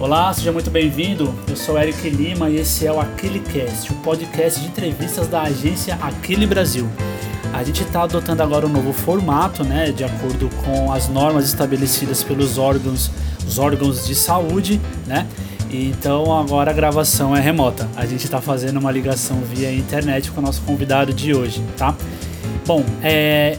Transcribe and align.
Olá, 0.00 0.32
seja 0.32 0.52
muito 0.52 0.70
bem-vindo. 0.70 1.34
Eu 1.48 1.56
sou 1.56 1.76
Eric 1.76 2.08
Lima 2.08 2.48
e 2.48 2.58
esse 2.58 2.86
é 2.86 2.92
o 2.92 3.00
AquileCast, 3.00 3.90
o 3.90 3.96
podcast 3.96 4.60
de 4.60 4.68
entrevistas 4.68 5.26
da 5.26 5.42
agência 5.42 5.98
Aquile 6.00 6.46
Brasil. 6.46 6.88
A 7.52 7.64
gente 7.64 7.82
está 7.82 8.04
adotando 8.04 8.40
agora 8.40 8.64
um 8.64 8.68
novo 8.68 8.92
formato, 8.92 9.64
né, 9.64 9.90
de 9.90 10.04
acordo 10.04 10.48
com 10.64 10.92
as 10.92 11.08
normas 11.08 11.46
estabelecidas 11.46 12.22
pelos 12.22 12.58
órgãos, 12.58 13.10
os 13.44 13.58
órgãos 13.58 14.06
de 14.06 14.14
saúde, 14.14 14.80
né? 15.04 15.26
Então 15.68 16.38
agora 16.38 16.70
a 16.70 16.74
gravação 16.74 17.36
é 17.36 17.40
remota. 17.40 17.88
A 17.96 18.06
gente 18.06 18.24
está 18.24 18.40
fazendo 18.40 18.78
uma 18.78 18.92
ligação 18.92 19.40
via 19.52 19.72
internet 19.74 20.30
com 20.30 20.40
o 20.40 20.44
nosso 20.44 20.62
convidado 20.62 21.12
de 21.12 21.34
hoje, 21.34 21.60
tá? 21.76 21.92
Bom, 22.64 22.84
é, 23.02 23.58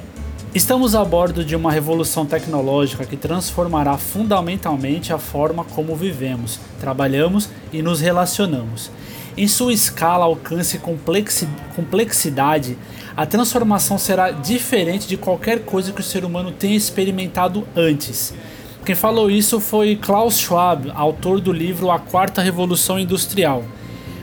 Estamos 0.53 0.95
a 0.95 1.05
bordo 1.05 1.45
de 1.45 1.55
uma 1.55 1.71
revolução 1.71 2.25
tecnológica 2.25 3.05
que 3.05 3.15
transformará 3.15 3.99
fundamentalmente 3.99 5.13
a 5.13 5.19
forma 5.19 5.63
como 5.63 5.95
vivemos, 5.95 6.59
trabalhamos 6.79 7.47
e 7.71 7.83
nos 7.83 7.99
relacionamos. 7.99 8.89
Em 9.37 9.47
sua 9.47 9.71
escala, 9.71 10.25
alcance 10.25 10.77
e 10.77 11.75
complexidade, 11.75 12.75
a 13.15 13.27
transformação 13.27 13.99
será 13.99 14.31
diferente 14.31 15.07
de 15.07 15.17
qualquer 15.17 15.59
coisa 15.59 15.91
que 15.91 16.01
o 16.01 16.03
ser 16.03 16.25
humano 16.25 16.51
tenha 16.51 16.75
experimentado 16.75 17.67
antes. 17.75 18.33
Quem 18.83 18.95
falou 18.95 19.29
isso 19.29 19.59
foi 19.59 19.95
Klaus 19.95 20.39
Schwab, 20.39 20.91
autor 20.95 21.39
do 21.39 21.53
livro 21.53 21.91
A 21.91 21.99
Quarta 21.99 22.41
Revolução 22.41 22.97
Industrial. 22.97 23.63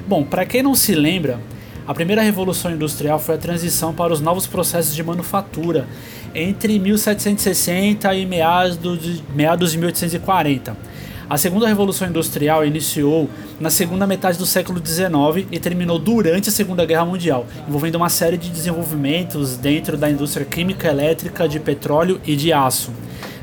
Bom, 0.09 0.25
para 0.25 0.45
quem 0.45 0.61
não 0.61 0.75
se 0.75 0.93
lembra, 0.93 1.39
a 1.87 1.95
primeira 1.95 2.21
revolução 2.21 2.73
industrial 2.73 3.19
foi 3.19 3.37
a 3.37 3.39
transição 3.39 3.95
para 3.95 4.13
os 4.13 4.21
novos 4.21 4.47
processos 4.47 4.95
de 4.95 5.03
manufatura 5.05 5.87
entre 6.35 6.79
1760 6.81 8.13
e 8.15 8.27
meados 8.27 8.79
de, 8.79 9.23
meados 9.33 9.71
de 9.71 9.79
1840. 9.79 10.77
A 11.31 11.39
segunda 11.39 11.67
revolução 11.67 12.09
industrial 12.09 12.65
iniciou 12.65 13.29
na 13.61 13.71
segunda 13.71 14.07
metade 14.07 14.37
do 14.37 14.47
século 14.47 14.81
XIX 14.85 15.47
e 15.51 15.59
terminou 15.59 15.99
durante 15.99 16.49
a 16.49 16.53
Segunda 16.53 16.85
Guerra 16.85 17.05
Mundial, 17.05 17.47
envolvendo 17.69 17.97
uma 17.97 18.09
série 18.09 18.37
de 18.37 18.49
desenvolvimentos 18.49 19.57
dentro 19.57 19.97
da 19.97 20.09
indústria 20.09 20.47
química, 20.47 20.89
elétrica, 20.89 21.49
de 21.49 21.59
petróleo 21.59 22.21
e 22.25 22.37
de 22.37 22.53
aço. 22.53 22.93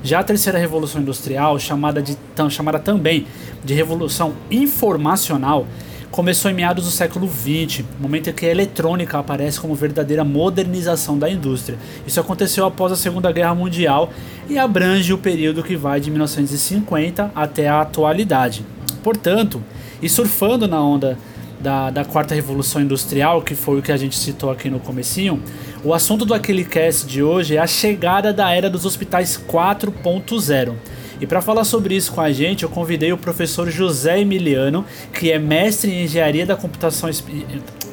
Já 0.01 0.19
a 0.19 0.23
terceira 0.23 0.59
revolução 0.59 1.01
industrial, 1.01 1.59
chamada, 1.59 2.01
de, 2.01 2.17
chamada 2.49 2.79
também 2.79 3.25
de 3.63 3.73
revolução 3.73 4.33
informacional, 4.49 5.65
começou 6.13 6.51
em 6.51 6.53
meados 6.53 6.85
do 6.85 6.91
século 6.91 7.27
XX, 7.27 7.83
momento 7.99 8.29
em 8.29 8.33
que 8.33 8.45
a 8.45 8.51
eletrônica 8.51 9.17
aparece 9.17 9.59
como 9.59 9.73
verdadeira 9.73 10.23
modernização 10.23 11.17
da 11.17 11.27
indústria. 11.27 11.75
Isso 12.05 12.19
aconteceu 12.19 12.67
após 12.67 12.91
a 12.91 12.95
Segunda 12.95 13.31
Guerra 13.31 13.55
Mundial 13.55 14.13
e 14.47 14.59
abrange 14.59 15.11
o 15.11 15.17
período 15.17 15.63
que 15.63 15.75
vai 15.75 15.99
de 15.99 16.11
1950 16.11 17.31
até 17.33 17.67
a 17.67 17.81
atualidade. 17.81 18.63
Portanto, 19.01 19.59
e 20.03 20.07
surfando 20.07 20.67
na 20.67 20.79
onda 20.79 21.17
da, 21.59 21.89
da 21.89 22.05
quarta 22.05 22.35
revolução 22.35 22.79
industrial, 22.79 23.41
que 23.41 23.55
foi 23.55 23.79
o 23.79 23.81
que 23.81 23.91
a 23.91 23.97
gente 23.97 24.15
citou 24.15 24.51
aqui 24.51 24.69
no 24.69 24.79
comecinho, 24.79 25.41
o 25.83 25.95
assunto 25.95 26.25
do 26.25 26.35
Aquele 26.35 26.63
Cast 26.63 27.07
de 27.07 27.23
hoje 27.23 27.57
é 27.57 27.59
a 27.59 27.65
chegada 27.65 28.31
da 28.31 28.51
era 28.51 28.69
dos 28.69 28.85
hospitais 28.85 29.35
4.0. 29.49 30.75
E 31.23 31.25
para 31.25 31.41
falar 31.41 31.63
sobre 31.63 31.95
isso 31.95 32.11
com 32.11 32.19
a 32.19 32.33
gente, 32.33 32.63
eu 32.63 32.69
convidei 32.69 33.13
o 33.13 33.17
professor 33.17 33.71
José 33.71 34.19
Emiliano, 34.19 34.83
que 35.13 35.31
é 35.31 35.39
mestre 35.39 35.89
em 35.89 36.03
engenharia 36.03 36.45
da 36.45 36.53
computação, 36.53 37.09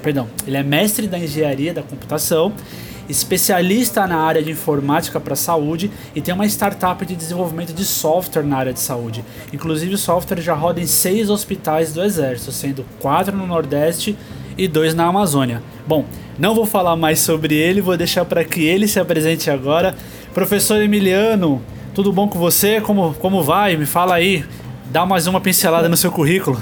perdão, 0.03 0.27
ele 0.45 0.57
é 0.57 0.65
mestre 0.65 1.07
da 1.07 1.17
engenharia 1.17 1.73
da 1.73 1.81
computação, 1.81 2.53
especialista 3.09 4.05
na 4.05 4.17
área 4.17 4.43
de 4.43 4.51
informática 4.51 5.21
para 5.21 5.37
saúde 5.37 5.93
e 6.13 6.21
tem 6.21 6.35
uma 6.35 6.45
startup 6.45 7.07
de 7.07 7.15
desenvolvimento 7.15 7.73
de 7.73 7.85
software 7.85 8.43
na 8.43 8.57
área 8.57 8.73
de 8.73 8.81
saúde. 8.81 9.25
Inclusive 9.53 9.95
o 9.95 9.99
software 9.99 10.41
já 10.41 10.55
roda 10.55 10.81
em 10.81 10.87
seis 10.87 11.31
hospitais 11.31 11.93
do 11.93 12.03
Exército, 12.03 12.51
sendo 12.51 12.85
quatro 12.99 13.37
no 13.37 13.47
Nordeste 13.47 14.19
e 14.59 14.67
dois 14.67 14.93
na 14.93 15.05
Amazônia. 15.07 15.63
Bom, 15.87 16.05
não 16.37 16.53
vou 16.53 16.67
falar 16.67 16.97
mais 16.97 17.21
sobre 17.21 17.55
ele, 17.55 17.81
vou 17.81 17.97
deixar 17.97 18.25
para 18.25 18.45
que 18.45 18.65
ele 18.65 18.89
se 18.89 18.99
apresente 18.99 19.49
agora. 19.53 19.95
Professor 20.35 20.83
Emiliano, 20.83 21.63
tudo 21.95 22.13
bom 22.13 22.29
com 22.29 22.39
você? 22.39 22.81
Como, 22.81 23.15
como 23.15 23.43
vai? 23.43 23.77
Me 23.77 23.87
fala 23.87 24.15
aí. 24.15 24.45
Dá 24.87 25.07
mais 25.07 25.27
uma 25.27 25.41
pincelada 25.41 25.89
no 25.89 25.97
seu 25.97 26.11
currículo. 26.11 26.59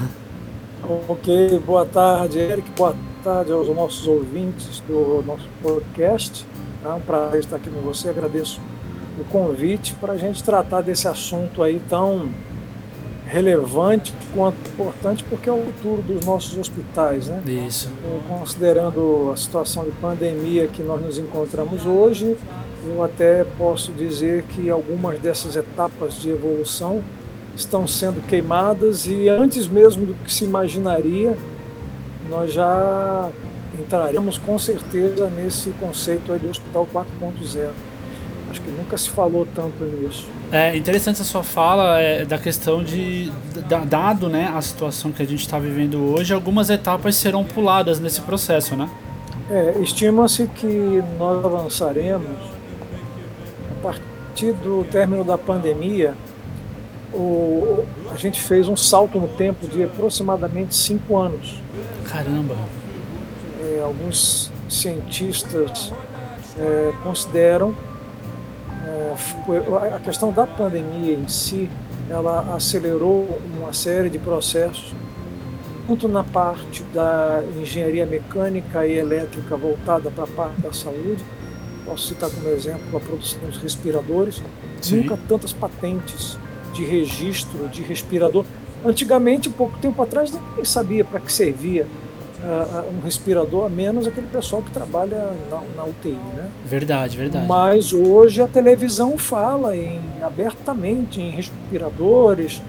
Ok, 1.08 1.58
boa 1.66 1.84
tarde, 1.84 2.38
Eric. 2.38 2.70
Boa 2.76 2.94
tarde 3.22 3.52
aos 3.52 3.68
nossos 3.68 4.06
ouvintes 4.06 4.82
do 4.86 5.22
nosso 5.26 5.46
podcast. 5.62 6.46
É 6.84 6.88
um 6.88 7.00
prazer 7.00 7.40
estar 7.40 7.56
aqui 7.56 7.70
com 7.70 7.80
você. 7.80 8.08
Agradeço 8.08 8.60
o 9.18 9.24
convite 9.24 9.94
para 9.94 10.14
a 10.14 10.16
gente 10.16 10.42
tratar 10.42 10.80
desse 10.80 11.08
assunto 11.08 11.62
aí 11.62 11.80
tão 11.88 12.28
relevante 13.26 14.14
quanto 14.34 14.56
importante, 14.70 15.22
porque 15.24 15.50
é 15.50 15.52
o 15.52 15.62
futuro 15.62 16.00
dos 16.00 16.24
nossos 16.24 16.56
hospitais, 16.56 17.28
né? 17.28 17.42
Isso. 17.46 17.90
Considerando 18.26 19.30
a 19.32 19.36
situação 19.36 19.84
de 19.84 19.90
pandemia 19.92 20.66
que 20.68 20.82
nós 20.82 21.02
nos 21.02 21.18
encontramos 21.18 21.84
hoje, 21.84 22.36
eu 22.88 23.04
até 23.04 23.44
posso 23.56 23.92
dizer 23.92 24.44
que 24.44 24.70
algumas 24.70 25.18
dessas 25.18 25.56
etapas 25.56 26.14
de 26.14 26.30
evolução 26.30 27.02
estão 27.54 27.86
sendo 27.86 28.24
queimadas 28.26 29.06
e 29.06 29.28
antes 29.28 29.66
mesmo 29.66 30.06
do 30.06 30.14
que 30.14 30.32
se 30.32 30.44
imaginaria, 30.44 31.36
nós 32.28 32.52
já 32.52 33.30
entraremos 33.78 34.38
com 34.38 34.58
certeza 34.58 35.28
nesse 35.28 35.70
conceito 35.70 36.38
de 36.38 36.46
hospital 36.46 36.88
4.0. 36.92 37.70
Acho 38.50 38.62
que 38.62 38.70
nunca 38.70 38.96
se 38.96 39.10
falou 39.10 39.46
tanto 39.54 39.84
nisso. 39.84 40.26
É 40.50 40.74
interessante 40.74 41.20
a 41.20 41.24
sua 41.24 41.42
fala 41.42 42.00
é, 42.00 42.24
da 42.24 42.38
questão 42.38 42.82
de, 42.82 43.30
dado 43.86 44.28
né, 44.28 44.50
a 44.54 44.62
situação 44.62 45.12
que 45.12 45.22
a 45.22 45.26
gente 45.26 45.40
está 45.40 45.58
vivendo 45.58 45.98
hoje, 46.14 46.32
algumas 46.32 46.70
etapas 46.70 47.16
serão 47.16 47.44
puladas 47.44 48.00
nesse 48.00 48.22
processo, 48.22 48.74
né? 48.74 48.88
É, 49.50 49.78
estima-se 49.80 50.46
que 50.46 51.02
nós 51.18 51.44
avançaremos 51.44 52.57
partir 53.78 54.52
do 54.52 54.84
término 54.84 55.24
da 55.24 55.38
pandemia. 55.38 56.14
O, 57.12 57.84
a 58.10 58.16
gente 58.16 58.40
fez 58.40 58.68
um 58.68 58.76
salto 58.76 59.18
no 59.18 59.28
tempo 59.28 59.66
de 59.66 59.82
aproximadamente 59.82 60.74
cinco 60.74 61.16
anos. 61.16 61.60
Caramba! 62.04 62.54
É, 63.60 63.80
alguns 63.82 64.52
cientistas 64.68 65.92
é, 66.58 66.92
consideram 67.02 67.74
é, 68.84 69.94
a 69.94 69.98
questão 69.98 70.32
da 70.32 70.46
pandemia 70.46 71.14
em 71.14 71.28
si, 71.28 71.70
ela 72.08 72.54
acelerou 72.54 73.40
uma 73.56 73.72
série 73.72 74.08
de 74.08 74.18
processos, 74.18 74.94
tanto 75.86 76.08
na 76.08 76.24
parte 76.24 76.82
da 76.94 77.42
engenharia 77.60 78.06
mecânica 78.06 78.86
e 78.86 78.98
elétrica 78.98 79.56
voltada 79.56 80.10
para 80.10 80.24
a 80.24 80.26
parte 80.26 80.60
da 80.60 80.72
saúde. 80.72 81.24
Posso 81.88 82.08
citar 82.08 82.30
como 82.30 82.48
exemplo 82.50 82.96
a 82.96 83.00
produção 83.00 83.40
dos 83.40 83.56
respiradores. 83.56 84.42
Sim. 84.80 84.98
Nunca 84.98 85.18
tantas 85.28 85.52
patentes 85.52 86.38
de 86.74 86.84
registro 86.84 87.66
de 87.68 87.82
respirador. 87.82 88.44
Antigamente, 88.84 89.48
pouco 89.48 89.78
tempo 89.78 90.02
atrás, 90.02 90.30
ninguém 90.30 90.64
sabia 90.64 91.04
para 91.04 91.18
que 91.18 91.32
servia 91.32 91.86
uh, 92.42 92.96
um 92.96 93.00
respirador, 93.00 93.66
a 93.66 93.68
menos 93.68 94.06
aquele 94.06 94.26
pessoal 94.26 94.62
que 94.62 94.70
trabalha 94.70 95.32
na, 95.50 95.62
na, 95.76 95.84
UTI, 95.84 96.12
né? 96.12 96.48
Verdade, 96.64 97.16
verdade. 97.16 97.46
Mas 97.46 97.92
hoje 97.92 98.40
a 98.40 98.46
televisão 98.46 99.18
fala 99.18 99.76
em, 99.76 100.00
abertamente 100.22 101.20
em 101.20 101.30
respiradores, 101.30 102.62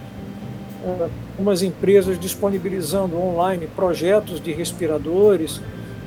uh, 0.84 1.09
umas 1.38 1.62
empresas 1.62 2.19
disponibilizando 2.19 3.18
online 3.18 3.68
projetos 3.68 4.41
de 4.41 4.51
respiradores, 4.51 5.62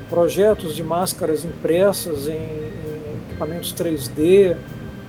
projetos 0.09 0.75
de 0.75 0.83
máscaras 0.83 1.45
impressas 1.45 2.27
em, 2.27 2.33
em 2.33 2.82
equipamentos 3.33 3.73
3D, 3.73 4.55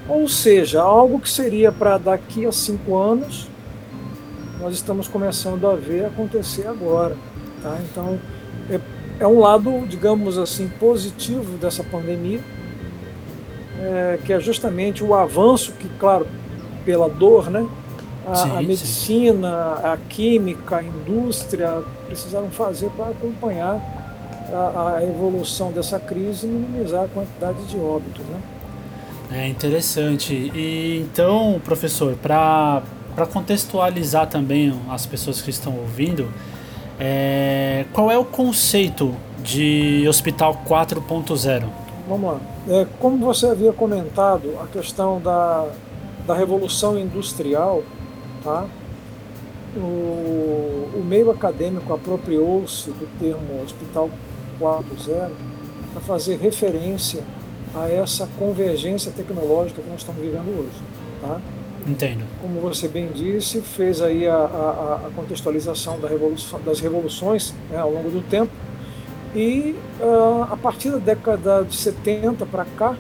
ou 0.09 0.29
seja, 0.29 0.83
algo 0.83 1.21
que 1.21 1.31
seria 1.31 1.71
para 1.71 1.99
daqui 1.99 2.47
a 2.47 2.53
cinco 2.53 2.97
anos, 2.97 3.49
nós 4.61 4.75
estamos 4.75 5.07
começando 5.07 5.67
a 5.67 5.75
ver 5.75 6.07
acontecer 6.07 6.67
agora. 6.67 7.17
Tá? 7.63 7.79
Então, 7.91 8.19
é, 8.71 8.81
é 9.21 9.27
um 9.27 9.39
lado, 9.39 9.87
digamos 9.87 10.39
assim, 10.39 10.69
positivo 10.69 11.57
dessa 11.59 11.85
pandemia, 11.85 12.41
é, 13.81 14.19
que 14.25 14.33
é 14.33 14.41
justamente 14.41 15.05
o 15.05 15.15
avanço 15.15 15.73
que, 15.73 15.89
claro, 15.99 16.27
pela 16.85 17.09
dor, 17.09 17.51
né? 17.51 17.67
A, 18.27 18.35
sim, 18.37 18.57
a 18.57 18.63
medicina, 18.63 19.77
sim. 19.77 19.87
a 19.87 19.99
química, 20.09 20.77
a 20.77 20.83
indústria 20.83 21.83
precisaram 22.07 22.51
fazer 22.51 22.89
para 22.91 23.11
acompanhar 23.11 24.04
a, 24.53 24.97
a, 24.97 25.05
evolução 25.05 25.73
dessa 25.73 25.99
crise 25.99 26.47
e 26.47 26.51
minimizar 26.51 27.05
a 27.05 27.09
quantidade 27.09 27.65
de 27.65 27.77
óbitos. 27.77 28.25
Né? 28.27 28.41
É 29.33 29.49
interessante. 29.49 30.35
E 30.35 31.01
então, 31.01 31.61
professor, 31.65 32.15
para 32.17 32.83
contextualizar 33.33 34.29
também 34.29 34.79
as 34.89 35.07
pessoas 35.07 35.41
que 35.41 35.51
estão 35.51 35.77
ouvindo, 35.79 36.29
é, 36.99 37.85
qual 37.93 38.11
é 38.11 38.19
o 38.19 38.25
conceito 38.25 39.15
de 39.43 40.05
Hospital 40.09 40.63
4.0? 40.67 41.65
Vamos 42.09 42.33
lá. 42.33 42.41
É, 42.69 42.87
como 43.01 43.19
você 43.19 43.47
havia 43.47 43.73
comentado, 43.73 44.59
a 44.63 44.67
questão 44.67 45.21
da, 45.21 45.67
da 46.27 46.35
revolução 46.35 46.99
industrial, 46.99 47.83
tá? 48.43 48.67
o, 49.77 50.91
o 50.95 51.05
meio 51.05 51.31
acadêmico 51.31 51.93
apropriou-se 51.93 52.91
do 52.91 53.07
termo 53.19 53.63
Hospital 53.63 54.11
4.0 54.61 55.31
para 55.93 56.01
fazer 56.03 56.37
referência 56.37 57.23
a 57.75 57.89
essa 57.89 58.29
convergência 58.39 59.13
tecnológica 59.13 59.83
que 59.83 59.89
nós 59.89 60.01
estamos 60.01 60.21
vivendo 60.23 60.49
hoje. 60.59 60.83
Tá? 61.21 61.41
Entendo. 61.87 62.25
Como 62.41 62.61
você 62.61 62.89
bem 62.89 63.09
disse, 63.13 63.61
fez 63.61 64.01
aí 64.01 64.27
a, 64.27 64.35
a, 64.35 65.01
a 65.07 65.11
contextualização 65.15 66.01
da 66.01 66.09
revolução, 66.09 66.61
das 66.65 66.81
revoluções 66.81 67.55
né, 67.71 67.79
ao 67.79 67.91
longo 67.91 68.11
do 68.11 68.23
tempo. 68.23 68.51
E 69.35 69.75
uh, 70.01 70.45
a 70.51 70.57
partir 70.57 70.91
da 70.91 70.99
década 70.99 71.63
de 71.63 71.75
70 71.75 72.47
para 72.47 72.65
cá, 72.65 72.97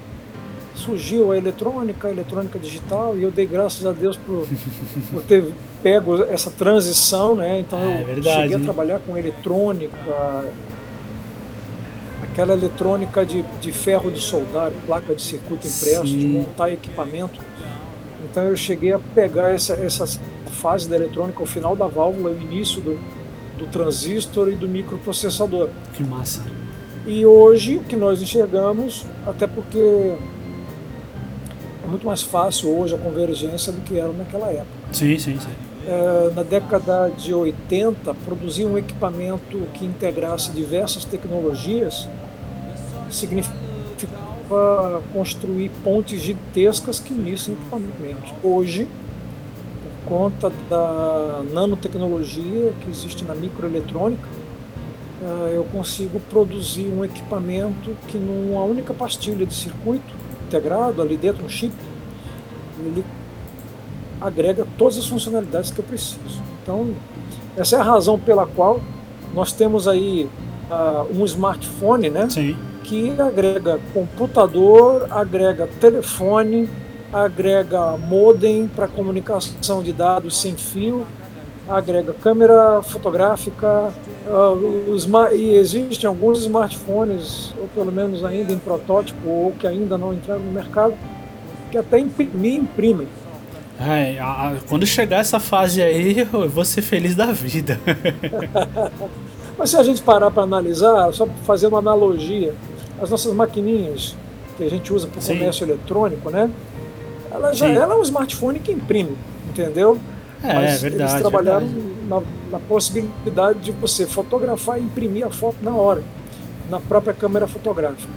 surgiu 0.74 1.30
a 1.30 1.38
eletrônica, 1.38 2.08
a 2.08 2.10
eletrônica 2.10 2.58
digital, 2.58 3.16
e 3.16 3.22
eu 3.22 3.30
dei 3.30 3.46
graças 3.46 3.86
a 3.86 3.92
Deus 3.92 4.16
por, 4.16 4.46
por 5.12 5.22
ter 5.22 5.44
pego 5.82 6.24
essa 6.24 6.50
transição, 6.50 7.36
né? 7.36 7.60
Então 7.60 7.78
é, 7.78 8.02
eu 8.02 8.06
verdade, 8.06 8.42
cheguei 8.42 8.56
a 8.56 8.58
né? 8.58 8.64
trabalhar 8.64 8.98
com 9.00 9.16
eletrônica, 9.16 9.96
aquela 12.34 12.52
eletrônica 12.52 13.25
de, 13.25 13.42
de 13.60 13.70
ferro 13.70 14.10
de 14.10 14.20
soldar, 14.20 14.72
placa 14.84 15.14
de 15.14 15.22
circuito 15.22 15.69
impresso, 15.69 16.04
Sim. 16.04 16.19
de 16.19 16.26
montar 16.26 16.72
equipamento. 16.72 17.40
Então 18.25 18.42
eu 18.42 18.56
cheguei 18.56 18.92
a 18.92 18.98
pegar 18.98 19.50
essa, 19.50 19.75
essa 19.75 20.04
fase 20.50 20.88
da 20.88 20.96
eletrônica, 20.96 21.40
o 21.40 21.46
final 21.46 21.76
da 21.76 21.86
válvula, 21.86 22.31
o 22.31 22.42
início 22.42 22.81
do, 22.81 22.98
do 23.56 23.66
transistor 23.69 24.48
e 24.48 24.56
do 24.56 24.69
microprocessador. 24.69 25.69
Que 25.92 26.02
massa. 26.02 26.44
E 27.06 27.25
hoje 27.25 27.76
o 27.76 27.84
que 27.84 27.94
nós 27.94 28.20
enxergamos, 28.20 29.06
até 29.25 29.46
porque 29.46 29.78
é 31.84 31.86
muito 31.86 32.04
mais 32.04 32.22
fácil 32.22 32.76
hoje 32.76 32.96
a 32.96 32.98
convergência 32.98 33.72
do 33.72 33.81
que 33.82 33.96
era 33.96 34.12
naquela 34.12 34.48
época. 34.48 34.66
Sim, 34.90 35.16
sim, 35.20 35.38
sim. 35.38 35.50
É, 35.86 36.32
na 36.34 36.42
década 36.42 37.10
de 37.10 37.32
80, 37.32 38.12
produzir 38.25 38.64
um 38.64 38.76
equipamento 38.76 39.58
que 39.75 39.84
integrasse 39.84 40.50
diversas 40.50 41.04
tecnologias 41.04 42.08
significava 43.14 45.02
construir 45.12 45.70
pontes 45.82 46.20
gigantescas 46.20 47.00
que 47.00 47.12
unissem 47.12 47.55
equipamentos. 47.55 48.32
Hoje, 48.43 48.87
por 50.06 50.19
conta 50.19 50.52
da 50.69 51.43
nanotecnologia 51.52 52.72
que 52.81 52.90
existe 52.90 53.25
na 53.25 53.34
microeletrônica, 53.34 54.28
eh, 55.22 55.52
eu 55.56 55.64
consigo 55.64 56.20
produzir 56.20 56.87
um 56.87 57.05
equipamento 57.05 57.96
que 58.08 58.19
numa 58.19 58.62
única 58.64 58.93
pastilha 58.93 59.46
de 59.46 59.55
circuito 59.55 60.14
integrado 60.46 61.00
ali 61.00 61.17
dentro, 61.17 61.44
um 61.44 61.49
chip, 61.49 61.72
ele 62.84 63.05
agrega 64.20 64.67
todas 64.76 64.99
as 64.99 65.06
funcionalidades 65.06 65.70
que 65.70 65.78
eu 65.78 65.84
preciso. 65.84 66.43
Então, 66.62 66.94
essa 67.56 67.76
é 67.76 67.81
a 67.81 67.82
razão 67.82 68.19
pela 68.19 68.46
qual 68.46 68.81
nós 69.34 69.52
temos 69.52 69.88
aí 69.88 70.28
uh, 70.70 71.19
um 71.19 71.25
smartphone, 71.25 72.10
né? 72.10 72.28
Sim. 72.28 72.56
Que 72.84 73.14
agrega 73.20 73.81
computador, 73.92 75.06
agrega 75.10 75.66
telefone, 75.81 76.69
agrega 77.12 77.96
modem 77.96 78.69
para 78.69 78.86
comunicação 78.86 79.82
de 79.82 79.92
dados 79.92 80.40
sem 80.40 80.54
fio, 80.54 81.06
agrega 81.69 82.12
câmera 82.12 82.82
fotográfica, 82.82 83.92
uh, 84.26 85.34
e 85.34 85.54
existem 85.54 86.06
alguns 86.06 86.40
smartphones, 86.40 87.54
ou 87.58 87.69
pelo 87.69 87.90
menos 87.90 88.25
ainda 88.25 88.52
em 88.52 88.58
protótipo, 88.58 89.28
ou 89.28 89.52
que 89.52 89.66
ainda 89.66 89.96
não 89.96 90.12
entraram 90.12 90.42
no 90.42 90.52
mercado, 90.52 90.94
que 91.70 91.78
até 91.78 91.98
imprimir 91.98 92.60
imprimem. 92.60 93.08
É, 93.81 94.19
a, 94.20 94.50
a, 94.50 94.56
quando 94.69 94.86
chegar 94.86 95.19
essa 95.19 95.40
fase 95.40 95.82
aí, 95.82 96.28
eu 96.32 96.48
vou 96.48 96.64
ser 96.64 96.82
feliz 96.82 97.14
da 97.14 97.26
vida. 97.26 97.81
Mas 99.58 99.70
se 99.70 99.76
a 99.76 99.82
gente 99.82 100.02
parar 100.02 100.31
para 100.31 100.42
analisar, 100.42 101.12
só 101.12 101.26
fazer 101.44 101.69
uma 101.69 101.78
analogia, 101.78 102.54
as 103.00 103.11
nossas 103.11 103.32
maquininhas 103.32 104.17
que 104.56 104.64
a 104.64 104.70
gente 104.70 104.93
usa 104.93 105.06
para 105.06 105.20
o 105.20 105.25
comércio 105.25 105.64
eletrônico, 105.64 106.31
né? 106.31 106.50
Ela, 107.31 107.52
já, 107.52 107.67
ela 107.69 107.94
é 107.94 107.96
um 107.96 108.02
smartphone 108.02 108.61
que 108.61 108.70
imprime, 108.70 109.17
entendeu? 109.49 109.99
É, 110.43 110.55
Mas 110.55 110.75
é 110.75 110.88
verdade. 110.88 111.12
eles 111.12 111.20
trabalharam 111.20 111.67
verdade. 111.67 111.94
na, 112.08 112.23
na, 112.52 112.58
possibilidade 112.61 113.58
de 113.61 113.73
você 113.73 114.06
fotografar 114.06 114.79
e 114.79 114.82
imprimir 114.82 115.26
a 115.26 115.31
foto 115.31 115.56
na 115.62 115.75
hora, 115.75 116.02
na 116.70 116.79
própria 116.79 117.12
câmera 117.12 117.49
fotográfica. 117.49 118.12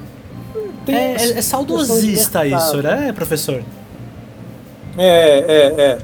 É, 0.88 0.92
é, 0.92 1.14
é, 1.14 1.42
saudosista 1.42 2.46
isso, 2.46 2.82
né, 2.82 3.12
professor? 3.14 3.64
É, 4.98 5.40
é, 5.40 5.82
é. 5.82 5.98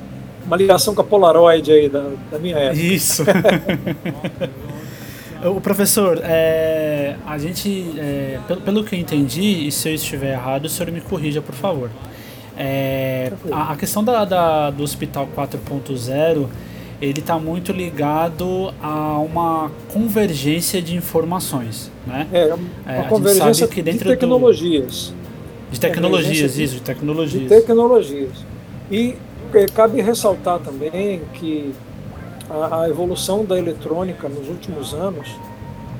Uma 0.45 0.57
ligação 0.57 0.93
com 0.93 1.01
a 1.01 1.05
Polaroid 1.05 1.71
aí 1.71 1.87
da, 1.87 2.09
da 2.31 2.37
minha 2.37 2.57
época. 2.57 2.81
Isso. 2.81 3.23
o 5.49 5.61
professor, 5.61 6.19
é, 6.23 7.15
a 7.25 7.37
gente, 7.37 7.93
é, 7.97 8.39
pelo, 8.47 8.61
pelo 8.61 8.83
que 8.83 8.95
eu 8.95 8.99
entendi, 8.99 9.67
e 9.67 9.71
se 9.71 9.89
eu 9.89 9.95
estiver 9.95 10.33
errado, 10.33 10.65
o 10.65 10.69
senhor 10.69 10.91
me 10.91 11.01
corrija, 11.01 11.41
por 11.41 11.55
favor. 11.55 11.89
É, 12.57 13.31
a, 13.51 13.73
a, 13.73 13.75
questão 13.75 14.03
da, 14.03 14.23
da, 14.25 14.69
do 14.69 14.83
Hospital 14.83 15.27
4.0 15.35 16.47
ele 17.01 17.19
está 17.19 17.37
muito 17.37 17.71
ligado 17.71 18.73
a 18.81 19.17
uma 19.17 19.71
convergência 19.91 20.81
de 20.81 20.95
informações, 20.95 21.91
né? 22.07 22.27
É, 22.31 22.53
uma 22.99 23.03
convergência 23.09 23.67
de 23.67 23.99
tecnologias. 23.99 25.07
Do, 25.07 25.73
de 25.73 25.79
tecnologias, 25.79 26.57
isso, 26.57 26.75
de 26.75 26.81
tecnologias. 26.81 27.43
De 27.43 27.49
tecnologias. 27.49 28.31
E 28.89 29.15
cabe 29.73 30.01
ressaltar 30.01 30.59
também 30.59 31.21
que 31.33 31.73
a, 32.49 32.81
a 32.81 32.89
evolução 32.89 33.45
da 33.45 33.57
eletrônica 33.57 34.27
nos 34.29 34.47
últimos 34.47 34.93
anos, 34.93 35.29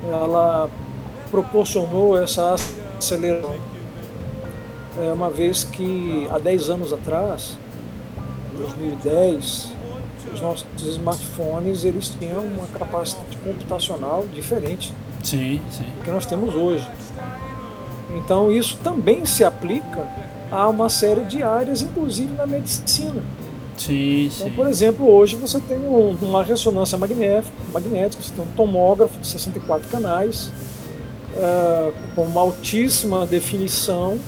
ela 0.10 0.70
proporcionou 1.32 2.22
essa 2.22 2.56
aceleração 2.98 3.74
é 5.02 5.12
uma 5.12 5.30
vez 5.30 5.64
que 5.64 6.28
há 6.32 6.38
10 6.38 6.70
anos 6.70 6.94
atrás, 6.94 7.58
em 8.54 8.58
2010, 8.58 9.72
os 10.32 10.42
nossos 10.42 10.66
smartphones 10.78 11.84
eles 11.84 12.10
tinham 12.10 12.42
uma 12.42 12.68
capacidade 12.68 13.36
computacional 13.38 14.26
diferente 14.32 14.94
sim, 15.24 15.60
sim. 15.72 15.84
do 15.84 16.04
que 16.04 16.12
nós 16.12 16.26
temos 16.26 16.54
hoje. 16.54 16.88
Então 18.16 18.52
isso 18.52 18.78
também 18.84 19.26
se 19.26 19.44
aplica 19.44 20.08
a 20.52 20.68
uma 20.70 20.90
série 20.90 21.24
de 21.24 21.42
áreas, 21.42 21.82
inclusive 21.82 22.32
na 22.36 22.46
medicina. 22.46 23.24
Sim, 23.78 24.26
então, 24.26 24.48
sim. 24.48 24.54
por 24.54 24.68
exemplo, 24.68 25.10
hoje 25.10 25.36
você 25.36 25.60
tem 25.60 25.78
um, 25.78 26.16
uma 26.22 26.44
ressonância 26.44 26.98
magnética, 26.98 27.54
magnética, 27.72 28.22
você 28.22 28.34
tem 28.34 28.44
um 28.44 28.56
tomógrafo 28.56 29.20
de 29.20 29.28
64 29.28 29.90
canais, 29.90 30.52
uh, 31.36 31.94
com 32.16 32.24
uma 32.24 32.42
altíssima 32.42 33.26
definição, 33.26 34.20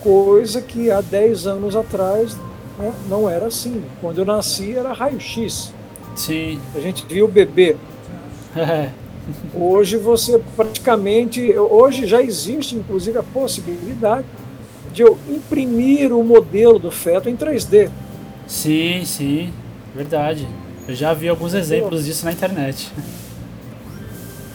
coisa 0.00 0.62
que 0.62 0.90
há 0.90 1.00
10 1.00 1.46
anos 1.46 1.74
atrás 1.74 2.36
né, 2.78 2.92
não 3.08 3.28
era 3.28 3.46
assim. 3.46 3.82
Quando 4.00 4.18
eu 4.18 4.24
nasci 4.24 4.72
era 4.72 4.92
raio-x. 4.92 5.72
Sim. 6.14 6.60
A 6.74 6.80
gente 6.80 7.04
via 7.06 7.24
o 7.24 7.28
bebê. 7.28 7.76
É. 8.56 8.90
Hoje 9.52 9.96
você 9.96 10.40
praticamente, 10.56 11.52
hoje 11.58 12.06
já 12.06 12.22
existe 12.22 12.76
inclusive 12.76 13.18
a 13.18 13.24
possibilidade 13.24 14.24
de 14.92 15.02
eu 15.02 15.18
imprimir 15.28 16.12
o 16.12 16.22
modelo 16.22 16.78
do 16.78 16.92
feto 16.92 17.28
em 17.28 17.36
3D. 17.36 17.90
Sim, 18.46 19.04
sim, 19.04 19.52
verdade. 19.94 20.46
Eu 20.86 20.94
já 20.94 21.12
vi 21.12 21.28
alguns 21.28 21.54
exemplos 21.54 22.04
disso 22.04 22.24
na 22.24 22.32
internet. 22.32 22.92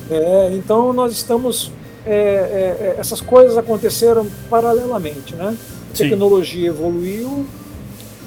É, 0.10 0.52
então 0.54 0.92
nós 0.94 1.12
estamos 1.14 1.72
é, 2.06 2.14
é, 2.14 2.96
essas 2.98 3.22
coisas 3.22 3.58
aconteceram 3.58 4.28
paralelamente, 4.50 5.36
né? 5.36 5.56
A 5.92 5.96
Sim. 5.96 6.10
tecnologia 6.10 6.70
evoluiu, 6.70 7.46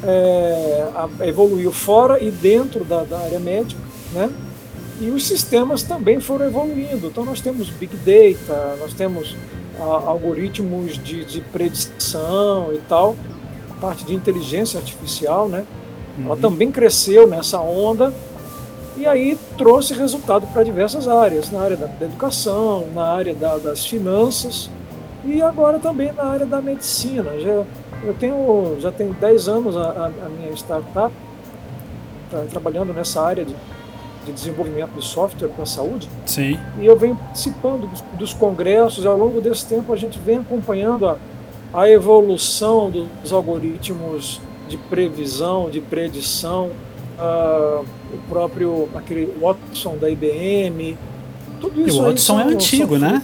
é, 0.02 0.86
evoluiu 1.26 1.72
fora 1.72 2.22
e 2.22 2.30
dentro 2.30 2.84
da, 2.84 3.02
da, 3.02 3.18
área 3.18 3.40
médica, 3.40 3.80
né? 4.12 4.30
E 5.00 5.10
os 5.10 5.26
sistemas 5.26 5.82
também 5.82 6.20
foram 6.20 6.46
evoluindo. 6.46 7.08
Então 7.08 7.24
nós 7.24 7.40
temos 7.40 7.68
big 7.68 7.96
data, 7.96 8.76
nós 8.78 8.94
temos 8.94 9.36
algoritmos 9.78 10.96
de, 11.02 11.24
de, 11.24 11.40
predição 11.40 12.72
e 12.72 12.78
tal, 12.88 13.16
parte 13.84 14.04
de 14.04 14.14
inteligência 14.14 14.80
artificial, 14.80 15.46
né? 15.46 15.66
Uhum. 16.16 16.26
Ela 16.26 16.36
também 16.38 16.70
cresceu 16.70 17.26
nessa 17.26 17.60
onda 17.60 18.14
e 18.96 19.06
aí 19.06 19.36
trouxe 19.58 19.92
resultado 19.92 20.46
para 20.46 20.62
diversas 20.62 21.06
áreas, 21.06 21.50
na 21.50 21.60
área 21.60 21.76
da, 21.76 21.86
da 21.86 22.06
educação, 22.06 22.86
na 22.94 23.04
área 23.04 23.34
da, 23.34 23.58
das 23.58 23.84
finanças 23.84 24.70
e 25.22 25.42
agora 25.42 25.78
também 25.78 26.12
na 26.12 26.24
área 26.24 26.46
da 26.46 26.62
medicina. 26.62 27.38
Já, 27.38 27.64
eu 28.04 28.14
tenho, 28.18 28.76
já 28.80 28.90
tenho 28.90 29.12
10 29.12 29.48
anos 29.48 29.76
a, 29.76 30.06
a 30.06 30.28
minha 30.30 30.52
startup 30.52 31.12
tá, 32.30 32.44
trabalhando 32.48 32.94
nessa 32.94 33.20
área 33.20 33.44
de, 33.44 33.54
de 34.24 34.32
desenvolvimento 34.32 34.92
de 34.92 35.04
software 35.04 35.48
para 35.48 35.64
a 35.64 35.66
saúde. 35.66 36.08
Sim. 36.24 36.58
E 36.80 36.86
eu 36.86 36.96
venho 36.96 37.16
participando 37.16 37.86
dos, 37.86 38.00
dos 38.18 38.32
congressos 38.32 39.04
e 39.04 39.06
ao 39.06 39.18
longo 39.18 39.42
desse 39.42 39.66
tempo 39.66 39.92
a 39.92 39.96
gente 39.96 40.18
vem 40.18 40.38
acompanhando 40.38 41.06
a, 41.06 41.18
a 41.74 41.90
evolução 41.90 42.90
dos 42.90 43.32
algoritmos 43.32 44.40
de 44.68 44.76
previsão, 44.76 45.68
de 45.68 45.80
predição, 45.80 46.70
uh, 47.18 47.84
o 48.12 48.18
próprio 48.28 48.88
aquele 48.94 49.26
Watson 49.40 49.96
da 49.98 50.08
IBM, 50.08 50.96
tudo 51.60 51.86
isso. 51.86 51.98
E 51.98 52.00
o 52.00 52.04
Watson 52.04 52.40
é 52.40 52.44
antigo, 52.44 52.96
né? 52.96 53.22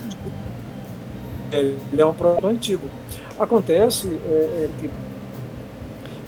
Ele 1.52 1.78
é 1.96 2.04
um 2.04 2.12
produto 2.12 2.46
antigo. 2.46 2.88
Acontece 3.38 4.08
é, 4.08 4.30
é 4.64 4.68
que, 4.80 4.90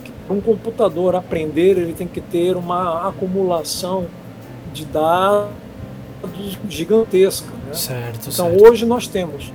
que 0.04 0.32
um 0.32 0.40
computador 0.40 1.14
aprender, 1.14 1.76
ele 1.76 1.92
tem 1.92 2.06
que 2.06 2.20
ter 2.20 2.56
uma 2.56 3.08
acumulação 3.08 4.06
de 4.72 4.84
dados 4.84 5.50
gigantesca. 6.68 7.50
Né? 7.66 7.74
Certo, 7.74 8.30
então 8.30 8.50
certo. 8.50 8.64
hoje 8.64 8.86
nós 8.86 9.06
temos 9.06 9.52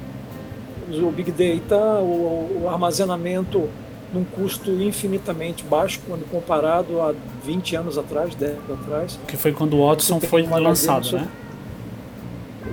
o 0.90 1.12
Big 1.12 1.32
Data, 1.32 1.78
o, 2.00 2.64
o 2.64 2.70
armazenamento 2.70 3.70
num 4.14 4.24
custo 4.24 4.72
infinitamente 4.72 5.64
baixo 5.64 6.00
quando 6.08 6.30
comparado 6.30 7.02
a 7.02 7.14
20 7.44 7.76
anos 7.76 7.98
atrás, 7.98 8.34
10 8.36 8.52
anos 8.52 8.72
atrás. 8.82 9.20
Que 9.28 9.36
foi 9.36 9.52
quando 9.52 9.76
o 9.76 9.86
Watson 9.86 10.20
foi 10.22 10.44
lançado, 10.44 11.12
né? 11.12 11.28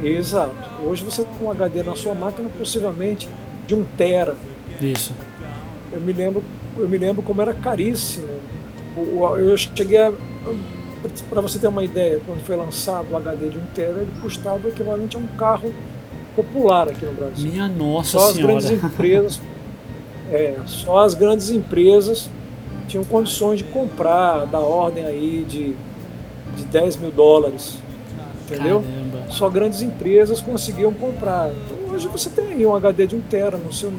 Exato. 0.03 0.55
Hoje 0.85 1.05
você 1.05 1.25
tem 1.25 1.47
um 1.47 1.51
HD 1.51 1.83
na 1.83 1.97
sua 1.97 2.15
máquina 2.15 2.49
possivelmente 2.57 3.29
de 3.67 3.75
um 3.75 3.85
tera. 3.97 4.37
Isso. 4.81 5.13
Eu 5.93 6.01
me 6.01 6.13
lembro, 6.13 6.43
eu 6.77 6.89
me 6.89 6.99
lembro 6.99 7.23
como 7.23 7.41
era 7.41 7.55
caríssimo. 7.55 8.29
Eu 9.39 9.57
cheguei 9.57 9.99
a 9.99 10.13
para 11.29 11.41
você 11.41 11.59
ter 11.59 11.67
uma 11.67 11.85
ideia, 11.85 12.21
quando 12.25 12.43
foi 12.45 12.57
lançado 12.57 13.11
o 13.11 13.17
HD 13.17 13.51
de 13.51 13.59
um 13.59 13.67
tera, 13.75 14.01
ele 14.01 14.11
custava 14.23 14.67
o 14.67 14.71
equivalente 14.71 15.17
a 15.17 15.21
um 15.21 15.27
carro 15.39 15.75
popular 16.35 16.89
aqui 16.89 17.05
no 17.05 17.13
Brasil. 17.13 17.51
Minha 17.51 17.69
nossa 17.69 18.19
só 18.19 18.33
senhora. 18.33 18.57
as 18.57 18.65
grandes 18.65 18.85
empresas, 18.85 19.41
é, 20.31 20.57
só 20.67 21.05
as 21.05 21.15
grandes 21.15 21.51
empresas 21.51 22.31
tinham 22.89 23.05
condições 23.05 23.59
de 23.59 23.65
comprar 23.65 24.47
da 24.47 24.59
ordem 24.59 25.05
aí 25.05 25.45
de, 25.49 25.75
de 26.57 26.65
10 26.65 26.97
mil 26.97 27.11
dólares. 27.11 27.79
Entendeu? 28.45 28.83
Caramba. 28.83 29.33
Só 29.33 29.49
grandes 29.49 29.81
empresas 29.81 30.41
conseguiam 30.41 30.93
comprar. 30.93 31.51
Então, 31.51 31.95
hoje 31.95 32.09
você 32.09 32.29
tem 32.29 32.47
aí 32.49 32.67
um 32.67 32.75
HD 32.75 33.07
de 33.07 33.17
um 33.17 33.21
tera 33.21 33.57
no 33.57 33.73
seu. 33.73 33.93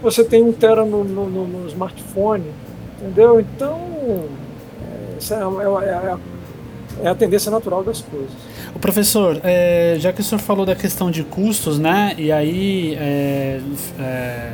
Você 0.00 0.22
tem 0.22 0.42
um 0.42 0.52
tera 0.52 0.84
no, 0.84 1.02
no, 1.02 1.28
no, 1.28 1.46
no 1.46 1.68
smartphone. 1.68 2.44
Entendeu? 3.00 3.40
Então. 3.40 3.80
É, 4.80 5.16
essa 5.16 5.34
é, 5.34 5.38
é, 5.38 5.90
é, 5.90 7.06
é 7.06 7.08
a 7.08 7.14
tendência 7.14 7.50
natural 7.50 7.82
das 7.82 8.00
coisas. 8.00 8.30
O 8.74 8.78
professor, 8.78 9.40
é, 9.44 9.96
já 10.00 10.12
que 10.12 10.20
o 10.20 10.24
senhor 10.24 10.40
falou 10.40 10.66
da 10.66 10.74
questão 10.74 11.10
de 11.10 11.22
custos, 11.22 11.78
né? 11.78 12.14
E 12.18 12.32
aí 12.32 12.94
é, 12.98 13.60
é, 14.00 14.52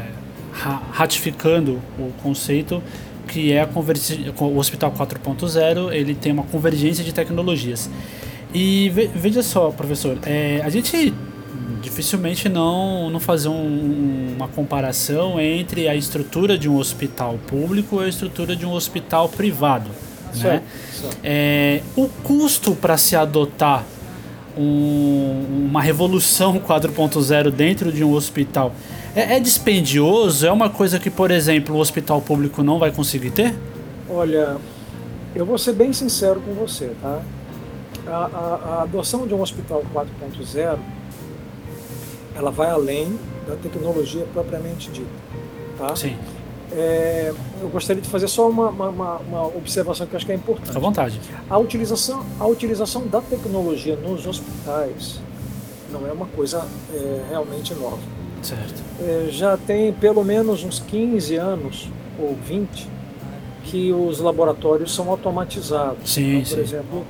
ratificando 0.92 1.80
o 1.98 2.12
conceito 2.22 2.82
que 3.26 3.52
é 3.52 3.62
a 3.62 3.68
o 4.40 4.58
Hospital 4.58 4.92
4.0, 4.92 5.92
ele 5.92 6.14
tem 6.14 6.32
uma 6.32 6.42
convergência 6.42 7.04
de 7.04 7.12
tecnologias. 7.14 7.88
E 8.52 8.90
veja 9.14 9.42
só, 9.42 9.70
professor, 9.70 10.18
é, 10.26 10.60
a 10.64 10.68
gente 10.68 11.14
dificilmente 11.80 12.48
não, 12.48 13.08
não 13.08 13.20
fazer 13.20 13.48
um, 13.48 14.34
uma 14.36 14.48
comparação 14.48 15.40
entre 15.40 15.88
a 15.88 15.94
estrutura 15.94 16.58
de 16.58 16.68
um 16.68 16.76
hospital 16.76 17.38
público 17.46 18.02
e 18.02 18.04
a 18.04 18.08
estrutura 18.08 18.56
de 18.56 18.66
um 18.66 18.72
hospital 18.72 19.28
privado. 19.28 19.90
Né? 20.34 20.62
É, 21.22 21.82
o 21.96 22.08
custo 22.08 22.74
para 22.74 22.96
se 22.96 23.16
adotar 23.16 23.84
um, 24.57 25.66
uma 25.69 25.83
revolução 25.83 26.59
4.0 26.61 27.50
dentro 27.50 27.92
de 27.92 28.04
um 28.04 28.12
hospital 28.12 28.73
é, 29.14 29.37
é, 29.37 29.40
dispendioso? 29.40 30.47
É 30.47 30.52
uma 30.52 30.71
coisa 30.71 30.99
que, 30.99 31.11
por 31.11 31.30
exemplo, 31.30 31.75
o 31.75 31.78
hospital 31.78 32.21
público 32.21 32.62
não 32.62 32.78
vai 32.78 32.90
conseguir 32.90 33.30
ter? 33.30 33.54
Olha, 34.09 34.57
eu 35.35 35.45
vou 35.45 35.59
ser 35.59 35.73
bem 35.73 35.92
sincero 35.92 36.40
com 36.40 36.52
você, 36.54 36.92
tá? 37.00 37.21
A, 38.07 38.11
a, 38.11 38.78
a 38.78 38.83
adoção 38.83 39.26
de 39.26 39.35
um 39.35 39.40
hospital 39.40 39.85
4.0 39.95 40.78
ela 42.35 42.50
vai 42.50 42.71
além 42.71 43.19
da 43.47 43.57
tecnologia 43.57 44.25
propriamente 44.33 44.90
dita, 44.90 45.09
tá? 45.76 45.95
Sim. 45.95 46.16
É, 46.72 47.32
eu 47.60 47.68
gostaria 47.68 48.00
de 48.00 48.08
fazer 48.08 48.28
só 48.28 48.48
uma, 48.48 48.68
uma, 48.68 49.16
uma, 49.18 49.46
observação 49.48 50.06
que 50.06 50.14
eu 50.14 50.16
acho 50.18 50.26
que 50.26 50.32
é 50.32 50.36
importante. 50.36 50.76
À 50.76 50.80
vontade. 50.80 51.20
A 51.48 51.58
utilização, 51.58 52.24
a 52.38 52.46
utilização 52.46 53.06
da 53.08 53.20
tecnologia 53.20 53.96
nos 53.96 54.26
hospitais 54.26 55.20
não 55.90 56.06
é 56.06 56.12
uma 56.12 56.26
coisa 56.26 56.64
é, 56.94 57.24
realmente 57.28 57.74
nova. 57.74 57.98
Certo. 58.42 58.82
É, 59.00 59.28
já 59.30 59.56
tem 59.56 59.92
pelo 59.92 60.24
menos 60.24 60.62
uns 60.62 60.78
15 60.78 61.36
anos 61.36 61.88
ou 62.18 62.36
20 62.36 62.88
que 63.64 63.92
os 63.92 64.20
laboratórios 64.20 64.94
são 64.94 65.10
automatizados. 65.10 66.10
Sim, 66.10 66.38
então, 66.38 66.40
por 66.40 66.48
sim. 66.48 66.60
exemplo, 66.60 67.06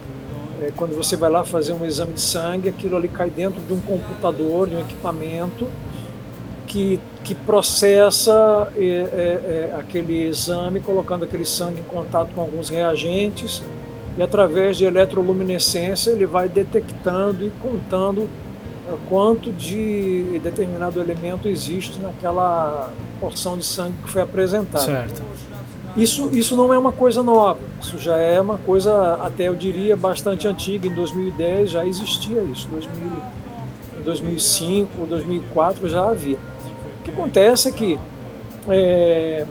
é, 0.60 0.72
quando 0.76 0.96
você 0.96 1.16
vai 1.16 1.30
lá 1.30 1.44
fazer 1.44 1.72
um 1.72 1.84
exame 1.86 2.14
de 2.14 2.20
sangue, 2.20 2.68
aquilo 2.68 2.96
ali 2.96 3.08
cai 3.08 3.30
dentro 3.30 3.60
de 3.60 3.72
um 3.72 3.80
computador, 3.80 4.68
de 4.68 4.76
um 4.76 4.80
equipamento 4.80 5.68
que, 6.66 7.00
que 7.24 7.34
processa 7.34 8.72
é, 8.76 8.82
é, 8.82 9.70
é, 9.72 9.76
aquele 9.78 10.26
exame, 10.26 10.80
colocando 10.80 11.24
aquele 11.24 11.44
sangue 11.44 11.80
em 11.80 11.84
contato 11.84 12.32
com 12.34 12.40
alguns 12.40 12.68
reagentes, 12.68 13.62
e 14.16 14.22
através 14.22 14.76
de 14.76 14.84
eletroluminescência 14.84 16.10
ele 16.10 16.26
vai 16.26 16.48
detectando 16.48 17.44
e 17.44 17.50
contando 17.62 18.28
é, 18.88 18.94
quanto 19.08 19.52
de 19.52 20.40
determinado 20.42 21.00
elemento 21.00 21.48
existe 21.48 21.98
naquela 22.00 22.90
porção 23.20 23.56
de 23.56 23.64
sangue 23.64 23.94
que 24.02 24.10
foi 24.10 24.22
apresentada. 24.22 24.84
Certo. 24.84 25.22
Isso, 25.96 26.30
isso 26.32 26.56
não 26.56 26.72
é 26.72 26.78
uma 26.78 26.92
coisa 26.92 27.22
nova, 27.22 27.58
isso 27.80 27.98
já 27.98 28.16
é 28.16 28.40
uma 28.40 28.58
coisa, 28.58 29.14
até 29.14 29.48
eu 29.48 29.56
diria, 29.56 29.96
bastante 29.96 30.46
antiga. 30.46 30.86
Em 30.86 30.94
2010 30.94 31.70
já 31.70 31.84
existia 31.84 32.40
isso, 32.42 32.68
2000, 32.68 33.12
em 33.98 34.02
2005, 34.02 35.06
2004 35.06 35.88
já 35.88 36.08
havia. 36.08 36.38
O 37.00 37.02
que 37.02 37.10
acontece 37.10 37.68
é 37.68 37.72
que 37.72 37.98
é, 38.68 39.46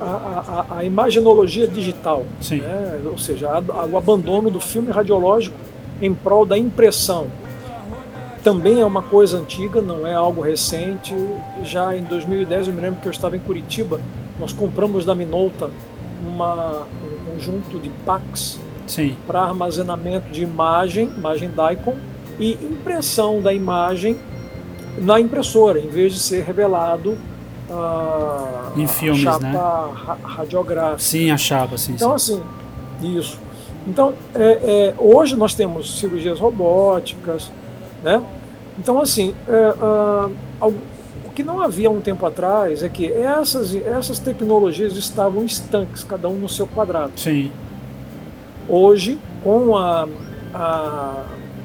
a, 0.00 0.04
a, 0.04 0.78
a, 0.78 0.84
imagenologia 0.84 1.66
digital, 1.66 2.24
né, 2.50 3.00
ou 3.06 3.18
seja, 3.18 3.48
a, 3.50 3.86
o 3.86 3.96
abandono 3.96 4.50
do 4.50 4.60
filme 4.60 4.90
radiológico 4.90 5.56
em 6.02 6.12
prol 6.12 6.44
da 6.44 6.58
impressão, 6.58 7.28
também 8.44 8.80
é 8.80 8.84
uma 8.84 9.02
coisa 9.02 9.38
antiga, 9.38 9.80
não 9.80 10.06
é 10.06 10.14
algo 10.14 10.40
recente. 10.40 11.12
Já 11.64 11.96
em 11.96 12.04
2010, 12.04 12.68
eu 12.68 12.74
me 12.74 12.80
lembro 12.80 13.00
que 13.00 13.08
eu 13.08 13.10
estava 13.10 13.36
em 13.36 13.40
Curitiba, 13.40 14.00
nós 14.38 14.52
compramos 14.52 15.04
da 15.04 15.14
Minolta 15.14 15.70
uma, 16.24 16.82
um 16.82 17.32
conjunto 17.32 17.78
de 17.80 17.88
packs 18.04 18.60
para 19.26 19.40
armazenamento 19.40 20.30
de 20.30 20.42
imagem, 20.42 21.10
imagem 21.16 21.48
DICOM, 21.48 21.96
e 22.38 22.52
impressão 22.52 23.40
da 23.40 23.52
imagem 23.52 24.16
na 24.98 25.20
impressora, 25.20 25.78
em 25.78 25.88
vez 25.88 26.12
de 26.12 26.20
ser 26.20 26.44
revelado 26.44 27.16
a, 27.70 28.72
em 28.76 28.86
filmes, 28.86 29.26
a 29.26 29.32
chapa 29.32 29.46
né? 29.46 30.16
radiográfica. 30.22 30.98
Sim, 30.98 31.30
a 31.30 31.36
chapa, 31.36 31.76
sim. 31.76 31.92
Então, 31.92 32.18
sim. 32.18 32.42
assim, 33.00 33.18
isso. 33.18 33.38
Então, 33.86 34.14
é, 34.34 34.42
é, 34.42 34.94
hoje 34.98 35.36
nós 35.36 35.54
temos 35.54 35.98
cirurgias 35.98 36.40
robóticas, 36.40 37.50
né? 38.02 38.22
Então, 38.78 39.00
assim, 39.00 39.34
é, 39.48 39.74
uh, 40.64 40.74
o 41.24 41.30
que 41.30 41.42
não 41.42 41.60
havia 41.60 41.90
um 41.90 42.00
tempo 42.00 42.26
atrás 42.26 42.82
é 42.82 42.88
que 42.88 43.10
essas, 43.10 43.74
essas 43.74 44.18
tecnologias 44.18 44.96
estavam 44.96 45.44
estanques, 45.44 46.04
cada 46.04 46.28
um 46.28 46.34
no 46.34 46.48
seu 46.48 46.66
quadrado. 46.66 47.12
Sim. 47.16 47.50
Hoje, 48.68 49.18
com 49.42 49.76
a, 49.76 50.08
a 50.52 51.24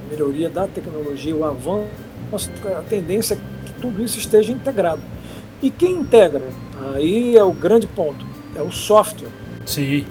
melhoria 0.10 0.50
da 0.50 0.68
tecnologia, 0.68 1.36
o 1.36 1.44
avanço 1.44 2.11
a 2.36 2.82
tendência 2.82 3.36
é 3.36 3.38
que 3.66 3.74
tudo 3.82 4.04
isso 4.04 4.18
esteja 4.18 4.52
integrado. 4.52 5.02
E 5.62 5.70
quem 5.70 6.00
integra? 6.00 6.50
Aí 6.94 7.38
é 7.38 7.44
o 7.44 7.52
grande 7.52 7.88
ponto, 7.88 8.26
é 8.56 8.62
o 8.62 8.72
software. 8.72 9.30
Sim. 9.66 10.06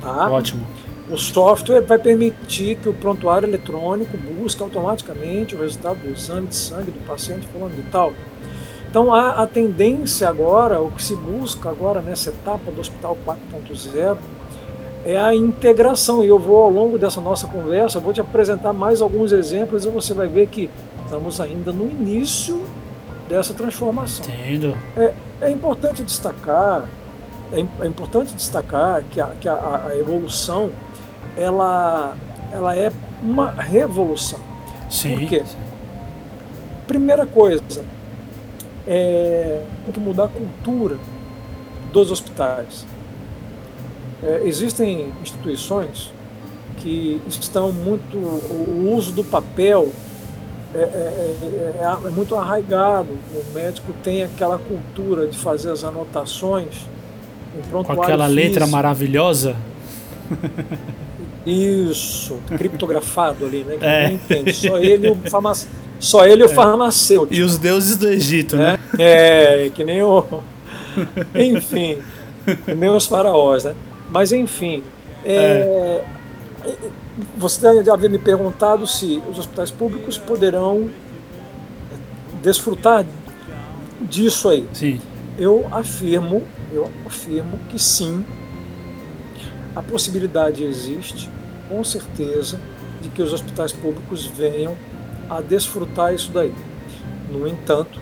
Tá? 0.00 0.30
Ótimo. 0.30 0.64
O 1.10 1.18
software 1.18 1.82
vai 1.82 1.98
permitir 1.98 2.76
que 2.76 2.88
o 2.88 2.94
prontuário 2.94 3.46
eletrônico 3.46 4.16
busque 4.16 4.62
automaticamente 4.62 5.54
o 5.54 5.60
resultado 5.60 5.98
do 5.98 6.10
exame 6.10 6.46
de 6.46 6.56
sangue 6.56 6.90
do 6.90 7.06
paciente 7.06 7.46
falando 7.48 7.76
de 7.76 7.82
tal. 7.90 8.12
Então 8.88 9.12
a, 9.12 9.42
a 9.42 9.46
tendência 9.46 10.28
agora, 10.28 10.80
o 10.80 10.90
que 10.90 11.02
se 11.02 11.14
busca 11.16 11.68
agora 11.68 12.00
nessa 12.00 12.30
etapa 12.30 12.70
do 12.70 12.80
Hospital 12.80 13.18
4.0 13.26 14.16
é 15.04 15.18
a 15.18 15.34
integração. 15.34 16.24
E 16.24 16.28
eu 16.28 16.38
vou 16.38 16.62
ao 16.62 16.70
longo 16.70 16.96
dessa 16.96 17.20
nossa 17.20 17.46
conversa, 17.46 18.00
vou 18.00 18.12
te 18.12 18.20
apresentar 18.20 18.72
mais 18.72 19.02
alguns 19.02 19.32
exemplos 19.32 19.84
e 19.84 19.90
você 19.90 20.14
vai 20.14 20.28
ver 20.28 20.46
que 20.46 20.70
estamos 21.14 21.40
ainda 21.40 21.72
no 21.72 21.88
início 21.88 22.66
dessa 23.28 23.54
transformação. 23.54 24.26
Entendo. 24.26 24.76
É, 24.96 25.14
é 25.42 25.50
importante 25.50 26.02
destacar, 26.02 26.88
é, 27.52 27.60
é, 27.84 27.86
importante 27.86 28.34
destacar 28.34 29.04
que, 29.04 29.20
a, 29.20 29.28
que 29.40 29.48
a, 29.48 29.86
a, 29.86 29.96
evolução 29.96 30.72
ela, 31.36 32.16
ela 32.52 32.76
é 32.76 32.90
uma 33.22 33.52
revolução. 33.52 34.40
Sim. 34.90 35.20
Por 35.20 35.28
quê? 35.28 35.44
Primeira 36.88 37.24
coisa, 37.24 37.84
é, 38.86 39.62
tem 39.84 39.94
que 39.94 40.00
mudar 40.00 40.24
a 40.24 40.28
cultura 40.28 40.98
dos 41.92 42.10
hospitais. 42.10 42.84
É, 44.20 44.42
existem 44.44 45.12
instituições 45.22 46.12
que 46.78 47.22
estão 47.28 47.70
muito. 47.72 48.16
O 48.16 48.92
uso 48.94 49.12
do 49.12 49.22
papel 49.22 49.92
é, 50.74 50.78
é, 50.78 51.36
é, 51.80 52.06
é, 52.06 52.10
muito 52.10 52.34
arraigado. 52.34 53.08
O 53.32 53.54
médico 53.54 53.92
tem 54.02 54.24
aquela 54.24 54.58
cultura 54.58 55.26
de 55.26 55.38
fazer 55.38 55.70
as 55.70 55.84
anotações 55.84 56.86
Com 57.70 57.80
aquela 57.80 58.26
físico. 58.26 58.34
letra 58.34 58.66
maravilhosa? 58.66 59.56
Isso, 61.46 62.38
criptografado 62.48 63.44
ali, 63.44 63.64
né? 63.64 63.76
Que 63.76 63.84
é. 63.84 64.12
entende. 64.12 64.52
Só 64.54 64.78
ele, 64.78 65.10
o 65.10 65.16
farmac... 65.30 65.66
Só 66.00 66.26
ele 66.26 66.44
o 66.44 66.48
farmacêutico. 66.48 67.34
E 67.34 67.42
os 67.42 67.58
deuses 67.58 67.96
do 67.96 68.08
Egito, 68.08 68.56
né? 68.56 68.78
É, 68.98 69.70
que 69.74 69.84
nem 69.84 70.02
o. 70.02 70.24
Enfim, 71.34 71.98
que 72.64 72.74
nem 72.74 72.90
os 72.90 73.06
faraós, 73.06 73.64
né? 73.64 73.74
Mas 74.10 74.32
enfim, 74.32 74.82
é, 75.24 76.04
você 77.36 77.84
já 77.84 77.94
havia 77.94 78.08
me 78.08 78.18
perguntado 78.18 78.86
se 78.86 79.22
os 79.30 79.38
hospitais 79.38 79.70
públicos 79.70 80.18
poderão 80.18 80.90
desfrutar 82.42 83.06
disso 84.00 84.48
aí. 84.48 84.68
Sim. 84.72 85.00
Eu 85.38 85.66
afirmo, 85.70 86.42
eu 86.72 86.90
afirmo 87.06 87.58
que 87.68 87.78
sim. 87.78 88.24
A 89.74 89.82
possibilidade 89.82 90.62
existe, 90.62 91.28
com 91.68 91.82
certeza, 91.82 92.60
de 93.00 93.08
que 93.08 93.22
os 93.22 93.32
hospitais 93.32 93.72
públicos 93.72 94.24
venham 94.24 94.76
a 95.28 95.40
desfrutar 95.40 96.14
isso 96.14 96.30
daí. 96.32 96.54
No 97.30 97.48
entanto, 97.48 98.00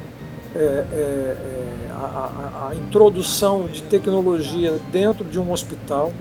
é, 0.54 0.58
é, 0.58 0.64
é, 0.92 1.90
a, 1.90 1.94
a, 1.94 2.68
a 2.68 2.74
introdução 2.74 3.66
de 3.66 3.82
tecnologia 3.82 4.78
dentro 4.90 5.24
de 5.24 5.38
um 5.38 5.50
hospital 5.50 6.12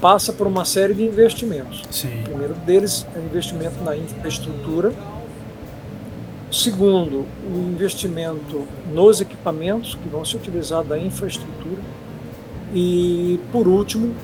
passa 0.00 0.32
por 0.32 0.46
uma 0.46 0.64
série 0.64 0.94
de 0.94 1.02
investimentos. 1.02 1.82
Sim. 1.90 2.20
O 2.20 2.24
primeiro 2.24 2.54
deles 2.54 3.06
é 3.14 3.18
o 3.18 3.22
investimento 3.22 3.82
na 3.84 3.96
infraestrutura. 3.96 4.92
Segundo, 6.50 7.26
o 7.46 7.70
investimento 7.72 8.66
nos 8.92 9.20
equipamentos 9.20 9.94
que 9.94 10.08
vão 10.08 10.24
ser 10.24 10.38
utilizados 10.38 10.88
da 10.88 10.98
infraestrutura. 10.98 11.80
E, 12.74 13.38
por 13.52 13.68
último, 13.68 14.14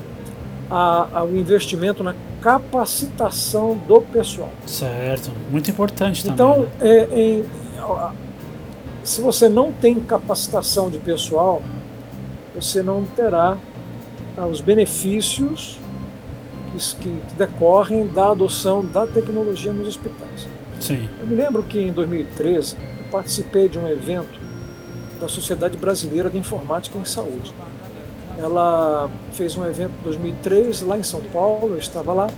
a, 0.70 1.20
a, 1.20 1.24
o 1.24 1.36
investimento 1.36 2.02
na 2.02 2.14
capacitação 2.40 3.76
do 3.88 4.00
pessoal. 4.00 4.50
Certo, 4.66 5.30
muito 5.50 5.70
importante 5.70 6.22
também. 6.22 6.34
Então, 6.34 6.60
né? 6.60 6.68
é, 6.80 7.20
em, 7.20 7.44
se 9.02 9.20
você 9.20 9.48
não 9.48 9.72
tem 9.72 9.94
capacitação 10.00 10.90
de 10.90 10.98
pessoal, 10.98 11.62
você 12.54 12.82
não 12.82 13.04
terá 13.04 13.56
os 14.44 14.60
benefícios 14.60 15.78
que, 17.00 17.10
que, 17.10 17.34
decorrem 17.36 18.06
da 18.06 18.30
adoção 18.32 18.84
da 18.84 19.06
tecnologia 19.06 19.72
nos 19.72 19.88
hospitais. 19.88 20.46
Sim. 20.80 21.08
Eu 21.18 21.26
me 21.26 21.34
lembro 21.34 21.62
que 21.62 21.78
em 21.78 21.92
2013 21.92 22.76
eu 22.98 23.10
participei 23.10 23.68
de 23.68 23.78
um 23.78 23.88
evento 23.88 24.38
da 25.18 25.28
Sociedade 25.28 25.76
Brasileira 25.78 26.28
de 26.28 26.36
Informática 26.36 26.98
em 26.98 27.04
Saúde. 27.04 27.54
Ela 28.38 29.10
fez 29.32 29.56
um 29.56 29.64
evento 29.64 29.92
em 30.00 30.04
2003 30.04 30.82
lá 30.82 30.98
em 30.98 31.02
São 31.02 31.22
Paulo, 31.32 31.74
eu 31.74 31.78
estava 31.78 32.12
lá. 32.12 32.28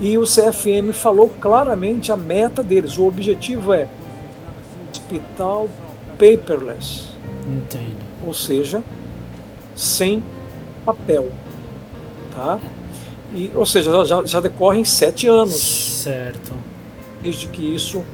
E 0.00 0.16
o 0.16 0.22
CFM 0.22 0.94
falou 0.94 1.28
claramente 1.40 2.12
a 2.12 2.16
meta 2.16 2.62
deles. 2.62 2.96
O 2.96 3.06
objetivo 3.06 3.74
é 3.74 3.88
hospital 4.90 5.68
paperless. 6.12 7.08
Entendo. 7.46 7.98
Ou 8.24 8.32
seja, 8.32 8.82
sem 9.74 10.22
papel. 10.84 11.30
Tá? 12.34 12.58
E, 13.34 13.50
ou 13.54 13.66
seja, 13.66 14.04
já, 14.04 14.24
já 14.24 14.40
decorrem 14.40 14.84
sete 14.84 15.26
anos. 15.26 15.56
Certo. 15.56 16.52
Desde 17.22 17.46
que 17.48 17.62
isso 17.74 18.04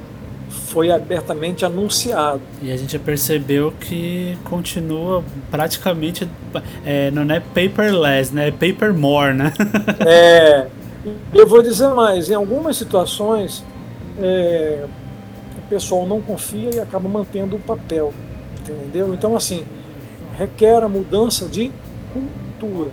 foi 0.51 0.91
abertamente 0.91 1.65
anunciado. 1.65 2.41
E 2.61 2.71
a 2.71 2.77
gente 2.77 2.99
percebeu 2.99 3.73
que 3.81 4.37
continua 4.45 5.25
praticamente. 5.51 6.29
É, 6.85 7.11
não 7.11 7.23
é 7.35 7.41
paperless, 7.41 8.35
né? 8.35 8.49
É 8.49 8.51
paper 8.51 8.93
more, 8.93 9.33
né? 9.33 9.53
é. 10.07 10.67
Eu 11.33 11.47
vou 11.47 11.63
dizer 11.63 11.89
mais: 11.89 12.29
em 12.29 12.35
algumas 12.35 12.77
situações, 12.77 13.65
é, 14.21 14.85
o 15.57 15.69
pessoal 15.69 16.07
não 16.07 16.21
confia 16.21 16.71
e 16.75 16.81
acaba 16.81 17.09
mantendo 17.09 17.57
o 17.57 17.61
papel. 17.61 18.13
Entendeu? 18.61 19.15
Então, 19.15 19.37
assim, 19.37 19.65
requer 20.37 20.83
a 20.83 20.89
mudança 20.89 21.47
de 21.47 21.71
cultura. 22.13 22.91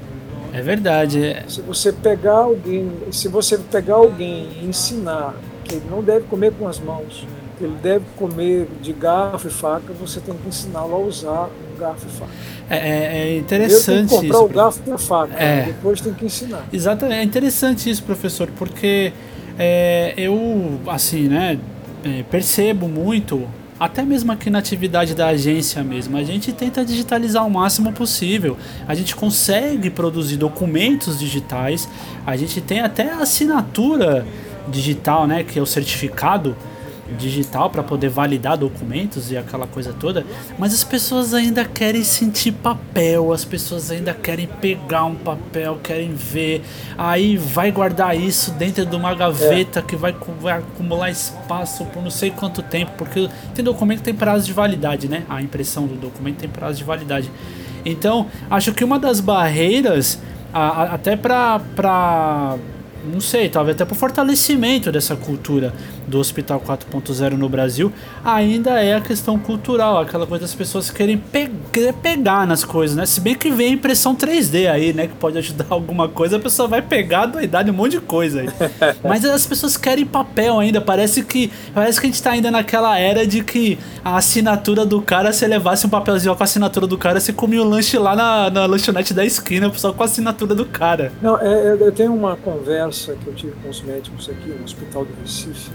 É 0.54 0.62
verdade. 0.62 1.44
Se 1.48 1.62
você 1.62 1.92
pegar 1.92 2.38
alguém, 2.38 2.92
se 3.12 3.28
você 3.28 3.58
pegar 3.58 3.96
alguém 3.96 4.50
e 4.62 4.66
ensinar 4.66 5.34
que 5.64 5.76
ele 5.76 5.86
não 5.90 6.04
deve 6.04 6.26
comer 6.28 6.54
com 6.54 6.68
as 6.68 6.80
mãos, 6.80 7.26
que 7.58 7.64
ele 7.64 7.76
deve 7.82 8.06
comer 8.16 8.68
de 8.82 8.94
garfo 8.94 9.48
e 9.48 9.52
faca, 9.52 9.94
você 9.94 10.20
tem 10.20 10.36
que 10.36 10.48
ensiná-lo 10.48 10.96
a 10.96 11.00
usar 11.00 11.50
um 11.74 11.80
garfo 11.80 12.06
e 12.08 12.12
faca. 12.12 12.32
É, 12.70 12.78
é, 12.78 13.28
é 13.30 13.38
interessante 13.38 14.10
tem 14.10 14.22
que 14.22 14.28
comprar 14.28 14.38
isso. 14.38 14.46
o 14.46 14.50
garfo 14.50 14.82
e 14.86 14.92
a 14.92 14.98
faca, 14.98 15.44
é. 15.44 15.64
depois 15.64 16.02
tem 16.02 16.14
que 16.14 16.26
ensinar. 16.26 16.66
Exatamente, 16.72 17.20
é 17.20 17.24
interessante 17.24 17.90
isso, 17.90 18.04
professor, 18.04 18.48
porque 18.58 19.12
é, 19.58 20.14
eu, 20.18 20.80
assim, 20.88 21.28
né, 21.28 21.60
é, 22.04 22.24
percebo 22.24 22.88
muito 22.88 23.48
até 23.80 24.04
mesmo 24.04 24.32
aqui 24.32 24.50
na 24.50 24.60
atividade 24.60 25.16
da 25.16 25.28
agência 25.28 25.84
mesmo, 25.84 26.16
a 26.18 26.24
gente 26.24 26.52
tenta 26.52 26.86
digitalizar 26.86 27.46
o 27.46 27.50
máximo 27.50 27.92
possível. 27.92 28.58
A 28.88 28.94
gente 28.94 29.16
consegue 29.16 29.90
produzir 29.90 30.38
documentos 30.38 31.20
digitais, 31.20 31.90
a 32.26 32.36
gente 32.36 32.62
tem 32.62 32.82
até 32.82 33.12
assinatura 33.12 34.26
digital, 34.68 35.28
né, 35.28 35.44
que 35.44 35.60
é 35.60 35.62
o 35.62 35.66
certificado 35.66 36.56
digital 37.14 37.70
para 37.70 37.84
poder 37.84 38.10
validar 38.10 38.58
documentos 38.58 39.32
e 39.32 39.38
aquela 39.38 39.68
coisa 39.68 39.94
toda, 39.94 40.26
mas 40.58 40.74
as 40.74 40.84
pessoas 40.84 41.34
ainda 41.34 41.66
querem 41.66 42.04
sentir 42.04 42.52
papel, 42.52 43.32
as 43.32 43.46
pessoas 43.46 43.92
ainda 43.92 44.14
querem 44.14 44.48
pegar 44.48 45.06
um 45.06 45.16
papel, 45.16 45.80
querem 45.82 46.14
ver, 46.14 46.64
aí 46.98 47.38
vai 47.38 47.72
guardar 47.72 48.18
isso 48.18 48.52
dentro 48.52 48.86
de 48.86 48.96
uma 48.96 49.14
gaveta 49.14 49.80
é. 49.80 49.82
que 49.82 49.96
vai, 49.96 50.16
vai, 50.40 50.60
acumular 50.60 51.10
espaço 51.10 51.86
por 51.86 52.02
não 52.02 52.12
sei 52.12 52.32
quanto 52.32 52.62
tempo, 52.62 52.92
porque 52.98 53.30
tem 53.54 53.64
documento 53.64 54.00
que 54.00 54.06
tem 54.06 54.16
prazo 54.16 54.46
de 54.46 54.54
validade, 54.54 55.08
né? 55.08 55.24
A 55.30 55.42
impressão 55.42 55.88
do 55.88 55.96
documento 55.96 56.38
tem 56.38 56.50
prazo 56.50 56.78
de 56.78 56.84
validade. 56.84 57.30
Então, 57.86 58.28
acho 58.50 58.74
que 58.74 58.84
uma 58.84 58.98
das 58.98 59.20
barreiras, 59.20 60.20
a, 60.54 60.60
a, 60.60 60.84
até 60.94 61.16
para 61.16 62.58
não 63.12 63.20
sei, 63.20 63.50
talvez 63.50 63.76
até 63.76 63.86
por 63.86 63.96
fortalecimento 63.96 64.92
dessa 64.92 65.16
cultura 65.16 65.74
do 66.08 66.20
Hospital 66.20 66.62
4.0 66.62 67.32
no 67.34 67.50
Brasil, 67.50 67.92
ainda 68.24 68.82
é 68.82 68.96
a 68.96 69.02
questão 69.02 69.38
cultural, 69.38 70.00
aquela 70.00 70.26
coisa 70.26 70.44
das 70.44 70.54
pessoas 70.54 70.90
querem 70.90 71.18
pe 71.18 71.50
pegar 72.02 72.46
nas 72.48 72.64
coisas, 72.64 72.96
né? 72.96 73.06
Se 73.06 73.20
bem 73.20 73.36
que 73.36 73.50
vem 73.50 73.68
a 73.68 73.72
impressão 73.72 74.16
3D 74.16 74.70
aí, 74.70 74.94
né? 74.94 75.08
Que 75.08 75.16
pode 75.16 75.38
ajudar 75.38 75.66
alguma 75.70 76.08
coisa, 76.08 76.38
a 76.38 76.40
pessoa 76.40 76.68
vai 76.68 76.82
pegar 76.82 77.22
a 77.22 77.26
doidade, 77.26 77.70
um 77.70 77.74
monte 77.74 77.94
de 77.94 78.02
coisa 78.02 78.42
aí. 78.42 78.50
Mas 79.04 79.26
as 79.26 79.46
pessoas 79.46 79.76
querem 79.76 80.06
papel 80.06 80.60
ainda, 80.60 80.80
parece 80.80 81.24
que 81.24 81.52
parece 81.74 82.00
que 82.00 82.08
a 82.08 82.10
gente 82.10 82.22
tá 82.22 82.32
ainda 82.32 82.52
naquela 82.52 82.98
era 82.98 83.26
de 83.26 83.44
que 83.44 83.78
a 84.04 84.18
assinatura 84.18 84.86
do 84.86 85.02
cara, 85.02 85.34
se 85.34 85.46
levasse 85.48 85.86
um 85.86 85.90
papelzinho 85.90 86.36
com 86.36 86.44
a 86.44 86.46
assinatura 86.46 86.88
do 86.88 86.98
cara, 86.98 87.20
você 87.20 87.34
comia 87.34 87.62
o 87.62 87.68
lanche 87.68 87.98
lá 87.98 88.16
na, 88.16 88.50
na 88.50 88.66
lanchonete 88.66 89.14
da 89.14 89.26
esquina, 89.26 89.72
só 89.76 89.92
com 89.92 90.04
a 90.04 90.06
assinatura 90.06 90.54
do 90.56 90.66
cara. 90.66 91.12
Não, 91.22 91.38
é, 91.40 91.78
eu 91.80 91.92
tenho 91.92 92.14
uma 92.14 92.36
conversa 92.36 92.93
que 92.94 93.28
eu 93.28 93.34
tive 93.34 93.54
com 93.62 93.70
os 93.70 93.82
médicos 93.82 94.30
aqui 94.30 94.50
no 94.50 94.64
Hospital 94.64 95.06
do 95.06 95.14
Recife, 95.22 95.72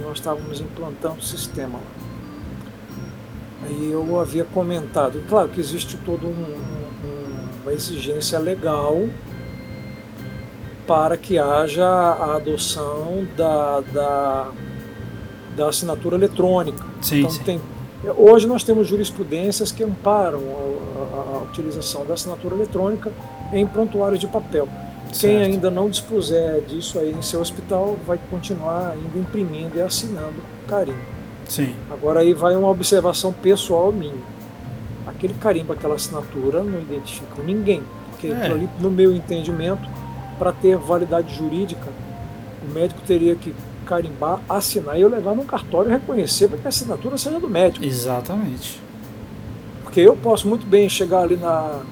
nós 0.00 0.18
estávamos 0.18 0.60
implantando 0.60 1.18
o 1.18 1.22
sistema 1.22 1.78
lá. 1.78 2.12
Aí 3.64 3.90
eu 3.92 4.20
havia 4.20 4.44
comentado, 4.44 5.22
claro 5.28 5.48
que 5.48 5.60
existe 5.60 5.96
toda 5.98 6.26
um, 6.26 6.30
um, 6.30 7.62
uma 7.62 7.72
exigência 7.72 8.38
legal 8.38 9.08
para 10.86 11.16
que 11.16 11.38
haja 11.38 11.86
a 11.86 12.36
adoção 12.36 13.26
da, 13.36 13.80
da, 13.80 14.50
da 15.56 15.68
assinatura 15.68 16.16
eletrônica. 16.16 16.84
Sim, 17.00 17.20
então, 17.20 17.30
sim. 17.30 17.42
Tem, 17.44 17.60
hoje 18.16 18.46
nós 18.46 18.64
temos 18.64 18.88
jurisprudências 18.88 19.70
que 19.70 19.84
amparam 19.84 20.40
a, 20.40 21.16
a, 21.16 21.38
a 21.38 21.42
utilização 21.44 22.04
da 22.04 22.14
assinatura 22.14 22.56
eletrônica 22.56 23.12
em 23.52 23.66
prontuários 23.66 24.18
de 24.18 24.26
papel. 24.26 24.68
Quem 25.20 25.42
ainda 25.42 25.70
não 25.70 25.90
dispuser 25.90 26.62
disso 26.62 26.98
aí 26.98 27.12
em 27.12 27.22
seu 27.22 27.40
hospital 27.40 27.96
vai 28.06 28.18
continuar 28.30 28.92
ainda 28.92 29.18
imprimindo 29.18 29.76
e 29.76 29.82
assinando 29.82 30.36
carimbo. 30.66 30.98
Sim. 31.48 31.74
Agora 31.90 32.20
aí 32.20 32.32
vai 32.32 32.56
uma 32.56 32.68
observação 32.68 33.32
pessoal 33.32 33.92
minha. 33.92 34.14
Aquele 35.06 35.34
carimbo, 35.34 35.72
aquela 35.72 35.96
assinatura 35.96 36.62
não 36.62 36.80
identifica 36.80 37.42
ninguém. 37.42 37.82
Porque 38.10 38.28
é. 38.28 38.46
ali, 38.46 38.68
no 38.80 38.90
meu 38.90 39.14
entendimento, 39.14 39.88
para 40.38 40.52
ter 40.52 40.76
validade 40.76 41.34
jurídica, 41.34 41.88
o 42.66 42.72
médico 42.72 43.00
teria 43.06 43.34
que 43.34 43.54
carimbar, 43.84 44.40
assinar 44.48 44.96
e 44.96 45.02
eu 45.02 45.08
levar 45.08 45.34
num 45.34 45.44
cartório 45.44 45.90
e 45.90 45.92
reconhecer 45.92 46.48
para 46.48 46.58
que 46.58 46.66
a 46.66 46.68
assinatura 46.68 47.18
seja 47.18 47.38
do 47.38 47.48
médico. 47.48 47.84
Exatamente. 47.84 48.80
Porque 49.82 50.00
eu 50.00 50.16
posso 50.16 50.48
muito 50.48 50.64
bem 50.64 50.88
chegar 50.88 51.22
ali 51.22 51.36
na, 51.36 51.82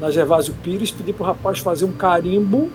na 0.00 0.10
Gervásio 0.10 0.54
Pires, 0.62 0.90
pedi 0.90 1.12
para 1.12 1.24
o 1.24 1.26
rapaz 1.26 1.58
fazer 1.58 1.84
um 1.84 1.92
carimbo 1.92 2.70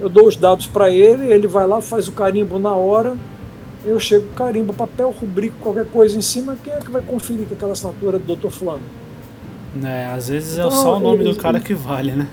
eu 0.00 0.08
dou 0.08 0.26
os 0.26 0.34
dados 0.34 0.66
para 0.66 0.90
ele, 0.90 1.30
ele 1.30 1.46
vai 1.46 1.66
lá, 1.66 1.80
faz 1.80 2.08
o 2.08 2.12
carimbo 2.12 2.58
na 2.58 2.74
hora, 2.74 3.16
eu 3.84 4.00
chego 4.00 4.26
com 4.28 4.34
carimbo, 4.34 4.72
papel, 4.72 5.10
rubrico, 5.10 5.56
qualquer 5.60 5.86
coisa 5.86 6.16
em 6.16 6.22
cima, 6.22 6.56
quem 6.64 6.72
é 6.72 6.78
que 6.78 6.90
vai 6.90 7.02
conferir 7.02 7.46
que 7.46 7.54
aquela 7.54 7.72
assinatura 7.72 8.16
é 8.16 8.20
do 8.20 8.34
Dr. 8.34 8.48
Fulano? 8.48 8.82
É, 9.84 10.06
às 10.06 10.28
vezes 10.28 10.58
é 10.58 10.62
então, 10.62 10.70
só 10.70 10.96
o 10.96 11.00
nome 11.00 11.22
do 11.22 11.36
cara 11.36 11.60
que 11.60 11.74
vale, 11.74 12.12
né? 12.12 12.28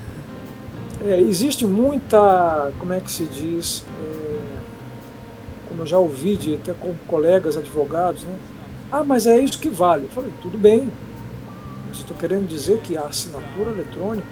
É, 1.06 1.20
existe 1.20 1.66
muita, 1.66 2.72
como 2.80 2.94
é 2.94 3.00
que 3.00 3.12
se 3.12 3.26
diz, 3.26 3.86
é, 4.02 4.40
como 5.68 5.82
eu 5.82 5.86
já 5.86 6.00
ouvi 6.00 6.38
de 6.38 6.56
até 6.56 6.74
com 6.74 6.96
colegas 7.06 7.58
advogados, 7.58 8.24
né? 8.24 8.34
Ah, 8.92 9.04
mas 9.04 9.28
é 9.28 9.38
isso 9.38 9.60
que 9.60 9.70
vale. 9.70 10.06
Eu 10.06 10.10
falei, 10.10 10.32
tudo 10.42 10.58
bem. 10.58 10.90
Mas 11.98 12.04
estou 12.04 12.16
querendo 12.16 12.48
dizer 12.48 12.80
que 12.82 12.96
a 12.96 13.06
assinatura 13.06 13.72
eletrônica 13.72 14.28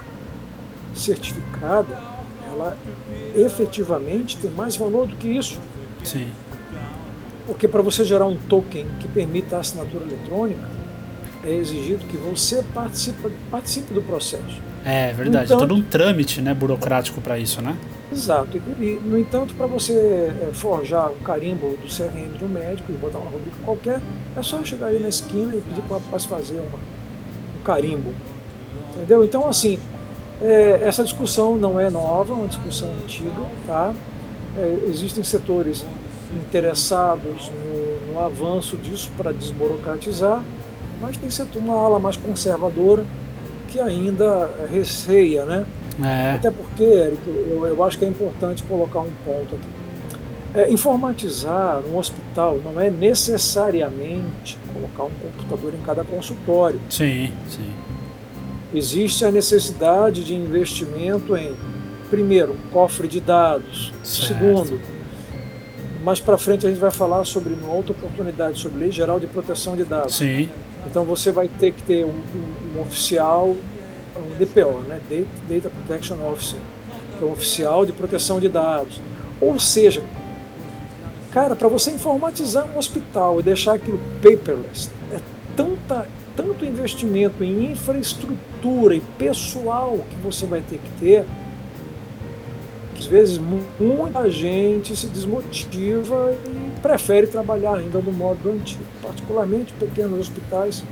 certificada, 0.94 2.00
ela 2.48 2.78
efetivamente 3.36 4.38
tem 4.38 4.52
mais 4.52 4.76
valor 4.76 5.08
do 5.08 5.16
que 5.16 5.28
isso. 5.28 5.60
Sim. 6.04 6.28
Porque 7.48 7.68
para 7.68 7.82
você 7.82 8.06
gerar 8.06 8.28
um 8.28 8.38
token 8.38 8.86
que 9.00 9.08
permita 9.08 9.58
a 9.58 9.60
assinatura 9.60 10.06
eletrônica, 10.06 10.62
é 11.44 11.54
exigido 11.54 12.06
que 12.06 12.18
você 12.18 12.64
participe, 12.74 13.32
participe 13.50 13.94
do 13.94 14.02
processo. 14.02 14.62
É 14.84 15.12
verdade, 15.14 15.46
entanto, 15.46 15.60
todo 15.60 15.74
um 15.74 15.82
trâmite 15.82 16.42
né, 16.42 16.54
burocrático 16.54 17.20
para 17.20 17.40
isso, 17.40 17.62
né? 17.62 17.76
Exato. 18.12 18.58
E, 18.80 19.00
no 19.04 19.18
entanto, 19.18 19.56
para 19.56 19.66
você 19.66 19.94
é, 19.94 20.50
forjar 20.54 21.12
o 21.12 21.16
carimbo 21.16 21.76
do 21.78 21.88
CRM 21.88 22.38
de 22.38 22.46
um 22.46 22.48
médico 22.48 22.92
e 22.92 22.96
botar 22.96 23.18
uma 23.18 23.32
rubrica 23.32 23.58
qualquer, 23.64 24.00
é 24.36 24.42
só 24.44 24.64
chegar 24.64 24.88
aí 24.88 25.00
na 25.00 25.10
esquina 25.10 25.56
e 25.56 25.62
pedir 25.62 25.82
para 25.82 26.20
se 26.20 26.28
fazer 26.28 26.60
uma, 26.60 26.78
um 26.78 26.95
carimbo. 27.66 28.14
Entendeu? 28.96 29.26
Então, 29.26 29.48
assim, 29.48 29.78
é, 30.42 30.80
essa 30.84 31.04
discussão 31.04 31.58
não 31.58 31.80
é 31.80 31.90
nova, 31.90 32.34
é 32.34 32.36
uma 32.36 32.48
discussão 32.48 32.90
antiga, 33.04 33.42
tá? 33.68 33.94
É, 34.58 34.86
existem 34.88 35.24
setores 35.24 35.86
interessados 36.34 37.50
no, 37.50 38.14
no 38.14 38.20
avanço 38.20 38.78
disso 38.78 39.12
para 39.18 39.34
desburocratizar, 39.34 40.44
mas 41.02 41.18
tem 41.18 41.30
setor, 41.30 41.62
uma 41.62 41.76
ala 41.76 42.00
mais 42.00 42.16
conservadora 42.16 43.06
que 43.68 43.80
ainda 43.80 44.50
receia, 44.72 45.46
né? 45.46 45.66
É. 46.04 46.36
Até 46.36 46.52
porque, 46.52 46.84
Eric, 46.84 47.22
eu, 47.28 47.66
eu, 47.66 47.84
acho 47.84 47.98
que 47.98 48.06
é 48.06 48.08
importante 48.08 48.64
colocar 48.64 49.00
um 49.00 49.12
ponto 49.26 49.56
aqui. 49.56 49.68
É, 50.56 50.72
informatizar 50.72 51.82
um 51.82 51.98
hospital 51.98 52.62
não 52.64 52.80
é 52.80 52.90
necessariamente 52.90 54.58
colocar 54.74 55.04
um 55.04 55.12
computador 55.12 55.74
em 55.74 55.82
cada 55.86 56.04
consultório. 56.06 56.80
Sim, 56.90 57.34
sim. 57.50 57.74
Existe 58.74 59.26
a 59.26 59.32
necessidade 59.32 60.24
de 60.24 60.34
investimento 60.34 61.36
em, 61.36 61.54
primeiro, 62.10 62.56
cofre 62.72 63.08
de 63.08 63.20
dados. 63.20 63.94
Certo. 64.02 64.28
Segundo, 64.28 64.82
mais 66.02 66.22
para 66.22 66.38
frente 66.38 66.66
a 66.66 66.70
gente 66.70 66.80
vai 66.80 66.92
falar 66.92 67.26
sobre, 67.26 67.54
uma 67.54 67.74
outra 67.74 67.92
oportunidade, 67.92 68.60
sobre 68.60 68.80
Lei 68.80 68.92
Geral 68.92 69.20
de 69.20 69.28
Proteção 69.28 69.76
de 69.76 69.84
Dados. 69.84 70.16
Sim. 70.16 70.50
Então 70.88 71.04
você 71.04 71.32
vai 71.32 71.50
ter 71.50 71.74
que 71.74 71.84
ter 71.84 72.06
um, 72.06 72.10
um, 72.10 72.78
um 72.78 72.82
oficial, 72.82 73.56
um 74.16 74.38
DPO, 74.38 74.84
né? 74.88 75.02
Data 75.50 75.70
Protection 75.70 76.18
Officer, 76.32 76.60
que 77.18 77.24
é 77.26 77.28
um 77.28 77.32
oficial 77.32 77.86
de 77.86 77.92
proteção 77.92 78.40
de 78.40 78.48
dados. 78.48 79.02
Ou 79.42 79.60
seja, 79.60 80.02
cara, 81.36 81.54
para 81.54 81.68
você 81.68 81.92
informatizar 81.92 82.66
um 82.66 82.78
hospital 82.78 83.42
e 83.42 83.44
deixar 83.44 83.74
aquilo 83.74 84.00
paperless, 84.24 84.90
é 85.12 85.20
tanta 85.54 86.08
tanto 86.34 86.66
investimento 86.66 87.44
em 87.44 87.72
infraestrutura 87.72 88.96
e 88.96 89.02
pessoal 89.18 90.00
que 90.10 90.16
você 90.18 90.46
vai 90.46 90.62
ter 90.62 90.80
que 90.80 90.90
ter, 91.00 91.26
que 92.94 93.02
às 93.02 93.06
vezes 93.06 93.40
muita 93.80 94.30
gente 94.30 94.96
se 94.96 95.08
desmotiva 95.08 96.34
e 96.46 96.82
prefere 96.82 97.28
trabalhar 97.28 97.76
ainda 97.76 98.00
no 98.00 98.12
modo 98.12 98.50
antigo, 98.50 98.84
particularmente 99.02 99.74
pequenos 99.74 100.20
hospitais, 100.20 100.84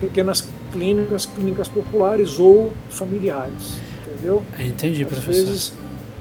pequenas 0.00 0.48
clínicas, 0.72 1.26
clínicas 1.26 1.68
populares 1.68 2.38
ou 2.40 2.72
familiares, 2.88 3.80
entendeu? 4.02 4.42
Entendi, 4.58 5.02
às 5.02 5.08
professor. 5.08 5.42
Às 5.42 5.48
vezes 5.48 5.72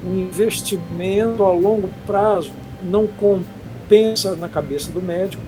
um 0.05 0.19
investimento 0.19 1.43
a 1.43 1.51
longo 1.51 1.89
prazo 2.05 2.51
não 2.83 3.07
compensa 3.07 3.56
na 4.37 4.49
cabeça 4.49 4.91
do 4.91 5.01
médico 5.01 5.41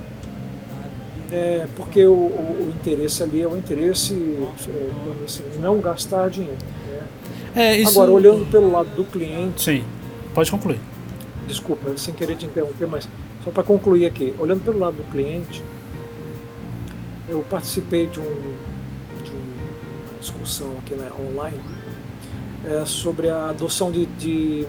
é, 1.32 1.67
porque 1.75 2.06
o, 2.06 2.13
o, 2.13 2.67
o, 2.67 2.73
interesse 2.75 3.21
ali 3.21 3.41
é 3.41 3.47
o 3.47 3.56
interesse 3.56 4.13
é, 4.13 5.23
assim, 5.23 5.43
não 5.60 5.80
gastar 5.80 6.30
dinheiro. 6.30 6.58
Né? 6.88 7.08
É, 7.56 7.78
isso... 7.78 7.91
Agora, 7.91 8.12
olhando 8.12 8.49
pelo 8.49 8.71
lado 8.71 8.89
do 8.95 9.04
cliente. 9.04 9.62
Sim, 9.62 9.84
pode 10.34 10.49
concluir. 10.49 10.80
Desculpa, 11.47 11.95
sem 11.97 12.13
querer 12.13 12.36
te 12.36 12.45
interromper, 12.45 12.88
mas 12.88 13.08
só 13.43 13.52
para 13.52 13.63
concluir 13.63 14.06
aqui, 14.06 14.34
olhando 14.39 14.63
pelo 14.63 14.80
lado 14.80 14.97
do 14.97 15.04
cliente, 15.12 15.63
eu 17.28 17.45
participei 17.49 18.08
de, 18.08 18.19
um, 18.19 18.23
de 19.23 19.32
uma 19.32 20.19
discussão 20.19 20.71
aqui 20.80 20.95
né, 20.95 21.10
online 21.19 21.60
é, 22.65 22.86
sobre 22.86 23.30
a 23.30 23.49
adoção 23.49 23.91
de, 23.91 24.08
de, 24.08 24.65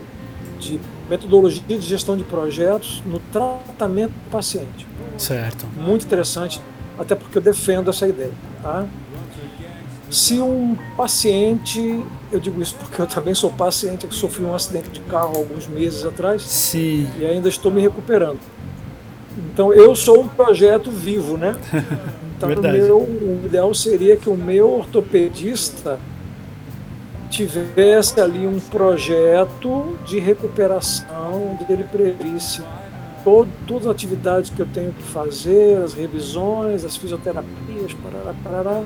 de 0.58 0.80
metodologia 1.10 1.62
de 1.66 1.80
gestão 1.80 2.16
de 2.16 2.22
projetos 2.22 3.02
no 3.04 3.18
tratamento 3.32 4.12
do 4.12 4.30
paciente. 4.30 4.86
Certo. 5.18 5.66
Muito 5.76 6.06
interessante, 6.06 6.60
até 6.96 7.16
porque 7.16 7.36
eu 7.36 7.42
defendo 7.42 7.90
essa 7.90 8.06
ideia. 8.06 8.32
Tá? 8.62 8.86
Se 10.08 10.40
um 10.40 10.76
paciente, 10.96 12.04
eu 12.32 12.40
digo 12.40 12.62
isso 12.62 12.74
porque 12.76 13.02
eu 13.02 13.06
também 13.06 13.34
sou 13.34 13.50
paciente 13.50 14.06
que 14.06 14.14
sofri 14.14 14.44
um 14.44 14.54
acidente 14.54 14.88
de 14.88 15.00
carro 15.00 15.36
alguns 15.36 15.66
meses 15.66 16.04
atrás 16.04 16.42
Sim. 16.42 17.08
e 17.18 17.26
ainda 17.26 17.48
estou 17.48 17.70
me 17.70 17.80
recuperando. 17.80 18.40
Então 19.52 19.72
eu 19.72 19.94
sou 19.94 20.22
um 20.22 20.28
projeto 20.28 20.90
vivo, 20.90 21.36
né? 21.36 21.56
Então 22.40 22.48
Verdade. 22.48 22.78
Meu, 22.78 22.96
o 23.00 23.42
ideal 23.44 23.74
seria 23.74 24.16
que 24.16 24.30
o 24.30 24.34
meu 24.34 24.70
ortopedista 24.70 26.00
tivesse 27.30 28.20
ali 28.20 28.46
um 28.46 28.58
projeto 28.58 29.96
de 30.04 30.18
recuperação, 30.18 31.54
onde 31.54 31.72
ele 31.72 31.84
previsse 31.84 32.62
todo, 33.24 33.48
todas 33.66 33.86
as 33.86 33.92
atividades 33.92 34.50
que 34.50 34.60
eu 34.60 34.66
tenho 34.66 34.92
que 34.92 35.02
fazer, 35.04 35.78
as 35.78 35.94
revisões, 35.94 36.84
as 36.84 36.96
fisioterapias, 36.96 37.94
parará, 37.94 38.34
parará, 38.42 38.82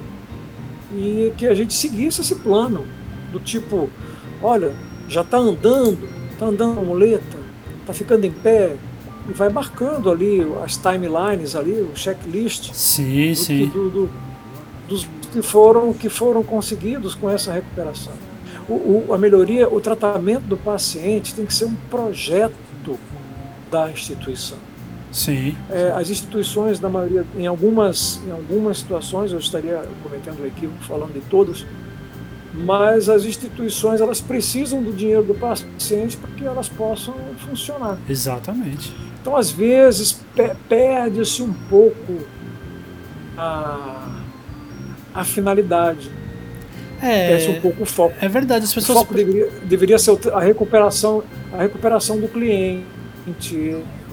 e 0.92 1.32
que 1.36 1.46
a 1.46 1.54
gente 1.54 1.72
seguisse 1.72 2.20
esse 2.20 2.36
plano, 2.36 2.86
do 3.32 3.40
tipo, 3.40 3.88
olha, 4.42 4.72
já 5.08 5.22
está 5.22 5.38
andando, 5.38 6.08
está 6.30 6.46
andando 6.46 6.80
a 6.80 6.82
muleta, 6.82 7.38
está 7.80 7.92
ficando 7.92 8.26
em 8.26 8.30
pé, 8.30 8.76
e 9.28 9.32
vai 9.32 9.48
marcando 9.48 10.10
ali 10.10 10.46
as 10.62 10.76
timelines 10.76 11.56
ali, 11.56 11.80
o 11.80 11.96
checklist 11.96 12.72
sim, 12.74 13.30
do, 13.30 13.36
sim. 13.36 13.66
Do, 13.66 13.90
do, 13.90 14.10
dos 14.86 15.08
que 15.32 15.42
foram, 15.42 15.92
que 15.94 16.08
foram 16.08 16.42
conseguidos 16.42 17.14
com 17.14 17.28
essa 17.28 17.52
recuperação. 17.52 18.12
O, 18.68 19.06
o, 19.08 19.14
a 19.14 19.18
melhoria, 19.18 19.68
o 19.68 19.80
tratamento 19.80 20.44
do 20.44 20.56
paciente 20.56 21.34
tem 21.34 21.44
que 21.44 21.52
ser 21.52 21.66
um 21.66 21.74
projeto 21.90 22.54
da 23.74 23.90
instituição. 23.90 24.58
Sim. 25.10 25.56
É, 25.68 25.90
as 25.90 26.10
instituições, 26.10 26.78
na 26.78 26.88
maioria, 26.88 27.24
em 27.36 27.46
algumas, 27.46 28.20
em 28.24 28.30
algumas 28.30 28.78
situações, 28.78 29.32
eu 29.32 29.38
estaria 29.38 29.82
cometendo 30.02 30.40
o 30.40 30.46
equívoco 30.46 30.82
falando 30.84 31.12
de 31.12 31.20
todas, 31.22 31.66
mas 32.52 33.08
as 33.08 33.24
instituições 33.24 34.00
elas 34.00 34.20
precisam 34.20 34.80
do 34.80 34.92
dinheiro 34.92 35.24
do 35.24 35.34
paciente 35.34 36.16
para 36.16 36.30
que 36.30 36.44
elas 36.44 36.68
possam 36.68 37.14
funcionar. 37.38 37.98
Exatamente. 38.08 38.94
Então, 39.20 39.36
às 39.36 39.50
vezes, 39.50 40.20
perde-se 40.68 41.42
um 41.42 41.52
pouco 41.68 42.20
a, 43.36 44.20
a 45.12 45.24
finalidade. 45.24 46.10
É, 47.04 47.28
perde 47.28 47.50
um 47.50 47.60
pouco 47.60 47.82
o 47.82 47.86
foco. 47.86 48.14
É 48.20 48.28
verdade, 48.28 48.64
as 48.64 48.72
pessoas. 48.72 48.98
O 48.98 49.00
foco 49.02 49.14
deveria, 49.14 49.50
deveria 49.64 49.98
ser 49.98 50.18
a 50.32 50.40
recuperação, 50.40 51.22
a 51.52 51.62
recuperação 51.62 52.18
do 52.18 52.28
cliente 52.28 52.84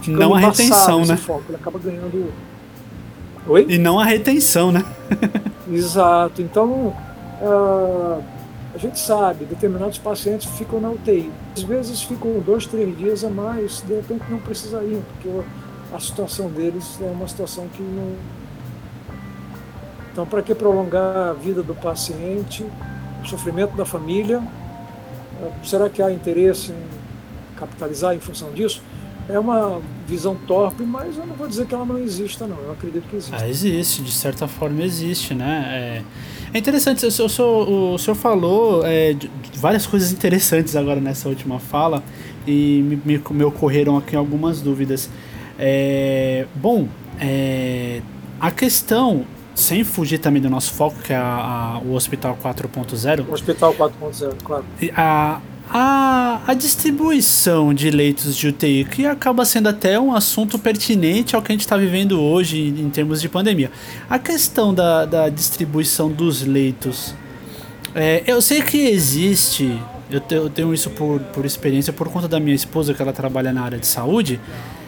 não 0.07 0.33
a 0.33 0.39
retenção, 0.39 1.05
né? 1.05 1.17
Foco, 1.17 1.43
ele 1.49 1.57
acaba 1.57 1.77
ganhando. 1.77 2.31
Oi? 3.47 3.65
E 3.69 3.77
não 3.77 3.99
a 3.99 4.05
retenção, 4.05 4.71
né? 4.71 4.85
Exato. 5.71 6.41
Então, 6.41 6.95
uh, 7.41 8.23
a 8.73 8.77
gente 8.77 8.99
sabe, 8.99 9.45
determinados 9.45 9.97
pacientes 9.97 10.49
ficam 10.57 10.79
na 10.79 10.89
UTI. 10.89 11.29
Às 11.55 11.63
vezes 11.63 12.01
ficam 12.01 12.39
dois, 12.39 12.65
três 12.65 12.97
dias 12.97 13.23
a 13.23 13.29
mais, 13.29 13.83
de 13.85 13.95
repente 13.95 14.23
não 14.29 14.39
precisariam, 14.39 15.01
porque 15.01 15.29
a 15.93 15.99
situação 15.99 16.49
deles 16.49 16.99
é 17.01 17.11
uma 17.11 17.27
situação 17.27 17.67
que 17.67 17.81
não. 17.81 18.40
Então, 20.11 20.25
para 20.25 20.41
que 20.41 20.53
prolongar 20.53 21.29
a 21.29 21.33
vida 21.33 21.63
do 21.63 21.73
paciente, 21.73 22.65
o 23.23 23.27
sofrimento 23.27 23.75
da 23.75 23.85
família? 23.85 24.41
Será 25.63 25.89
que 25.89 26.01
há 26.01 26.11
interesse 26.11 26.71
em 26.71 27.57
capitalizar 27.57 28.13
em 28.15 28.19
função 28.19 28.51
disso? 28.51 28.81
é 29.29 29.39
uma 29.39 29.81
visão 30.07 30.35
torpe, 30.47 30.83
mas 30.83 31.17
eu 31.17 31.25
não 31.25 31.35
vou 31.35 31.47
dizer 31.47 31.65
que 31.65 31.73
ela 31.73 31.85
não 31.85 31.97
exista, 31.97 32.45
não. 32.45 32.57
Eu 32.57 32.71
acredito 32.71 33.07
que 33.09 33.15
existe. 33.15 33.35
Ah, 33.35 33.47
existe, 33.47 34.01
de 34.01 34.11
certa 34.11 34.47
forma 34.47 34.83
existe, 34.83 35.33
né? 35.33 36.03
É, 36.53 36.57
é 36.57 36.57
interessante, 36.57 37.05
o 37.05 37.11
senhor, 37.11 37.27
o 37.27 37.29
senhor, 37.29 37.69
o 37.93 37.97
senhor 37.97 38.15
falou 38.15 38.85
é, 38.85 39.13
de 39.13 39.29
várias 39.55 39.85
coisas 39.85 40.11
interessantes 40.11 40.75
agora 40.75 40.99
nessa 40.99 41.29
última 41.29 41.59
fala 41.59 42.03
e 42.45 42.83
me, 42.83 43.17
me, 43.17 43.23
me 43.31 43.43
ocorreram 43.43 43.97
aqui 43.97 44.15
algumas 44.15 44.61
dúvidas. 44.61 45.09
É, 45.57 46.45
bom, 46.55 46.87
é, 47.19 48.01
a 48.39 48.51
questão, 48.51 49.25
sem 49.61 49.83
fugir 49.83 50.17
também 50.17 50.41
do 50.41 50.49
nosso 50.49 50.73
foco, 50.73 50.99
que 51.01 51.13
é 51.13 51.15
a, 51.15 51.21
a, 51.21 51.79
o 51.79 51.93
Hospital 51.93 52.37
4.0. 52.43 53.25
O 53.27 53.33
Hospital 53.33 53.73
4.0, 53.73 54.33
claro. 54.43 54.65
A, 54.95 55.39
a, 55.69 56.41
a 56.47 56.53
distribuição 56.53 57.73
de 57.73 57.89
leitos 57.89 58.35
de 58.35 58.49
UTI, 58.49 58.83
que 58.85 59.05
acaba 59.05 59.45
sendo 59.45 59.69
até 59.69 59.99
um 59.99 60.13
assunto 60.13 60.59
pertinente 60.59 61.35
ao 61.35 61.41
que 61.41 61.51
a 61.51 61.53
gente 61.53 61.61
está 61.61 61.77
vivendo 61.77 62.19
hoje 62.19 62.59
em, 62.59 62.81
em, 62.81 62.89
termos 62.89 63.21
de 63.21 63.29
pandemia. 63.29 63.71
A 64.09 64.19
questão 64.19 64.73
da, 64.73 65.05
da 65.05 65.29
distribuição 65.29 66.09
dos 66.09 66.41
leitos. 66.41 67.15
É, 67.95 68.23
eu 68.25 68.41
sei 68.41 68.61
que 68.61 68.77
existe, 68.77 69.79
eu, 70.09 70.19
te, 70.19 70.35
eu 70.35 70.49
tenho 70.49 70.73
isso 70.73 70.89
por, 70.89 71.19
por 71.19 71.45
experiência, 71.45 71.93
por 71.93 72.09
conta 72.09 72.27
da 72.27 72.39
minha 72.39 72.55
esposa, 72.55 72.93
que 72.93 73.01
ela 73.01 73.13
trabalha 73.13 73.53
na 73.53 73.61
área 73.61 73.77
de 73.77 73.87
saúde, 73.87 74.39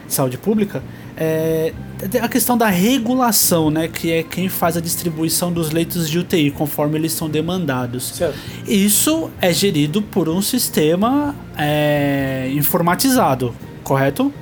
saúde 0.08 0.38
pública 0.38 0.84
é, 1.15 1.73
a 2.21 2.28
questão 2.28 2.58
da 2.58 2.67
regulação, 2.67 3.69
né, 3.69 3.88
que 3.88 4.12
é 4.12 4.23
quem 4.23 4.49
faz 4.49 4.76
a 4.76 4.82
distribuição 4.82 5.52
dos 5.52 5.71
leitos 5.71 6.10
de 6.10 6.19
UTI 6.19 6.52
conforme 6.52 6.97
eles 6.97 7.13
são 7.13 7.30
demandados. 7.30 8.15
Certo. 8.15 8.38
Isso 8.67 9.30
é 9.41 9.54
gerido 9.54 10.02
por 10.02 10.28
um 10.28 10.41
sistema 10.41 11.36
é, 11.58 12.49
informatizado, 12.54 13.54
correto? 13.84 14.34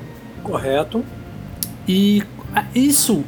Correto. 0.43 1.03
E 1.87 2.23
isso 2.73 3.23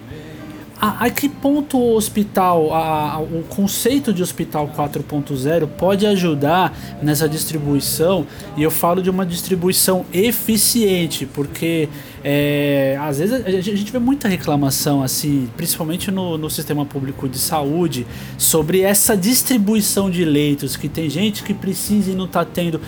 a, 0.84 1.06
a, 1.06 1.10
que 1.10 1.30
ponto 1.30 1.78
o 1.78 1.96
hospital, 1.96 2.74
a, 2.74 3.14
a, 3.14 3.20
o 3.22 3.42
conceito 3.48 4.12
de 4.12 4.22
hospital 4.22 4.70
4.0 4.76 5.66
pode 5.78 6.06
ajudar 6.06 6.78
nessa 7.02 7.30
distribuição? 7.30 8.28
E 8.58 8.64
eu 8.64 8.70
falo 8.70 9.02
de 9.02 9.10
uma 9.10 9.26
distribuição 9.26 10.06
eficiente, 10.12 11.26
porque 11.26 11.88
é, 12.24 12.98
às 13.02 13.20
vezes 13.20 13.46
a 13.46 13.62
gente 13.62 13.92
vê 13.92 14.00
muita 14.00 14.30
reclamação, 14.30 15.04
assim, 15.04 15.50
principalmente 15.58 16.10
no, 16.10 16.38
no 16.38 16.50
sistema 16.50 16.86
público 16.86 17.28
de 17.28 17.38
saúde, 17.38 18.08
sobre 18.38 18.82
essa 18.82 19.18
distribuição 19.18 20.10
de 20.10 20.24
leitos, 20.24 20.78
que 20.78 20.88
tem 20.88 21.10
gente 21.10 21.44
que 21.44 21.54
precisa 21.54 22.12
e 22.12 22.16
não 22.16 22.26
está 22.26 22.46
tendo. 22.46 22.80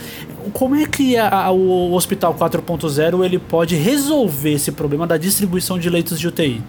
Como 0.54 0.76
é 0.76 0.86
que 0.86 1.18
a, 1.18 1.52
o 1.52 1.94
Hospital 1.94 2.34
4.0 2.34 3.26
ele 3.26 3.38
pode 3.38 3.76
resolver 3.76 4.54
esse 4.54 4.72
problema 4.72 5.06
da 5.06 5.18
distribuição 5.18 5.78
de 5.78 5.90
leitos 5.90 6.18
de 6.18 6.28
UTI? 6.30 6.64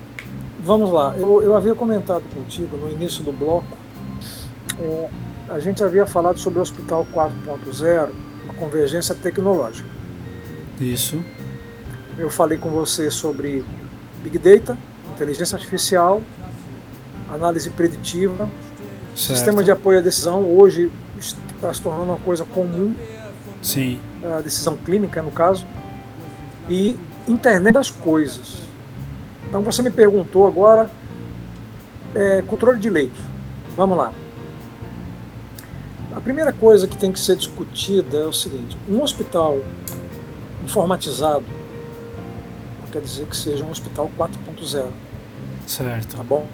Vamos 0.64 0.90
lá, 0.90 1.14
eu, 1.16 1.40
eu 1.42 1.54
havia 1.54 1.76
comentado 1.76 2.24
contigo 2.34 2.76
no 2.76 2.90
início 2.90 3.22
do 3.22 3.30
bloco, 3.30 3.78
é, 4.80 5.08
a 5.48 5.60
gente 5.60 5.84
havia 5.84 6.04
falado 6.04 6.40
sobre 6.40 6.58
o 6.58 6.62
Hospital 6.62 7.06
4.0, 7.14 8.08
a 8.48 8.52
convergência 8.54 9.14
tecnológica. 9.14 9.88
Isso. 10.80 11.22
Eu 12.18 12.30
falei 12.30 12.56
com 12.56 12.70
você 12.70 13.10
sobre 13.10 13.62
Big 14.22 14.38
Data, 14.38 14.78
inteligência 15.14 15.56
artificial, 15.56 16.22
análise 17.30 17.68
preditiva, 17.68 18.48
certo. 19.14 19.36
sistema 19.36 19.62
de 19.62 19.70
apoio 19.70 19.98
à 19.98 20.02
decisão, 20.02 20.42
hoje 20.44 20.90
está 21.18 21.72
se 21.74 21.82
tornando 21.82 22.04
uma 22.12 22.18
coisa 22.18 22.44
comum. 22.44 22.94
Sim. 23.60 24.00
A 24.24 24.40
decisão 24.40 24.78
clínica, 24.78 25.20
no 25.20 25.30
caso. 25.30 25.66
E 26.70 26.96
internet 27.28 27.74
das 27.74 27.90
coisas. 27.90 28.62
Então 29.46 29.62
você 29.62 29.82
me 29.82 29.90
perguntou 29.90 30.46
agora 30.46 30.90
é, 32.14 32.42
controle 32.42 32.78
de 32.78 32.88
leito. 32.88 33.20
Vamos 33.76 33.98
lá. 33.98 34.12
A 36.14 36.20
primeira 36.20 36.50
coisa 36.50 36.88
que 36.88 36.96
tem 36.96 37.12
que 37.12 37.20
ser 37.20 37.36
discutida 37.36 38.16
é 38.16 38.24
o 38.24 38.32
seguinte: 38.32 38.76
um 38.88 39.02
hospital 39.02 39.58
informatizado 40.64 41.44
não 42.86 42.92
quer 42.92 43.02
dizer 43.02 43.26
que 43.26 43.36
seja 43.36 43.64
um 43.64 43.70
hospital 43.70 44.10
4.0. 44.16 44.86
Certo. 45.66 46.16
Tá 46.16 46.22
bom? 46.22 46.46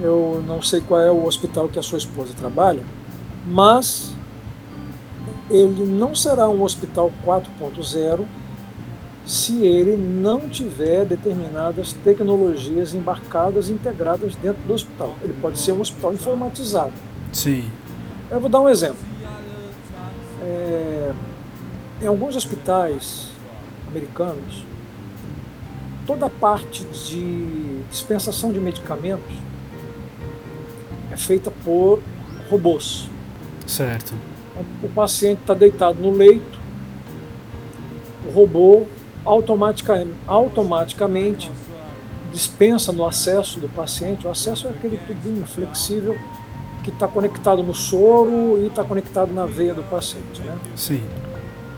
Eu 0.00 0.42
não 0.46 0.60
sei 0.60 0.80
qual 0.80 1.00
é 1.00 1.10
o 1.10 1.24
hospital 1.24 1.68
que 1.68 1.78
a 1.78 1.82
sua 1.82 1.98
esposa 1.98 2.34
trabalha, 2.34 2.82
mas 3.46 4.12
ele 5.48 5.84
não 5.84 6.14
será 6.14 6.48
um 6.48 6.62
hospital 6.62 7.12
4.0 7.24 8.24
se 9.24 9.64
ele 9.64 9.96
não 9.96 10.48
tiver 10.48 11.04
determinadas 11.04 11.92
tecnologias 11.92 12.92
embarcadas 12.92 13.70
integradas 13.70 14.34
dentro 14.34 14.60
do 14.62 14.74
hospital. 14.74 15.14
Ele 15.22 15.34
pode 15.40 15.58
ser 15.60 15.72
um 15.72 15.80
hospital 15.80 16.12
informatizado. 16.12 16.92
Sim. 17.32 17.70
Eu 18.28 18.40
vou 18.40 18.50
dar 18.50 18.60
um 18.60 18.68
exemplo. 18.68 18.98
É, 20.42 21.12
em 22.02 22.06
alguns 22.08 22.34
hospitais 22.34 23.28
americanos, 23.86 24.64
toda 26.06 26.26
a 26.26 26.30
parte 26.30 26.84
de 26.84 27.82
dispensação 27.90 28.52
de 28.52 28.58
medicamentos 28.58 29.34
é 31.10 31.16
feita 31.16 31.50
por 31.64 32.00
robôs. 32.50 33.08
Certo. 33.66 34.14
O 34.82 34.88
paciente 34.88 35.40
está 35.40 35.54
deitado 35.54 36.00
no 36.00 36.10
leito, 36.10 36.60
o 38.26 38.30
robô 38.30 38.86
automaticamente, 39.24 40.12
automaticamente 40.26 41.50
dispensa 42.32 42.92
no 42.92 43.06
acesso 43.06 43.60
do 43.60 43.68
paciente. 43.68 44.26
O 44.26 44.30
acesso 44.30 44.66
é 44.66 44.70
aquele 44.70 44.96
tubinho 44.98 45.46
flexível 45.46 46.16
que 46.82 46.90
está 46.90 47.06
conectado 47.06 47.62
no 47.62 47.74
soro 47.74 48.58
e 48.62 48.66
está 48.66 48.82
conectado 48.82 49.32
na 49.32 49.46
veia 49.46 49.74
do 49.74 49.82
paciente. 49.84 50.40
Né? 50.40 50.58
Sim. 50.74 51.02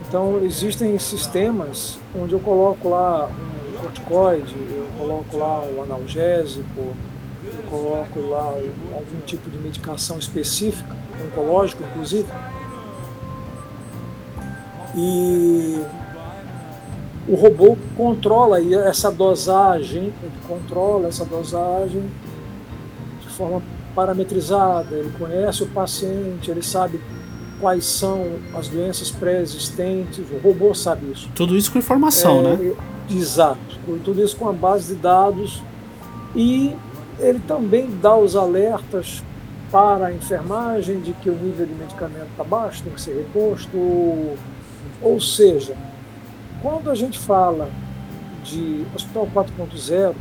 Então 0.09 0.41
existem 0.43 0.99
sistemas 0.99 1.99
onde 2.17 2.33
eu 2.33 2.41
coloco 2.41 2.89
lá 2.89 3.31
corticoide, 3.85 4.55
eu 4.55 4.87
coloco 4.99 5.37
lá 5.37 5.63
um 5.63 5.83
analgésico, 5.83 6.65
eu 6.77 7.63
coloco 7.71 8.21
lá 8.21 8.55
algum 8.95 9.21
tipo 9.27 9.51
de 9.51 9.59
medicação 9.59 10.19
específica, 10.19 10.97
oncológico 11.27 11.83
inclusive. 11.83 12.29
E 14.97 15.83
o 17.29 17.35
robô 17.35 17.77
controla 17.97 18.61
essa 18.87 19.11
dosagem, 19.11 20.13
ele 20.23 20.39
controla 20.47 21.09
essa 21.09 21.25
dosagem 21.25 22.03
de 23.21 23.29
forma 23.31 23.63
parametrizada, 23.95 24.95
ele 24.97 25.13
conhece 25.19 25.63
o 25.63 25.67
paciente, 25.67 26.51
ele 26.51 26.63
sabe 26.63 27.01
quais 27.61 27.85
são 27.85 28.33
as 28.55 28.69
doenças 28.69 29.11
pré-existentes, 29.11 30.25
o 30.31 30.39
robô 30.39 30.75
sabe 30.75 31.13
isso. 31.13 31.31
Tudo 31.35 31.57
isso 31.57 31.73
com 31.73 31.79
informação, 31.79 32.41
é, 32.41 32.57
né? 32.57 32.75
Exato, 33.11 33.59
tudo 34.05 34.23
isso 34.23 34.37
com 34.37 34.49
a 34.49 34.53
base 34.53 34.95
de 34.95 35.01
dados 35.01 35.63
e 36.35 36.75
ele 37.19 37.41
também 37.41 37.91
dá 38.01 38.17
os 38.17 38.35
alertas 38.35 39.23
para 39.71 40.07
a 40.07 40.13
enfermagem 40.13 41.01
de 41.01 41.13
que 41.15 41.29
o 41.29 41.35
nível 41.35 41.67
de 41.67 41.75
medicamento 41.75 42.29
está 42.31 42.45
baixo, 42.45 42.83
tem 42.83 42.93
que 42.93 43.01
ser 43.01 43.17
reposto, 43.17 43.77
ou 45.03 45.21
seja, 45.21 45.77
quando 46.63 46.91
a 46.91 46.95
gente 46.95 47.19
fala 47.19 47.69
de 48.45 48.85
Hospital 48.95 49.29
4.0, 49.35 50.15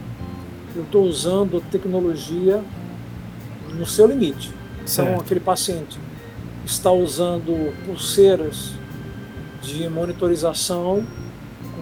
eu 0.76 0.84
estou 0.84 1.04
usando 1.04 1.62
tecnologia 1.70 2.64
no 3.74 3.86
seu 3.86 4.08
limite. 4.08 4.52
Então, 4.76 4.88
certo. 4.88 5.10
Então, 5.10 5.22
aquele 5.22 5.40
paciente 5.40 6.00
está 6.66 6.92
usando 6.92 7.74
pulseiras 7.86 8.72
de 9.62 9.88
monitorização, 9.88 11.06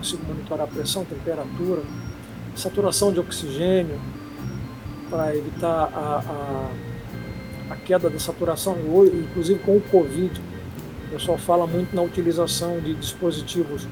consigo 0.02 0.26
monitorar 0.28 0.66
a 0.66 0.68
pressão, 0.68 1.06
temperatura, 1.06 1.84
saturação 2.56 3.14
de 3.14 3.20
oxigênio, 3.20 4.00
para 5.10 5.36
evitar 5.36 5.92
a, 5.94 6.70
a, 7.70 7.74
a, 7.74 7.76
queda 7.76 8.10
da 8.10 8.20
saturação, 8.20 8.78
inclusive 9.14 9.60
com 9.60 9.78
o 9.78 9.82
Covid. 9.82 10.42
O 11.08 11.10
pessoal 11.12 11.38
fala 11.38 11.68
muito 11.68 11.96
na 11.96 12.02
utilização 12.02 12.80
de 12.80 12.94
dispositivos 12.96 13.86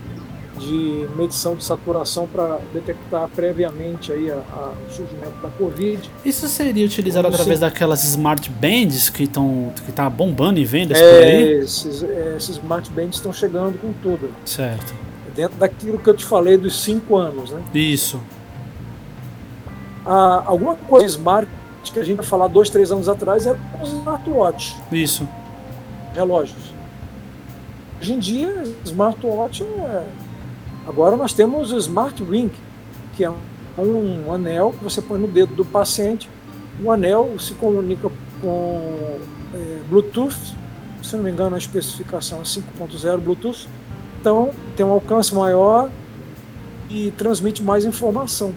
de 0.57 1.07
medição 1.15 1.55
de 1.55 1.63
saturação 1.63 2.27
para 2.27 2.59
detectar 2.73 3.29
previamente 3.29 4.11
aí 4.11 4.29
a, 4.29 4.35
a, 4.35 4.73
o 4.87 4.91
surgimento 4.91 5.41
da 5.41 5.49
Covid. 5.49 6.09
Isso 6.25 6.47
seria 6.47 6.85
utilizado 6.85 7.23
Como 7.25 7.35
através 7.35 7.59
se... 7.59 7.65
daquelas 7.65 8.03
smart 8.03 8.49
bands 8.49 9.09
que 9.09 9.23
estão 9.23 9.71
que 9.85 9.91
tá 9.91 10.09
bombando 10.09 10.59
em 10.59 10.65
vendas 10.65 10.97
é, 10.97 11.13
por 11.13 11.23
aí? 11.23 11.51
Esses, 11.59 12.03
é, 12.03 12.33
esses 12.35 12.57
smart 12.57 12.89
bands 12.91 13.15
estão 13.15 13.31
chegando 13.31 13.79
com 13.79 13.93
tudo. 14.01 14.29
Certo. 14.43 15.08
Dentro 15.35 15.57
daquilo 15.57 15.99
que 15.99 16.09
eu 16.09 16.15
te 16.15 16.25
falei 16.25 16.57
dos 16.57 16.81
cinco 16.81 17.15
anos, 17.15 17.51
né? 17.51 17.61
Isso. 17.73 18.19
Ah, 20.05 20.43
alguma 20.45 20.75
coisa 20.75 21.05
smart 21.05 21.49
que 21.93 21.99
a 21.99 22.03
gente 22.03 22.23
falar 22.23 22.47
dois, 22.47 22.69
três 22.69 22.91
anos 22.91 23.09
atrás 23.09 23.47
era 23.47 23.57
os 23.81 23.89
smartwatch. 23.89 24.75
Isso. 24.91 25.27
Relógios. 26.13 26.73
Hoje 27.99 28.13
em 28.13 28.19
dia, 28.19 28.63
smartwatch 28.85 29.63
é 29.63 30.05
Agora 30.89 31.15
nós 31.15 31.33
temos 31.33 31.71
o 31.71 31.77
Smart 31.77 32.23
Ring, 32.23 32.49
que 33.15 33.23
é 33.23 33.29
um 33.77 34.33
anel 34.33 34.73
que 34.75 34.83
você 34.83 34.99
põe 34.99 35.19
no 35.19 35.27
dedo 35.27 35.53
do 35.53 35.63
paciente. 35.63 36.27
O 36.83 36.91
anel 36.91 37.35
se 37.37 37.53
comunica 37.53 38.09
com 38.41 39.19
é, 39.53 39.79
Bluetooth, 39.87 40.35
se 41.03 41.15
não 41.15 41.23
me 41.23 41.29
engano 41.29 41.55
a 41.55 41.59
especificação 41.59 42.39
é 42.39 42.41
5.0 42.41 43.19
Bluetooth, 43.19 43.67
então 44.19 44.51
tem 44.75 44.85
um 44.85 44.91
alcance 44.91 45.33
maior 45.33 45.89
e 46.89 47.11
transmite 47.11 47.63
mais 47.63 47.85
informação. 47.85 48.53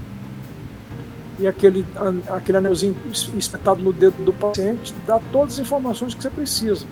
E 1.38 1.46
aquele, 1.46 1.85
aquele 2.29 2.59
anelzinho 2.59 2.96
espetado 3.37 3.83
no 3.83 3.92
dedo 3.92 4.22
do 4.25 4.33
paciente 4.33 4.94
dá 5.07 5.20
todas 5.31 5.55
as 5.55 5.61
informações 5.61 6.14
que 6.14 6.22
você 6.22 6.31
precisa. 6.31 6.87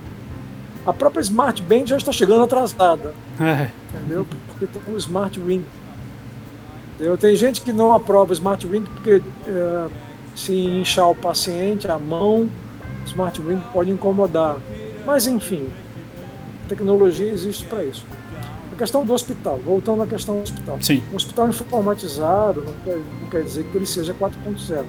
A 0.86 0.92
própria 0.92 1.20
Smart 1.20 1.62
Band 1.62 1.86
já 1.86 1.96
está 1.96 2.10
chegando 2.10 2.42
atrasada. 2.42 3.14
É. 3.38 3.70
Entendeu? 3.94 4.26
Porque 4.48 4.66
tem 4.66 4.94
o 4.94 4.96
Smart 4.96 5.38
Ring. 5.40 5.64
Entendeu? 6.94 7.18
Tem 7.18 7.36
gente 7.36 7.60
que 7.60 7.72
não 7.72 7.92
aprova 7.92 8.30
o 8.30 8.32
Smart 8.32 8.66
Ring 8.66 8.82
porque 8.82 9.22
é, 9.46 9.88
se 10.34 10.52
inchar 10.52 11.10
o 11.10 11.14
paciente, 11.14 11.90
a 11.90 11.98
mão, 11.98 12.48
o 13.04 13.06
Smart 13.06 13.40
Ring 13.42 13.60
pode 13.72 13.90
incomodar. 13.90 14.56
Mas 15.04 15.26
enfim, 15.26 15.68
tecnologia 16.68 17.30
existe 17.30 17.64
para 17.66 17.84
isso. 17.84 18.06
Questão 18.80 19.04
do 19.04 19.12
hospital, 19.12 19.60
voltando 19.62 20.02
à 20.02 20.06
questão 20.06 20.36
do 20.36 20.42
hospital. 20.42 20.78
Sim. 20.80 21.02
Um 21.12 21.16
hospital 21.16 21.50
informatizado 21.50 22.64
não 22.64 22.72
quer, 22.82 22.96
não 22.96 23.28
quer 23.28 23.42
dizer 23.42 23.64
que 23.64 23.76
ele 23.76 23.84
seja 23.84 24.14
4.0. 24.14 24.86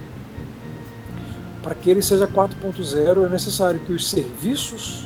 Para 1.62 1.76
que 1.76 1.90
ele 1.90 2.02
seja 2.02 2.26
4.0 2.26 3.26
é 3.26 3.28
necessário 3.30 3.82
que 3.82 3.92
os 3.92 4.10
serviços 4.10 5.06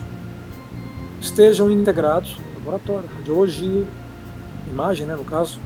estejam 1.19 1.71
integrados, 1.71 2.38
laboratório, 2.58 3.10
radiologia, 3.17 3.88
imagem, 4.67 5.08
né, 5.08 5.15
no 5.15 5.26
caso, 5.26 5.60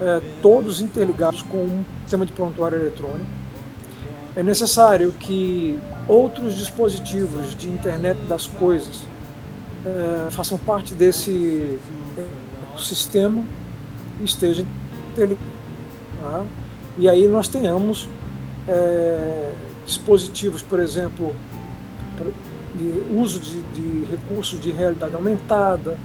é, 0.00 0.20
todos 0.42 0.80
interligados 0.80 1.42
com 1.42 1.58
um 1.58 1.84
sistema 2.02 2.26
de 2.26 2.32
prontuário 2.32 2.80
eletrônico. 2.80 3.30
É 4.34 4.42
necessário 4.42 5.12
que 5.12 5.78
outros 6.08 6.56
dispositivos 6.56 7.54
de 7.54 7.68
internet 7.68 8.18
das 8.22 8.48
coisas 8.48 9.04
é, 9.86 10.30
façam 10.32 10.58
parte 10.58 10.94
desse 10.94 11.78
sistema 12.80 13.44
e 14.20 14.24
estejam 14.24 14.66
interligados. 15.10 15.46
Tá? 16.20 16.44
E 16.98 17.08
aí 17.08 17.26
nós 17.28 17.48
tenhamos 17.48 18.08
é, 18.68 19.52
dispositivos, 19.86 20.62
por 20.62 20.80
exemplo, 20.80 21.34
de 22.74 23.14
uso 23.14 23.40
de, 23.40 23.62
de 23.62 24.04
recursos 24.10 24.60
de 24.60 24.70
realidade 24.70 25.14
aumentada, 25.14 25.98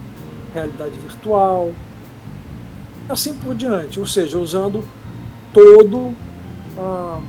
realidade 0.53 0.97
virtual, 0.99 1.71
assim 3.09 3.33
por 3.33 3.55
diante, 3.55 3.99
ou 3.99 4.07
seja, 4.07 4.37
usando 4.37 4.83
todo, 5.53 6.13
ah, 6.77 7.21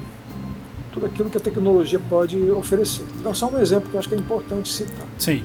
tudo 0.92 1.06
aquilo 1.06 1.28
que 1.28 1.37
a 1.37 1.40
tecnologia 1.40 2.00
pode 2.09 2.50
oferecer. 2.50 3.04
Então, 3.20 3.35
só 3.35 3.48
um 3.50 3.59
exemplo 3.59 3.90
que 3.90 3.96
eu 3.96 4.00
acho 4.00 4.09
que 4.09 4.14
é 4.14 4.18
importante 4.18 4.72
citar. 4.72 5.06
Sim. 5.18 5.44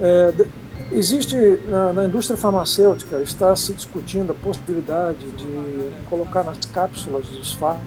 É, 0.00 0.46
existe 0.94 1.36
na, 1.68 1.92
na, 1.92 2.04
indústria 2.04 2.36
farmacêutica 2.36 3.20
está 3.20 3.54
se 3.56 3.74
discutindo 3.74 4.30
a 4.30 4.34
possibilidade 4.34 5.30
de 5.32 5.90
colocar 6.08 6.44
nas 6.44 6.58
cápsulas 6.66 7.26
dos 7.26 7.52
fármacos 7.52 7.84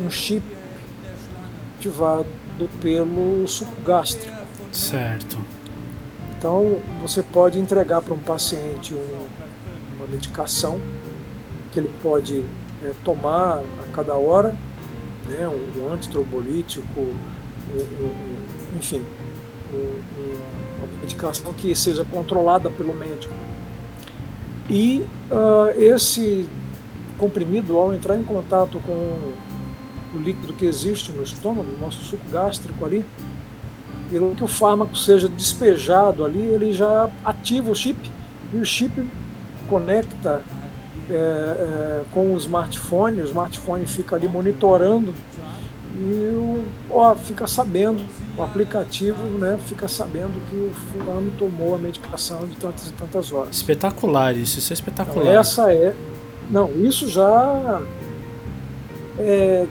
um 0.00 0.10
chip 0.10 0.44
ativado 1.78 2.26
pelo 2.80 3.46
suco 3.46 3.72
gástrico. 3.82 4.36
Certo. 4.72 5.38
Então, 6.36 6.78
você 7.00 7.22
pode 7.22 7.58
entregar 7.58 8.00
para 8.02 8.14
um 8.14 8.18
paciente 8.18 8.94
um, 8.94 9.26
uma 9.96 10.06
medicação 10.06 10.80
que 11.72 11.80
ele 11.80 11.90
pode 12.02 12.44
é, 12.82 12.92
tomar 13.04 13.58
a 13.58 13.92
cada 13.92 14.14
hora, 14.14 14.54
né, 15.26 15.48
um, 15.48 15.82
um 15.82 15.92
antitrombolítico, 15.92 17.00
um, 17.00 17.14
um, 17.74 18.76
enfim, 18.76 19.04
medicação 21.00 21.52
que 21.52 21.74
seja 21.74 22.04
controlada 22.04 22.70
pelo 22.70 22.94
médico. 22.94 23.32
E 24.68 25.04
uh, 25.30 25.78
esse 25.80 26.48
comprimido, 27.18 27.76
ao 27.76 27.94
entrar 27.94 28.16
em 28.16 28.24
contato 28.24 28.80
com 28.80 29.32
o 30.14 30.18
líquido 30.18 30.52
que 30.52 30.64
existe 30.64 31.12
no 31.12 31.22
estômago, 31.22 31.70
no 31.70 31.78
nosso 31.78 32.02
suco 32.04 32.28
gástrico 32.30 32.84
ali, 32.84 33.04
pelo 34.10 34.34
que 34.34 34.44
o 34.44 34.48
fármaco 34.48 34.96
seja 34.96 35.28
despejado 35.28 36.24
ali, 36.24 36.40
ele 36.40 36.72
já 36.72 37.10
ativa 37.24 37.70
o 37.70 37.74
chip 37.74 38.10
e 38.52 38.56
o 38.56 38.64
chip 38.64 39.08
conecta 39.68 40.42
é, 41.10 41.14
é, 41.14 42.02
com 42.12 42.34
o 42.34 42.36
smartphone, 42.38 43.20
o 43.20 43.24
smartphone 43.24 43.86
fica 43.86 44.16
ali 44.16 44.28
monitorando 44.28 45.14
e 45.96 46.64
ó, 46.90 47.14
fica 47.14 47.46
sabendo, 47.46 48.02
o 48.36 48.42
aplicativo 48.42 49.22
né, 49.38 49.58
fica 49.66 49.86
sabendo 49.86 50.40
que 50.50 50.56
o 50.56 50.72
fulano 50.74 51.30
tomou 51.38 51.74
a 51.74 51.78
medicação 51.78 52.46
de 52.46 52.56
tantas 52.56 52.88
e 52.88 52.92
tantas 52.92 53.32
horas. 53.32 53.56
Espetacular 53.56 54.36
isso, 54.36 54.58
isso 54.58 54.72
é 54.72 54.74
espetacular. 54.74 55.26
Então, 55.26 55.40
essa 55.40 55.72
é. 55.72 55.94
Não, 56.50 56.70
isso 56.84 57.08
já. 57.08 57.82
É, 59.18 59.66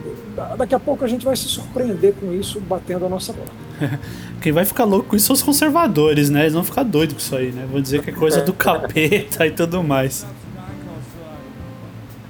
daqui 0.56 0.74
a 0.74 0.80
pouco 0.80 1.04
a 1.04 1.08
gente 1.08 1.24
vai 1.24 1.36
se 1.36 1.46
surpreender 1.46 2.14
com 2.14 2.32
isso 2.32 2.58
batendo 2.60 3.04
a 3.04 3.08
nossa 3.08 3.32
porta. 3.32 3.52
Quem 4.40 4.52
vai 4.52 4.64
ficar 4.64 4.84
louco 4.84 5.10
com 5.10 5.16
isso 5.16 5.26
são 5.26 5.34
os 5.34 5.42
conservadores, 5.42 6.30
né? 6.30 6.42
Eles 6.42 6.54
vão 6.54 6.64
ficar 6.64 6.82
doidos 6.82 7.14
com 7.14 7.20
isso 7.20 7.36
aí, 7.36 7.52
né? 7.52 7.66
Vão 7.70 7.80
dizer 7.80 8.02
que 8.02 8.10
é 8.10 8.12
coisa 8.12 8.40
do 8.40 8.52
capeta 8.52 9.46
e 9.46 9.50
tudo 9.50 9.82
mais. 9.82 10.26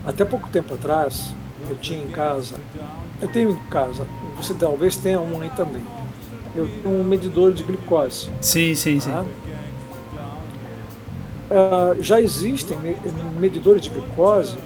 Até 0.04 0.24
pouco 0.24 0.48
tempo 0.48 0.74
atrás, 0.74 1.32
eu 1.68 1.76
tinha 1.76 2.02
em 2.02 2.08
casa, 2.08 2.56
eu 3.22 3.28
tenho 3.28 3.52
em 3.52 3.70
casa, 3.70 4.06
você 4.36 4.52
talvez 4.52 4.96
tenha 4.96 5.20
um 5.20 5.40
aí 5.40 5.50
também. 5.50 5.82
Eu 6.54 6.68
tenho 6.68 7.00
um 7.00 7.04
medidor 7.04 7.52
de 7.52 7.62
glicose. 7.62 8.30
Sim, 8.40 8.74
sim, 8.74 9.00
sim. 9.00 9.10
Tá? 9.10 9.24
Uh, 11.50 12.02
já 12.02 12.20
existem 12.20 12.78
medidores 13.38 13.82
de 13.82 13.90
glicose 13.90 14.56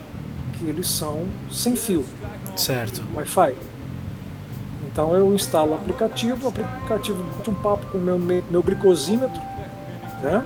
que 0.58 0.66
eles 0.66 0.88
são 0.88 1.24
sem 1.50 1.76
fio. 1.76 2.04
Certo. 2.56 3.02
Wi-Fi. 3.14 3.54
Então 4.90 5.14
eu 5.14 5.32
instalo 5.34 5.72
o 5.72 5.74
aplicativo, 5.74 6.46
o 6.46 6.48
aplicativo 6.48 7.22
bate 7.36 7.50
um 7.50 7.54
papo 7.54 7.86
com 7.86 7.98
o 7.98 8.00
meu, 8.00 8.18
meu 8.18 8.62
glicosímetro, 8.62 9.40
né? 10.22 10.44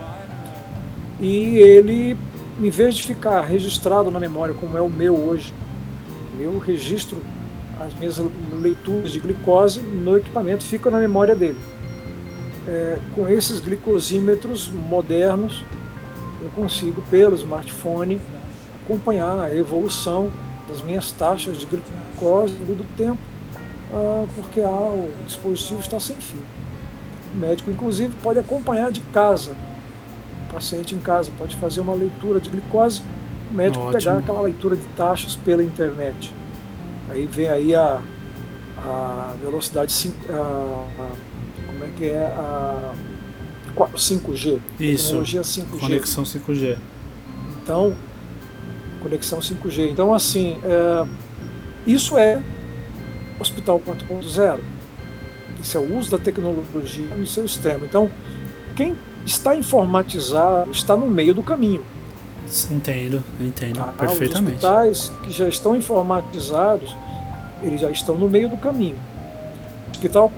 E 1.19 1.57
ele, 1.57 2.19
em 2.61 2.71
vez 2.71 2.97
de 2.97 3.03
ficar 3.05 3.41
registrado 3.43 4.11
na 4.11 4.21
memória, 4.21 4.55
como 4.55 4.77
é 4.77 4.81
o 4.81 4.91
meu 4.91 5.17
hoje, 5.17 5.55
eu 6.39 6.59
registro 6.59 7.19
as 7.87 7.95
minhas 7.95 8.21
leituras 8.53 9.11
de 9.13 9.21
glicose 9.21 9.81
no 9.81 10.17
equipamento, 10.17 10.65
fica 10.65 10.91
na 10.91 10.99
memória 10.99 11.35
dele. 11.35 11.59
É, 12.67 12.99
com 13.15 13.29
esses 13.29 13.61
glicosímetros 13.61 14.69
modernos, 14.69 15.65
eu 16.41 16.51
consigo, 16.51 17.03
pelo 17.11 17.35
smartphone, 17.35 18.21
acompanhar 18.85 19.39
a 19.39 19.55
evolução 19.55 20.31
das 20.69 20.83
minhas 20.83 21.11
taxas 21.13 21.59
de 21.59 21.67
glicose 21.67 22.55
do 22.55 22.87
tempo 22.97 23.19
ah, 23.93 24.25
porque 24.35 24.61
ah, 24.63 24.69
o 24.69 25.11
dispositivo 25.27 25.81
está 25.81 26.01
sem 26.01 26.17
fio. 26.17 26.43
O 27.35 27.37
médico, 27.37 27.71
inclusive, 27.71 28.15
pode 28.23 28.39
acompanhar 28.39 28.91
de 28.91 29.01
casa. 29.01 29.53
O 30.49 30.53
paciente 30.53 30.95
em 30.95 30.99
casa 30.99 31.31
pode 31.37 31.57
fazer 31.57 31.81
uma 31.81 31.95
leitura 31.95 32.41
de 32.41 32.49
glicose, 32.49 33.03
o 33.51 33.55
médico 33.55 33.85
Ótimo. 33.85 33.99
pegar 33.99 34.19
aquela 34.19 34.41
leitura 34.41 34.77
de 34.77 34.85
taxas 34.97 35.37
pela 35.37 35.63
internet. 35.63 36.35
Aí 37.13 37.27
vem 37.27 37.49
aí 37.49 37.75
a, 37.75 38.01
a 38.79 39.35
velocidade, 39.43 40.13
a, 40.31 40.33
a, 40.33 41.67
como 41.67 41.85
é 41.85 41.89
que 41.97 42.07
é 42.07 42.25
a 42.25 42.95
5G. 43.77 44.59
Isso. 44.81 45.05
Tecnologia 45.09 45.43
5G. 45.43 45.81
Conexão 45.81 46.25
5G. 46.25 46.79
Então, 47.63 47.95
conexão 49.03 49.41
5G. 49.41 49.91
Então, 49.91 50.15
assim, 50.15 50.59
é, 50.65 51.07
isso 51.87 52.17
é 52.17 52.43
Hospital 53.39 53.79
4.0. 53.81 54.61
Isso 55.61 55.77
é 55.77 55.81
o 55.81 55.99
uso 55.99 56.11
da 56.11 56.19
tecnologia 56.19 57.15
no 57.15 57.27
seu 57.27 57.45
extremo. 57.45 57.85
Então, 57.85 58.11
quem 58.75 58.97
está 59.27 59.55
informatizado 59.55 60.71
está 60.71 60.97
no 60.97 61.07
meio 61.07 61.35
do 61.35 61.43
caminho. 61.43 61.85
Entendo, 62.71 63.23
entendo 63.41 63.81
ah, 63.81 63.93
perfeitamente. 63.97 64.59
Os 64.59 64.65
hospitais 64.65 65.13
que 65.23 65.31
já 65.31 65.49
estão 65.49 65.75
informatizados, 65.75 66.95
eles 67.63 67.81
já 67.81 67.91
estão 67.91 68.17
no 68.17 68.29
meio 68.29 68.49
do 68.49 68.57
caminho. 68.57 68.97
O 69.89 69.91
Hospital 69.91 70.31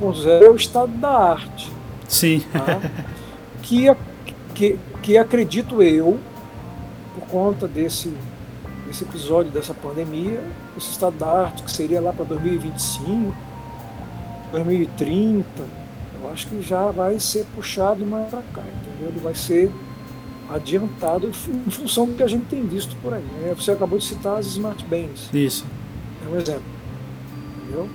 4.0 0.00 0.42
é 0.42 0.50
o 0.50 0.56
estado 0.56 0.92
da 0.92 1.10
arte. 1.10 1.72
Sim. 2.08 2.42
Tá? 2.52 2.80
que, 3.62 3.86
que, 4.54 4.78
que 5.02 5.16
acredito 5.16 5.82
eu, 5.82 6.18
por 7.14 7.26
conta 7.28 7.66
desse 7.66 8.12
esse 8.92 9.04
episódio 9.04 9.50
dessa 9.50 9.72
pandemia, 9.72 10.42
esse 10.76 10.90
estado 10.90 11.16
da 11.16 11.26
arte, 11.26 11.62
que 11.62 11.70
seria 11.70 12.00
lá 12.00 12.12
para 12.12 12.26
2025, 12.26 13.34
2030, 14.52 15.46
eu 16.20 16.30
acho 16.30 16.46
que 16.46 16.60
já 16.60 16.90
vai 16.90 17.18
ser 17.18 17.46
puxado 17.54 18.04
mais 18.04 18.28
para 18.28 18.42
cá, 18.52 18.60
entendeu? 18.60 19.08
Ele 19.08 19.20
vai 19.20 19.34
ser 19.34 19.72
adiantado 20.50 21.28
em 21.28 21.70
função 21.70 22.06
do 22.06 22.14
que 22.14 22.22
a 22.22 22.28
gente 22.28 22.44
tem 22.46 22.66
visto 22.66 22.96
por 22.96 23.14
aí. 23.14 23.24
Né? 23.40 23.54
Você 23.56 23.70
acabou 23.70 23.98
de 23.98 24.04
citar 24.04 24.38
as 24.38 24.46
smart 24.46 24.84
bands. 24.84 25.28
Isso. 25.32 25.64
É 26.24 26.28
um 26.28 26.38
exemplo. 26.38 26.62
Entendeu? 27.62 27.88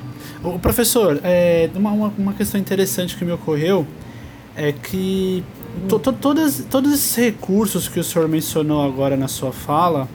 O 0.44 0.60
professor, 0.60 1.20
é, 1.24 1.70
uma, 1.76 1.92
uma 2.18 2.34
questão 2.34 2.60
interessante 2.60 3.16
que 3.16 3.26
me 3.26 3.32
ocorreu 3.32 3.86
é 4.56 4.72
que 4.72 5.44
to, 5.88 6.00
to, 6.00 6.14
todas, 6.14 6.66
todos 6.70 6.94
esses 6.94 7.16
recursos 7.16 7.88
que 7.88 8.00
o 8.00 8.04
senhor 8.04 8.28
mencionou 8.28 8.84
agora 8.84 9.16
na 9.16 9.28
sua 9.28 9.52
fala, 9.52 10.08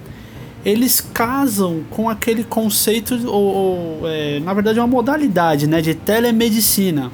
eles 0.65 1.01
casam 1.01 1.83
com 1.91 2.09
aquele 2.09 2.45
conceito, 2.45 3.15
ou, 3.29 3.55
ou 3.55 4.09
é, 4.09 4.41
na 4.41 4.55
verdade 4.55 4.79
uma 4.79 4.87
modalidade 4.87 5.67
né, 5.67 5.81
de 5.81 5.95
telemedicina. 5.95 7.11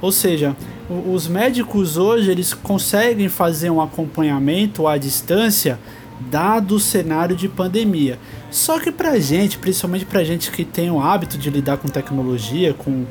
Ou 0.00 0.12
seja, 0.12 0.56
os 0.88 1.26
médicos 1.26 1.96
hoje 1.96 2.30
eles 2.30 2.54
conseguem 2.54 3.28
fazer 3.28 3.70
um 3.70 3.80
acompanhamento 3.80 4.86
à 4.86 4.96
distância 4.96 5.78
dado 6.30 6.76
o 6.76 6.80
cenário 6.80 7.36
de 7.36 7.48
pandemia. 7.48 8.18
Só 8.50 8.78
que 8.78 8.90
pra 8.90 9.18
gente, 9.18 9.58
principalmente 9.58 10.04
pra 10.04 10.24
gente 10.24 10.50
que 10.50 10.64
tem 10.64 10.90
o 10.90 11.00
hábito 11.00 11.38
de 11.38 11.50
lidar 11.50 11.78
com 11.78 11.88
tecnologia, 11.88 12.74
com, 12.74 13.04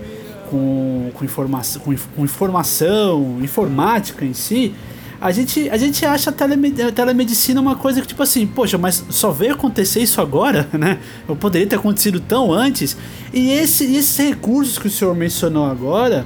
com, 0.49 1.11
com, 1.13 1.25
informa 1.25 1.61
com, 1.83 1.95
com 1.95 2.23
informação, 2.23 3.37
informática 3.41 4.25
em 4.25 4.33
si, 4.33 4.73
a 5.19 5.31
gente, 5.31 5.67
a 5.69 5.77
gente 5.77 6.05
acha 6.05 6.29
a, 6.29 6.33
telemed 6.33 6.91
telemedicina 6.91 7.59
uma 7.59 7.75
coisa 7.75 8.01
que, 8.01 8.07
tipo 8.07 8.21
assim, 8.21 8.45
poxa, 8.45 8.77
mas 8.77 9.03
só 9.09 9.31
veio 9.31 9.53
acontecer 9.53 9.99
isso 9.99 10.21
agora, 10.21 10.67
né? 10.77 10.99
Eu 11.27 11.35
poderia 11.35 11.67
ter 11.67 11.75
acontecido 11.75 12.19
tão 12.19 12.53
antes. 12.53 12.95
E 13.33 13.49
esse, 13.49 13.83
esses 13.95 14.15
recursos 14.17 14.77
que 14.77 14.87
o 14.87 14.91
senhor 14.91 15.15
mencionou 15.15 15.65
agora, 15.65 16.25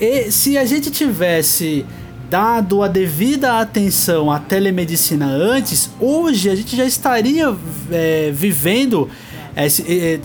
e 0.00 0.30
se 0.30 0.58
a 0.58 0.64
gente 0.64 0.90
tivesse 0.90 1.84
dado 2.28 2.82
a 2.82 2.88
devida 2.88 3.60
atenção 3.60 4.30
à 4.30 4.38
telemedicina 4.38 5.26
antes, 5.26 5.90
hoje 6.00 6.50
a 6.50 6.56
gente 6.56 6.74
já 6.74 6.84
estaria 6.84 7.54
é, 7.92 8.32
vivendo, 8.34 9.08
é, 9.54 9.66
é, 9.66 10.20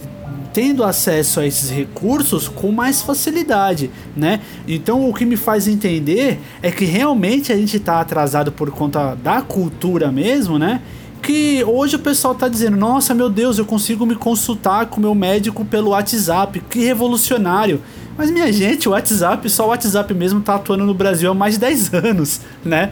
tendo 0.52 0.84
acesso 0.84 1.40
a 1.40 1.46
esses 1.46 1.70
recursos 1.70 2.48
com 2.48 2.72
mais 2.72 3.02
facilidade, 3.02 3.92
né? 4.16 4.40
Então 4.68 5.08
o 5.08 5.14
que 5.14 5.26
me 5.26 5.38
faz 5.38 5.68
entender 5.68 6.40
é 6.64 6.72
que 6.72 6.86
realmente 6.86 7.52
a 7.52 7.56
gente 7.56 7.78
está 7.78 8.00
atrasado 8.00 8.52
por 8.52 8.72
conta 8.72 9.16
da 9.16 9.42
cultura 9.42 10.12
mesmo, 10.12 10.58
né? 10.58 10.82
que 11.22 11.64
hoje 11.66 11.98
o 11.98 12.00
pessoal 12.00 12.34
tá 12.34 12.48
dizendo: 12.48 12.78
"Nossa, 12.78 13.14
meu 13.14 13.30
Deus, 13.30 13.60
eu 13.60 13.66
consigo 13.66 14.06
me 14.06 14.16
consultar 14.16 14.86
com 14.88 15.02
meu 15.02 15.14
médico 15.14 15.66
pelo 15.66 15.90
WhatsApp. 15.90 16.62
Que 16.70 16.80
revolucionário". 16.80 17.82
Mas 18.20 18.30
minha 18.32 18.52
gente, 18.52 18.90
o 18.90 18.92
WhatsApp, 18.92 19.50
só 19.50 19.64
o 19.64 19.70
WhatsApp 19.70 20.14
mesmo 20.14 20.42
tá 20.42 20.56
atuando 20.56 20.86
no 20.86 20.94
Brasil 20.94 21.32
há 21.32 21.34
mais 21.34 21.54
de 21.54 21.62
10 21.62 21.94
anos, 21.94 22.42
né? 22.66 22.92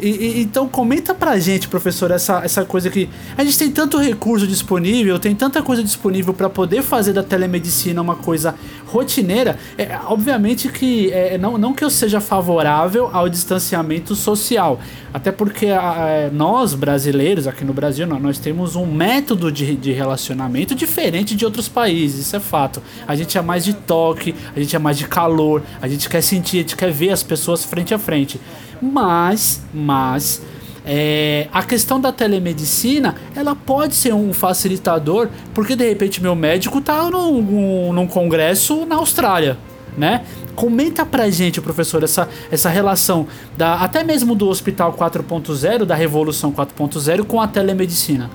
E, 0.00 0.08
e, 0.08 0.42
então 0.42 0.66
comenta 0.68 1.14
pra 1.14 1.38
gente, 1.38 1.68
professor, 1.68 2.10
essa, 2.10 2.40
essa 2.44 2.64
coisa 2.64 2.90
que 2.90 3.08
a 3.38 3.44
gente 3.44 3.56
tem 3.56 3.70
tanto 3.70 3.96
recurso 3.96 4.44
disponível, 4.44 5.20
tem 5.20 5.36
tanta 5.36 5.62
coisa 5.62 5.84
disponível 5.84 6.34
para 6.34 6.50
poder 6.50 6.82
fazer 6.82 7.12
da 7.12 7.22
telemedicina 7.22 8.02
uma 8.02 8.16
coisa 8.16 8.56
rotineira. 8.96 9.58
É, 9.76 9.98
obviamente 10.06 10.68
que 10.68 11.12
é, 11.12 11.36
não, 11.38 11.58
não 11.58 11.72
que 11.72 11.84
eu 11.84 11.90
seja 11.90 12.20
favorável 12.20 13.10
ao 13.12 13.28
distanciamento 13.28 14.14
social, 14.14 14.80
até 15.12 15.30
porque 15.30 15.66
a, 15.66 16.30
nós 16.32 16.74
brasileiros 16.74 17.46
aqui 17.46 17.64
no 17.64 17.72
Brasil 17.72 18.06
nós 18.06 18.38
temos 18.38 18.76
um 18.76 18.86
método 18.86 19.52
de, 19.52 19.76
de 19.76 19.92
relacionamento 19.92 20.74
diferente 20.74 21.34
de 21.34 21.44
outros 21.44 21.68
países, 21.68 22.26
isso 22.26 22.36
é 22.36 22.40
fato. 22.40 22.82
A 23.06 23.14
gente 23.14 23.36
é 23.36 23.42
mais 23.42 23.64
de 23.64 23.74
toque, 23.74 24.34
a 24.54 24.60
gente 24.60 24.74
é 24.74 24.78
mais 24.78 24.98
de 24.98 25.06
calor, 25.06 25.62
a 25.80 25.88
gente 25.88 26.08
quer 26.08 26.22
sentir, 26.22 26.58
a 26.58 26.60
gente 26.60 26.76
quer 26.76 26.90
ver 26.90 27.10
as 27.10 27.22
pessoas 27.22 27.64
frente 27.64 27.94
a 27.94 27.98
frente. 27.98 28.40
Mas, 28.80 29.62
mas 29.72 30.42
é, 30.86 31.48
a 31.52 31.64
questão 31.64 32.00
da 32.00 32.12
telemedicina, 32.12 33.16
ela 33.34 33.56
pode 33.56 33.96
ser 33.96 34.14
um 34.14 34.32
facilitador, 34.32 35.28
porque 35.52 35.74
de 35.74 35.88
repente 35.88 36.22
meu 36.22 36.36
médico 36.36 36.80
tá 36.80 37.10
num, 37.10 37.92
num 37.92 38.06
congresso 38.06 38.86
na 38.86 38.94
Austrália, 38.94 39.58
né? 39.98 40.24
Comenta 40.54 41.04
pra 41.04 41.28
gente, 41.28 41.60
professor, 41.60 42.04
essa, 42.04 42.28
essa 42.52 42.68
relação 42.68 43.26
da 43.56 43.74
até 43.74 44.04
mesmo 44.04 44.36
do 44.36 44.48
Hospital 44.48 44.92
4.0, 44.92 45.84
da 45.84 45.96
Revolução 45.96 46.52
4.0 46.52 47.24
com 47.24 47.40
a 47.40 47.48
telemedicina. 47.48 48.30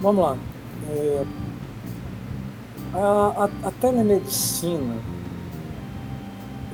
Vamos 0.00 0.24
lá. 0.24 0.36
É, 0.90 1.24
a, 2.94 3.48
a, 3.64 3.68
a 3.68 3.70
telemedicina 3.72 4.94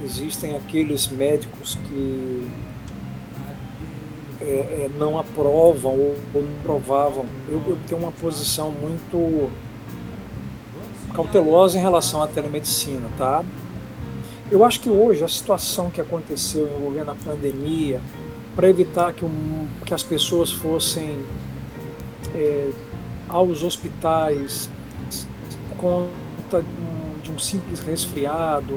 existem 0.05 0.55
aqueles 0.57 1.09
médicos 1.09 1.79
que 1.89 2.66
é, 4.47 4.85
é, 4.85 4.91
não 4.97 5.19
aprovam 5.19 5.93
ou, 5.93 6.17
ou 6.33 6.43
não 6.43 6.63
provavam. 6.63 7.27
Eu, 7.49 7.61
eu, 7.67 7.79
tenho 7.87 8.01
uma 8.01 8.13
posição 8.13 8.71
muito 8.71 9.51
cautelosa 11.13 11.77
em 11.79 11.81
relação 11.81 12.23
à 12.23 12.29
telemedicina, 12.29 13.09
tá? 13.19 13.45
Eu 14.51 14.65
acho 14.65 14.81
que 14.81 14.89
hoje 14.89 15.25
a 15.25 15.29
situação 15.29 15.91
que 15.91 16.01
aconteceu 16.01 16.69
envolvendo 16.77 17.11
a 17.11 17.15
pandemia, 17.17 18.01
para 18.55 18.71
evitar 18.71 19.13
que, 19.13 19.25
um, 19.25 19.67
que 19.85 19.93
as 19.93 20.03
pessoas 20.03 20.53
fossem 20.53 21.19
é, 22.35 22.71
aos 23.29 23.65
hospitais 23.65 24.71
por 25.71 25.77
conta 25.79 26.65
de 27.23 27.33
um, 27.33 27.39
simples 27.39 27.81
resfriado, 27.81 28.75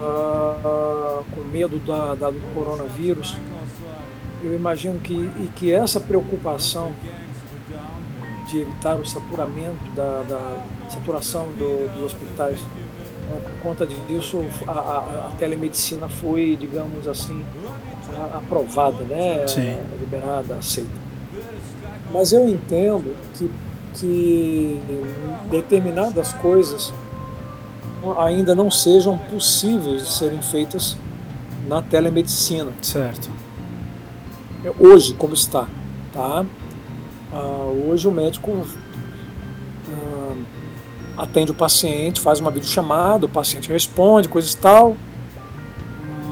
uh, 0.00 1.24
com 1.32 1.40
medo 1.52 1.78
da, 1.78 2.14
da, 2.14 2.30
do 2.30 2.40
coronavírus, 2.54 3.36
eu 4.42 4.54
imagino 4.54 4.98
que, 5.00 5.14
e 5.14 5.50
que 5.54 5.72
essa 5.72 6.00
preocupação 6.00 6.92
de 8.48 8.60
evitar 8.60 8.96
o 8.96 9.04
saturamento 9.04 9.90
da, 9.94 10.22
da 10.22 10.56
saturação 10.88 11.48
do, 11.58 11.92
dos 11.94 12.04
hospitais, 12.04 12.58
né, 13.28 13.40
por 13.42 13.62
conta 13.62 13.86
disso 13.86 14.44
a, 14.66 14.70
a, 14.70 14.98
a, 15.26 15.32
telemedicina 15.36 16.08
foi, 16.08 16.56
digamos 16.56 17.08
assim, 17.08 17.44
aprovada, 18.32 19.02
né, 19.04 19.46
Sim. 19.48 19.76
liberada, 19.98 20.54
aceita. 20.56 21.06
Mas 22.12 22.32
eu 22.32 22.48
entendo 22.48 23.16
que, 23.34 23.50
que 23.94 24.80
determinadas 25.50 26.32
coisas 26.34 26.94
ainda 28.18 28.54
não 28.54 28.70
sejam 28.70 29.18
possíveis 29.18 30.04
de 30.04 30.12
serem 30.12 30.40
feitas 30.40 30.96
na 31.66 31.82
telemedicina. 31.82 32.72
Certo. 32.80 33.28
É, 34.66 34.72
hoje, 34.80 35.14
como 35.14 35.32
está, 35.32 35.68
tá? 36.12 36.44
Uh, 37.32 37.88
hoje 37.88 38.08
o 38.08 38.10
médico 38.10 38.50
uh, 38.50 40.36
atende 41.16 41.52
o 41.52 41.54
paciente, 41.54 42.20
faz 42.20 42.40
uma 42.40 42.50
videochamada, 42.50 43.26
o 43.26 43.28
paciente 43.28 43.70
responde, 43.70 44.28
coisas 44.28 44.54
e 44.54 44.56
tal, 44.56 44.96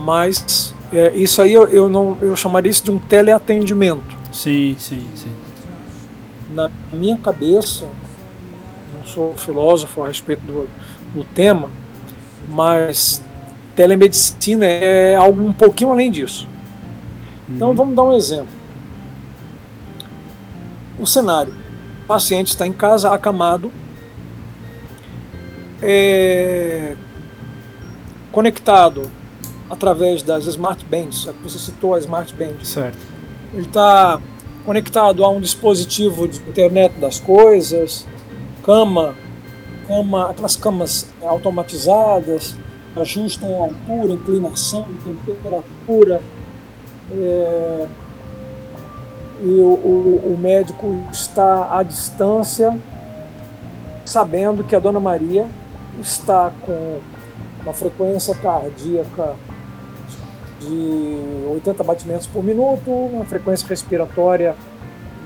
mas 0.00 0.74
é, 0.92 1.14
isso 1.14 1.40
aí 1.40 1.52
eu, 1.52 1.68
eu, 1.68 1.88
não 1.88 2.18
eu 2.20 2.34
chamaria 2.34 2.70
isso 2.70 2.82
de 2.82 2.90
um 2.90 2.98
teleatendimento. 2.98 4.16
Sim, 4.32 4.74
sim, 4.80 5.06
sim. 5.14 5.30
Na 6.52 6.68
minha 6.92 7.16
cabeça, 7.16 7.86
não 8.96 9.06
sou 9.06 9.36
filósofo 9.36 10.02
a 10.02 10.08
respeito 10.08 10.40
do, 10.40 10.68
no 11.14 11.22
tema, 11.22 11.70
mas 12.48 13.22
telemedicina 13.76 14.66
é 14.66 15.14
algo 15.14 15.40
um 15.40 15.52
pouquinho 15.52 15.92
além 15.92 16.10
disso. 16.10 16.48
Então 17.48 17.68
uhum. 17.68 17.74
vamos 17.74 17.96
dar 17.96 18.02
um 18.04 18.12
exemplo. 18.12 18.52
O 20.98 21.06
cenário: 21.06 21.54
o 22.04 22.06
paciente 22.06 22.48
está 22.48 22.66
em 22.66 22.72
casa, 22.72 23.12
acamado, 23.12 23.72
é, 25.82 26.96
conectado 28.32 29.10
através 29.68 30.22
das 30.22 30.46
smart 30.46 30.84
bands. 30.84 31.28
Você 31.42 31.58
citou 31.58 31.94
a 31.94 31.98
smart 31.98 32.34
band. 32.34 32.64
Certo. 32.64 32.98
Ele 33.52 33.66
está 33.66 34.20
conectado 34.64 35.24
a 35.24 35.28
um 35.28 35.40
dispositivo 35.40 36.26
de 36.26 36.38
internet 36.38 36.98
das 36.98 37.20
coisas, 37.20 38.06
cama 38.62 39.14
cama, 39.86 40.30
aquelas 40.30 40.56
camas 40.56 41.06
automatizadas, 41.22 42.56
ajustam 42.96 43.62
a 43.62 43.66
altura, 43.66 44.14
inclinação, 44.14 44.86
temperatura. 45.24 46.22
É, 47.10 47.86
e 49.42 49.60
o, 49.60 49.66
o, 49.66 50.34
o 50.34 50.38
médico 50.38 51.04
está 51.12 51.76
à 51.78 51.82
distância, 51.82 52.78
sabendo 54.04 54.64
que 54.64 54.74
a 54.74 54.78
dona 54.78 55.00
Maria 55.00 55.46
está 56.00 56.52
com 56.62 57.00
uma 57.62 57.72
frequência 57.72 58.34
cardíaca 58.34 59.34
de 60.60 61.46
80 61.50 61.84
batimentos 61.84 62.26
por 62.26 62.42
minuto, 62.42 62.90
uma 62.90 63.24
frequência 63.24 63.66
respiratória 63.66 64.54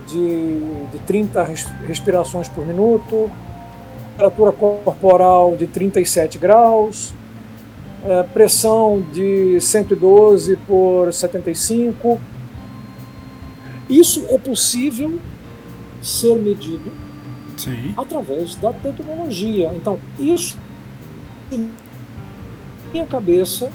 de, 0.07 0.61
de 0.93 0.99
30 1.07 1.47
respirações 1.87 2.49
por 2.49 2.67
minuto, 2.67 3.31
temperatura 4.19 4.53
corporal 4.53 5.57
de 5.57 5.67
37 5.67 6.39
graus, 6.39 7.15
é, 8.09 8.23
pressão 8.23 9.05
de 9.13 9.61
112 9.61 10.57
por 10.67 11.13
75, 11.13 12.19
Isso 13.89 14.25
é 14.31 14.39
possível 14.39 15.19
ser 16.01 16.37
medido 16.37 16.91
Sim. 17.57 17.93
através 17.97 18.55
da 18.57 18.73
tecnologia. 18.73 19.71
Então, 19.75 19.99
isso, 20.19 20.57
na 21.51 21.67
minha 22.93 23.07
cabeça, 23.07 23.71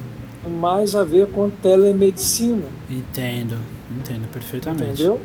mais 0.49 0.95
a 0.95 1.03
ver 1.03 1.27
com 1.27 1.49
telemedicina. 1.49 2.65
Entendo, 2.89 3.57
entendo 3.91 4.27
perfeitamente. 4.31 4.83
Entendeu? 4.83 5.21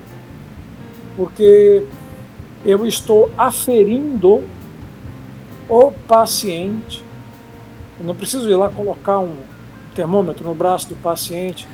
Porque 1.16 1.84
eu 2.64 2.86
estou 2.86 3.30
aferindo 3.36 4.44
o 5.68 5.92
paciente. 6.06 7.07
Eu 7.98 8.06
não 8.06 8.14
preciso 8.14 8.48
ir 8.48 8.56
lá 8.56 8.68
colocar 8.68 9.18
um 9.18 9.36
termômetro 9.94 10.44
no 10.44 10.54
braço 10.54 10.88
do 10.88 10.96
paciente 10.96 11.66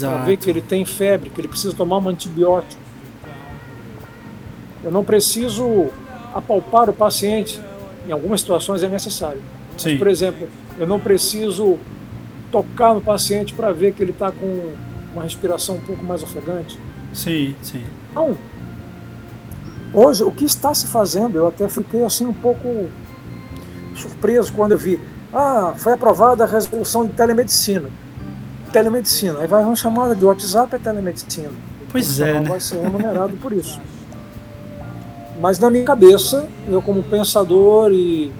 para 0.00 0.18
ver 0.24 0.36
que 0.36 0.50
ele 0.50 0.60
tem 0.60 0.84
febre, 0.84 1.30
que 1.30 1.40
ele 1.40 1.48
precisa 1.48 1.74
tomar 1.74 1.98
um 1.98 2.08
antibiótico. 2.08 2.80
Eu 4.82 4.90
não 4.90 5.04
preciso 5.04 5.88
apalpar 6.34 6.90
o 6.90 6.92
paciente. 6.92 7.60
Em 8.06 8.10
algumas 8.10 8.40
situações 8.40 8.82
é 8.82 8.88
necessário. 8.88 9.40
Mas, 9.72 9.98
por 9.98 10.08
exemplo, 10.08 10.48
eu 10.78 10.86
não 10.86 10.98
preciso 10.98 11.78
tocar 12.50 12.94
no 12.94 13.00
paciente 13.00 13.54
para 13.54 13.72
ver 13.72 13.94
que 13.94 14.02
ele 14.02 14.10
está 14.10 14.32
com 14.32 14.72
uma 15.12 15.22
respiração 15.22 15.76
um 15.76 15.80
pouco 15.80 16.04
mais 16.04 16.22
ofegante. 16.22 16.78
Sim, 17.12 17.54
sim. 17.62 17.84
Então, 18.10 18.36
hoje, 19.92 20.24
o 20.24 20.32
que 20.32 20.44
está 20.44 20.74
se 20.74 20.86
fazendo, 20.88 21.38
eu 21.38 21.46
até 21.46 21.68
fiquei 21.68 22.04
assim 22.04 22.26
um 22.26 22.32
pouco 22.32 22.88
surpreso 23.94 24.52
quando 24.52 24.72
eu 24.72 24.78
vi. 24.78 24.98
Ah, 25.32 25.74
foi 25.76 25.94
aprovada 25.94 26.44
a 26.44 26.46
resolução 26.46 27.06
de 27.06 27.12
telemedicina. 27.12 27.88
Telemedicina. 28.72 29.40
Aí 29.40 29.46
vai 29.46 29.64
uma 29.64 29.76
chamada 29.76 30.14
de 30.14 30.24
WhatsApp 30.24 30.74
é 30.74 30.78
telemedicina. 30.78 31.50
Pois 31.90 32.20
é, 32.20 32.40
né? 32.40 32.48
Vai 32.48 32.60
ser 32.60 32.80
remunerado 32.80 33.36
por 33.36 33.52
isso. 33.52 33.80
Mas 35.40 35.58
na 35.58 35.70
minha 35.70 35.84
cabeça, 35.84 36.48
eu 36.68 36.80
como 36.82 37.02
pensador 37.02 37.90
e 37.92 38.32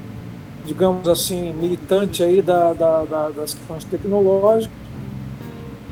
digamos 0.65 1.09
assim, 1.09 1.53
militante 1.53 2.23
aí 2.23 2.41
da, 2.41 2.73
da, 2.73 3.05
da, 3.05 3.29
das 3.31 3.55
questões 3.55 3.85
tecnológicas, 3.85 4.71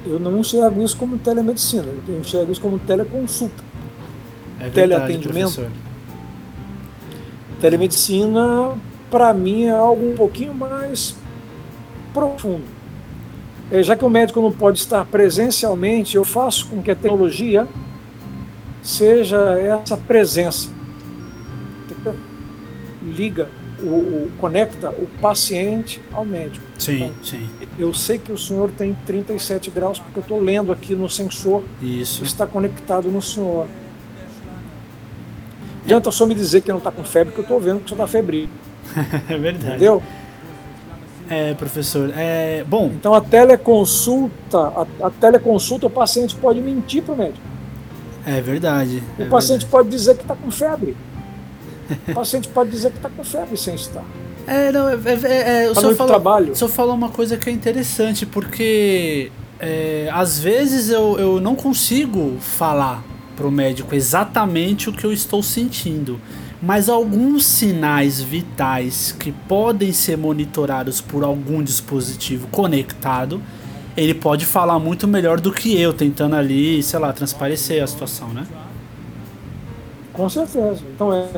eu 0.06 0.18
não 0.18 0.38
enxergo 0.38 0.82
isso 0.82 0.96
como 0.96 1.18
telemedicina, 1.18 1.86
eu 2.08 2.20
enxergo 2.20 2.52
isso 2.52 2.60
como 2.60 2.78
teleconsulta. 2.78 3.62
É 4.58 4.68
verdade, 4.68 4.74
teleatendimento. 4.74 5.54
Professor. 5.54 5.70
Telemedicina, 7.60 8.78
para 9.10 9.34
mim, 9.34 9.64
é 9.64 9.70
algo 9.70 10.10
um 10.10 10.14
pouquinho 10.14 10.54
mais 10.54 11.16
profundo. 12.14 12.64
É, 13.70 13.82
já 13.82 13.96
que 13.96 14.04
o 14.04 14.10
médico 14.10 14.40
não 14.40 14.52
pode 14.52 14.78
estar 14.78 15.04
presencialmente, 15.04 16.16
eu 16.16 16.24
faço 16.24 16.66
com 16.68 16.82
que 16.82 16.90
a 16.90 16.96
tecnologia 16.96 17.68
seja 18.82 19.58
essa 19.58 19.96
presença. 19.96 20.68
Liga 23.02 23.48
o, 23.82 23.86
o, 23.86 24.32
conecta 24.38 24.90
o 24.90 25.06
paciente 25.20 26.00
ao 26.12 26.24
médico. 26.24 26.64
Sim, 26.78 27.04
então, 27.04 27.14
sim. 27.24 27.48
Eu 27.78 27.94
sei 27.94 28.18
que 28.18 28.32
o 28.32 28.38
senhor 28.38 28.70
tem 28.70 28.94
37 29.06 29.70
graus 29.70 29.98
porque 29.98 30.18
eu 30.18 30.22
estou 30.22 30.40
lendo 30.40 30.72
aqui 30.72 30.94
no 30.94 31.08
sensor 31.08 31.62
Isso. 31.80 32.24
está 32.24 32.46
conectado 32.46 33.08
no 33.08 33.22
senhor. 33.22 33.66
Adianta 35.84 36.10
só 36.10 36.26
me 36.26 36.34
dizer 36.34 36.60
que 36.60 36.70
não 36.70 36.78
está 36.78 36.90
com 36.90 37.02
febre, 37.04 37.32
que 37.32 37.40
eu 37.40 37.42
estou 37.42 37.58
vendo 37.58 37.80
que 37.80 37.88
você 37.88 37.94
está 37.94 38.06
febril. 38.06 38.48
é 39.28 39.38
verdade. 39.38 39.66
Entendeu? 39.74 40.02
É, 41.28 41.54
professor. 41.54 42.12
É, 42.16 42.64
bom. 42.66 42.86
Então 42.86 43.14
a 43.14 43.20
teleconsulta, 43.20 44.58
a, 44.58 44.86
a 45.06 45.10
teleconsulta, 45.10 45.86
o 45.86 45.90
paciente 45.90 46.34
pode 46.34 46.60
mentir 46.60 47.02
para 47.02 47.14
o 47.14 47.16
médico. 47.16 47.38
É 48.26 48.40
verdade. 48.40 49.02
O 49.18 49.22
é 49.22 49.26
paciente 49.26 49.60
verdade. 49.60 49.70
pode 49.70 49.88
dizer 49.90 50.16
que 50.16 50.22
está 50.22 50.34
com 50.34 50.50
febre. 50.50 50.96
O 52.08 52.14
paciente 52.14 52.48
pode 52.48 52.70
dizer 52.70 52.90
que 52.90 52.96
está 52.96 53.08
com 53.08 53.24
febre 53.24 53.56
sem 53.56 53.74
estar. 53.74 54.04
É, 54.46 54.72
não, 54.72 54.88
é, 54.88 54.94
é, 54.94 55.64
é, 55.64 55.70
o 55.70 55.74
Tá 55.74 55.80
senhor 55.80 55.94
falou, 55.94 56.12
trabalho. 56.12 56.52
o 56.52 56.56
senhor 56.56 56.70
falou 56.70 56.94
uma 56.94 57.10
coisa 57.10 57.36
que 57.36 57.48
é 57.48 57.52
interessante, 57.52 58.26
porque 58.26 59.30
é, 59.60 60.08
às 60.12 60.38
vezes 60.40 60.90
eu, 60.90 61.18
eu 61.18 61.40
não 61.40 61.54
consigo 61.54 62.36
falar 62.40 63.04
pro 63.36 63.50
médico 63.50 63.94
exatamente 63.94 64.88
o 64.88 64.92
que 64.92 65.04
eu 65.04 65.12
estou 65.12 65.42
sentindo. 65.42 66.20
Mas 66.62 66.88
alguns 66.90 67.46
sinais 67.46 68.20
vitais 68.20 69.12
que 69.18 69.32
podem 69.32 69.92
ser 69.92 70.18
monitorados 70.18 71.00
por 71.00 71.24
algum 71.24 71.62
dispositivo 71.62 72.46
conectado, 72.48 73.40
ele 73.96 74.12
pode 74.12 74.44
falar 74.44 74.78
muito 74.78 75.08
melhor 75.08 75.40
do 75.40 75.50
que 75.52 75.78
eu, 75.80 75.92
tentando 75.92 76.36
ali, 76.36 76.82
sei 76.82 76.98
lá, 76.98 77.12
transparecer 77.14 77.82
a 77.82 77.86
situação, 77.86 78.28
né? 78.28 78.46
Com 80.12 80.28
certeza. 80.28 80.82
Então 80.94 81.12
é 81.14 81.28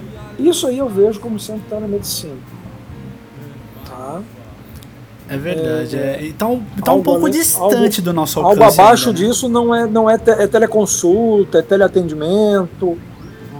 isso 0.40 0.66
aí 0.66 0.78
eu 0.78 0.88
vejo 0.88 1.20
como 1.20 1.38
sendo 1.38 1.62
telemedicina. 1.68 2.34
Tá? 3.88 4.20
É 5.28 5.36
verdade. 5.36 5.96
É, 5.96 6.00
É, 6.20 6.26
então, 6.26 6.62
então 6.76 6.94
um 6.94 6.96
algo 6.98 7.04
pouco 7.04 7.30
distante 7.30 8.00
algo- 8.00 8.02
do 8.02 8.12
nosso 8.12 8.40
Algo 8.40 8.50
alcance. 8.50 8.80
abaixo 8.80 9.08
ainda, 9.10 9.20
né? 9.20 9.26
disso 9.28 9.48
não 9.48 9.72
é, 9.74 9.86
não 9.86 10.10
é, 10.10 10.18
te- 10.18 10.30
é 10.30 10.46
teleconsulta, 10.48 11.58
é 11.58 11.62
teleatendimento, 11.62 12.98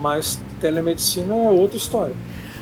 mas 0.03 0.41
telemedicina 0.63 1.35
é 1.35 1.51
outra 1.51 1.77
história. 1.77 2.15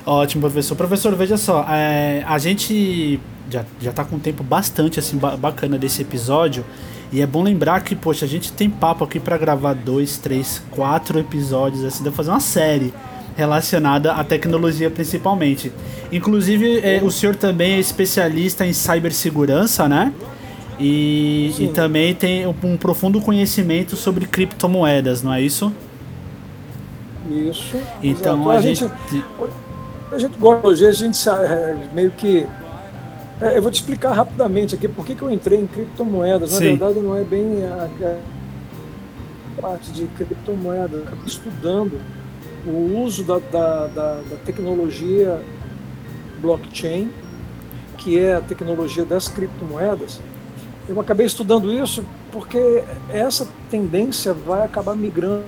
Ótimo, 0.07 0.40
professor. 0.40 0.74
Professor, 0.74 1.14
veja 1.14 1.36
só, 1.36 1.64
é, 1.68 2.24
a 2.26 2.38
gente 2.38 3.20
já, 3.51 3.64
já 3.80 3.92
tá 3.92 4.05
com 4.05 4.16
um 4.16 4.18
tempo 4.18 4.42
bastante 4.42 4.98
assim 4.98 5.18
ba- 5.18 5.36
bacana 5.36 5.78
desse 5.78 6.01
episódio. 6.03 6.64
E 7.12 7.20
é 7.20 7.26
bom 7.26 7.42
lembrar 7.42 7.82
que, 7.82 7.94
poxa, 7.94 8.24
a 8.24 8.28
gente 8.28 8.53
tem 8.53 8.70
papo 8.70 9.05
aqui 9.05 9.20
para 9.20 9.36
gravar 9.36 9.74
dois, 9.74 10.16
três, 10.16 10.62
quatro 10.70 11.18
episódios, 11.18 11.84
assim, 11.84 12.05
dá 12.05 12.11
fazer 12.11 12.30
uma 12.30 12.40
série 12.40 12.94
relacionada 13.36 14.12
à 14.12 14.24
tecnologia 14.24 14.90
principalmente. 14.90 15.72
Inclusive, 16.12 16.80
é, 16.82 17.01
o 17.03 17.11
senhor 17.11 17.34
também 17.36 17.74
é 17.74 17.78
especialista 17.80 18.64
em 18.64 18.72
cibersegurança, 18.72 19.88
né? 19.88 20.12
E, 20.78 21.53
e 21.59 21.68
também 21.68 22.14
tem 22.14 22.46
um, 22.46 22.55
um 22.62 22.76
profundo 22.76 23.20
conhecimento 23.20 23.96
sobre 23.96 24.24
criptomoedas, 24.26 25.22
não 25.22 25.32
é 25.32 25.42
isso? 25.42 25.72
Isso. 27.30 27.76
Então 28.02 28.34
exato. 28.34 28.50
a, 28.50 28.54
a 28.54 28.60
gente. 28.60 28.80
gente, 28.80 29.24
a 30.12 30.18
gente 30.18 30.38
gosta 30.38 30.66
hoje, 30.66 30.86
a 30.86 30.92
gente 30.92 31.28
é, 31.28 31.88
meio 31.94 32.10
que. 32.10 32.46
é, 33.40 33.56
eu 33.56 33.62
vou 33.62 33.70
te 33.70 33.76
explicar 33.76 34.12
rapidamente 34.12 34.74
aqui 34.74 34.88
por 34.88 35.06
que, 35.06 35.14
que 35.14 35.22
eu 35.22 35.30
entrei 35.30 35.60
em 35.60 35.66
criptomoedas. 35.66 36.52
Na 36.52 36.58
Sim. 36.58 36.64
verdade, 36.76 36.98
não 36.98 37.16
é 37.16 37.22
bem 37.22 37.64
a, 37.64 37.88
a 39.58 39.62
parte 39.62 39.92
de 39.92 40.06
criptomoedas. 40.06 41.00
Eu 41.00 41.02
acabei 41.06 41.26
estudando 41.26 42.00
o 42.66 42.98
uso 43.04 43.24
da, 43.24 43.38
da, 43.38 43.86
da, 43.86 44.14
da 44.16 44.36
tecnologia 44.44 45.40
blockchain, 46.40 47.10
que 47.96 48.18
é 48.18 48.34
a 48.34 48.40
tecnologia 48.40 49.04
das 49.04 49.28
criptomoedas. 49.28 50.20
Eu 50.88 50.98
acabei 51.00 51.26
estudando 51.26 51.72
isso 51.72 52.04
porque 52.32 52.82
essa 53.08 53.46
tendência 53.70 54.32
vai 54.34 54.64
acabar 54.64 54.96
migrando 54.96 55.44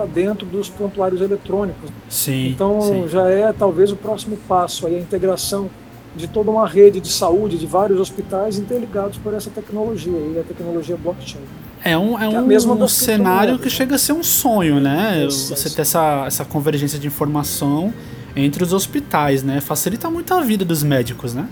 para 0.00 0.06
dentro 0.06 0.46
dos 0.46 0.68
prontuários 0.68 1.20
eletrônicos. 1.20 1.90
Sim. 2.08 2.48
Então 2.48 2.80
sim. 2.80 3.08
já 3.08 3.28
é 3.28 3.52
talvez 3.52 3.92
o 3.92 3.96
próximo 3.96 4.38
passo 4.48 4.86
aí 4.86 4.96
a 4.96 5.00
integração 5.00 5.68
de 6.16 6.26
toda 6.26 6.50
uma 6.50 6.66
rede 6.66 7.00
de 7.00 7.08
saúde 7.08 7.58
de 7.58 7.66
vários 7.66 8.00
hospitais 8.00 8.58
interligados 8.58 9.18
por 9.18 9.34
essa 9.34 9.50
tecnologia 9.50 10.12
aí, 10.12 10.38
a 10.40 10.42
tecnologia 10.42 10.96
blockchain. 10.96 11.42
É 11.84 11.96
um, 11.96 12.18
é 12.18 12.24
é 12.24 12.28
um, 12.28 12.82
um 12.82 12.88
cenário 12.88 13.58
que 13.58 13.64
né? 13.64 13.70
chega 13.70 13.94
a 13.94 13.98
ser 13.98 14.12
um 14.12 14.22
sonho, 14.22 14.80
né? 14.80 15.24
Você 15.26 15.70
ter 15.70 15.82
essa, 15.82 16.24
essa 16.26 16.44
convergência 16.44 16.98
de 16.98 17.06
informação 17.06 17.92
entre 18.34 18.62
os 18.64 18.72
hospitais, 18.72 19.42
né? 19.42 19.60
Facilita 19.60 20.10
muito 20.10 20.34
a 20.34 20.40
vida 20.40 20.64
dos 20.64 20.82
médicos, 20.82 21.32
né? 21.32 21.48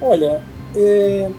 Olha, 0.00 0.42
é, 0.74 1.30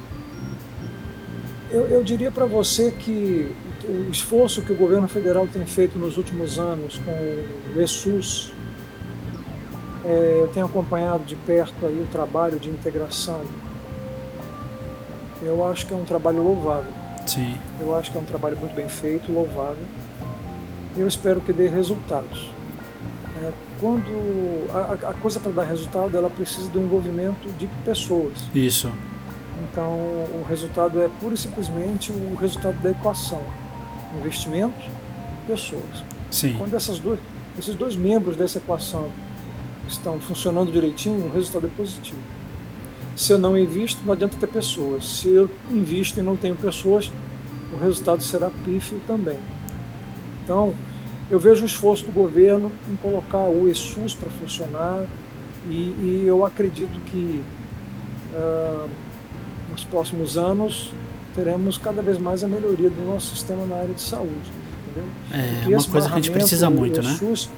eu, 1.72 1.88
eu 1.88 2.04
diria 2.04 2.32
para 2.32 2.46
você 2.46 2.92
que 2.92 3.52
o 3.88 4.10
esforço 4.12 4.62
que 4.62 4.72
o 4.72 4.76
governo 4.76 5.08
federal 5.08 5.48
tem 5.48 5.66
feito 5.66 5.98
nos 5.98 6.18
últimos 6.18 6.58
anos 6.58 7.00
com 7.00 7.12
o 7.76 7.82
ESUS, 7.82 8.52
é, 10.04 10.40
eu 10.42 10.48
tenho 10.50 10.66
acompanhado 10.66 11.24
de 11.24 11.36
perto 11.36 11.86
aí 11.86 12.00
o 12.00 12.08
trabalho 12.12 12.60
de 12.60 12.70
integração. 12.70 13.42
Eu 15.42 15.66
acho 15.68 15.86
que 15.86 15.94
é 15.94 15.98
um 15.98 16.06
trabalho 16.06 16.42
louvável. 16.42 16.92
Sim. 17.26 17.58
Eu 17.80 17.96
acho 17.96 18.12
que 18.12 18.18
é 18.18 18.22
um 18.22 18.26
trabalho 18.26 18.58
muito 18.58 18.76
bem 18.76 18.88
feito, 18.88 19.32
louvável. 19.32 19.84
E 20.96 21.02
eu 21.02 21.08
espero 21.08 21.42
que 21.42 21.52
dê 21.52 21.68
resultados. 21.68 22.52
É, 23.42 23.52
quando 23.80 24.70
a, 24.72 25.10
a 25.10 25.14
coisa 25.16 25.40
para 25.40 25.52
dar 25.52 25.64
resultado, 25.64 26.16
ela 26.16 26.30
precisa 26.30 26.70
do 26.70 26.80
envolvimento 26.80 27.50
de 27.58 27.68
pessoas. 27.84 28.34
Isso. 28.54 28.92
Então, 29.72 29.92
o 29.92 30.46
resultado 30.48 31.02
é 31.02 31.10
pura 31.20 31.34
e 31.34 31.38
simplesmente 31.38 32.12
o 32.12 32.36
resultado 32.36 32.82
da 32.82 32.92
equação: 32.92 33.42
investimento, 34.20 34.90
pessoas. 35.48 36.04
Sim. 36.32 36.56
Quando 36.58 36.74
essas 36.76 37.00
duas, 37.00 37.20
esses 37.58 37.76
dois 37.76 37.96
membros 37.96 38.36
dessa 38.36 38.58
equação 38.58 39.10
estão 39.88 40.20
funcionando 40.20 40.72
direitinho, 40.72 41.26
o 41.26 41.32
resultado 41.32 41.68
é 41.68 41.70
positivo. 41.70 42.20
Se 43.16 43.32
eu 43.32 43.38
não 43.38 43.58
invisto, 43.58 44.02
não 44.06 44.14
adianta 44.14 44.36
ter 44.38 44.48
pessoas. 44.48 45.06
Se 45.06 45.30
eu 45.30 45.50
invisto 45.72 46.20
e 46.20 46.24
não 46.24 46.36
tenho 46.36 46.56
pessoas, 46.56 47.12
o 47.72 47.78
resultado 47.78 48.22
será 48.22 48.50
pífio 48.50 49.00
também. 49.08 49.40
Então, 50.44 50.74
eu 51.30 51.40
vejo 51.40 51.64
o 51.64 51.66
esforço 51.66 52.06
do 52.06 52.12
governo 52.12 52.72
em 52.90 52.96
colocar 52.98 53.40
o 53.40 53.68
ESUS 53.70 54.14
para 54.14 54.30
funcionar 54.30 55.06
e, 55.68 55.74
e, 55.74 56.24
eu 56.28 56.46
acredito 56.46 57.00
que 57.06 57.42
uh, 58.34 58.90
nos 59.76 59.84
próximos 59.84 60.38
anos 60.38 60.92
teremos 61.36 61.78
cada 61.78 62.02
vez 62.02 62.18
mais 62.18 62.44
a 62.44 62.48
melhoria 62.48 62.90
do 62.90 63.06
nosso 63.06 63.36
sistema 63.36 63.66
na 63.66 63.76
área 63.76 63.94
de 63.94 64.02
saúde. 64.02 64.50
Entendeu? 64.88 65.10
É 65.32 65.68
uma 65.68 65.84
coisa 65.84 66.08
que 66.08 66.14
a 66.14 66.16
gente 66.16 66.32
precisa 66.32 66.70
muito, 66.70 67.02
né? 67.02 67.12
ESUS, 67.12 67.50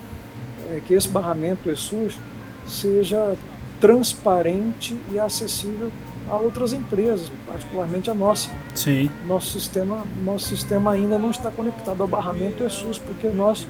é, 0.72 0.82
que 0.86 0.96
esse 0.96 1.08
barramento 1.08 1.70
ESUS 1.70 2.18
seja 2.66 3.36
transparente 3.80 4.98
e 5.12 5.20
acessível 5.20 5.92
a 6.28 6.36
outras 6.38 6.74
empresas, 6.74 7.32
particularmente 7.46 8.10
a 8.10 8.16
nossa. 8.16 8.50
Sim. 8.74 9.12
Nosso 9.28 9.52
sistema, 9.52 10.04
nosso 10.26 10.48
sistema 10.48 10.92
ainda 10.92 11.20
não 11.20 11.30
está 11.30 11.52
conectado 11.52 12.02
ao 12.02 12.08
barramento 12.08 12.64
ESUS, 12.64 12.98
porque 12.98 13.28
nós, 13.28 13.68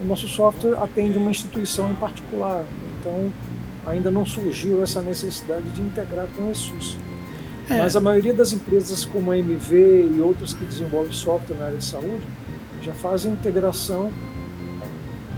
o 0.00 0.06
nosso 0.06 0.28
software 0.28 0.78
atende 0.80 1.18
uma 1.18 1.32
instituição 1.32 1.90
em 1.90 1.96
particular. 1.96 2.64
Então, 3.00 3.32
ainda 3.84 4.08
não 4.08 4.24
surgiu 4.24 4.84
essa 4.84 5.02
necessidade 5.02 5.68
de 5.70 5.82
integrar 5.82 6.28
com 6.36 6.44
o 6.44 6.52
ESUS. 6.52 6.96
É. 7.70 7.78
Mas 7.78 7.94
a 7.96 8.00
maioria 8.00 8.32
das 8.32 8.52
empresas 8.52 9.04
como 9.04 9.30
a 9.30 9.38
MV 9.38 10.10
e 10.16 10.20
outras 10.20 10.54
que 10.54 10.64
desenvolvem 10.64 11.12
software 11.12 11.56
na 11.56 11.66
área 11.66 11.78
de 11.78 11.84
saúde 11.84 12.26
já 12.82 12.94
fazem 12.94 13.32
integração 13.32 14.10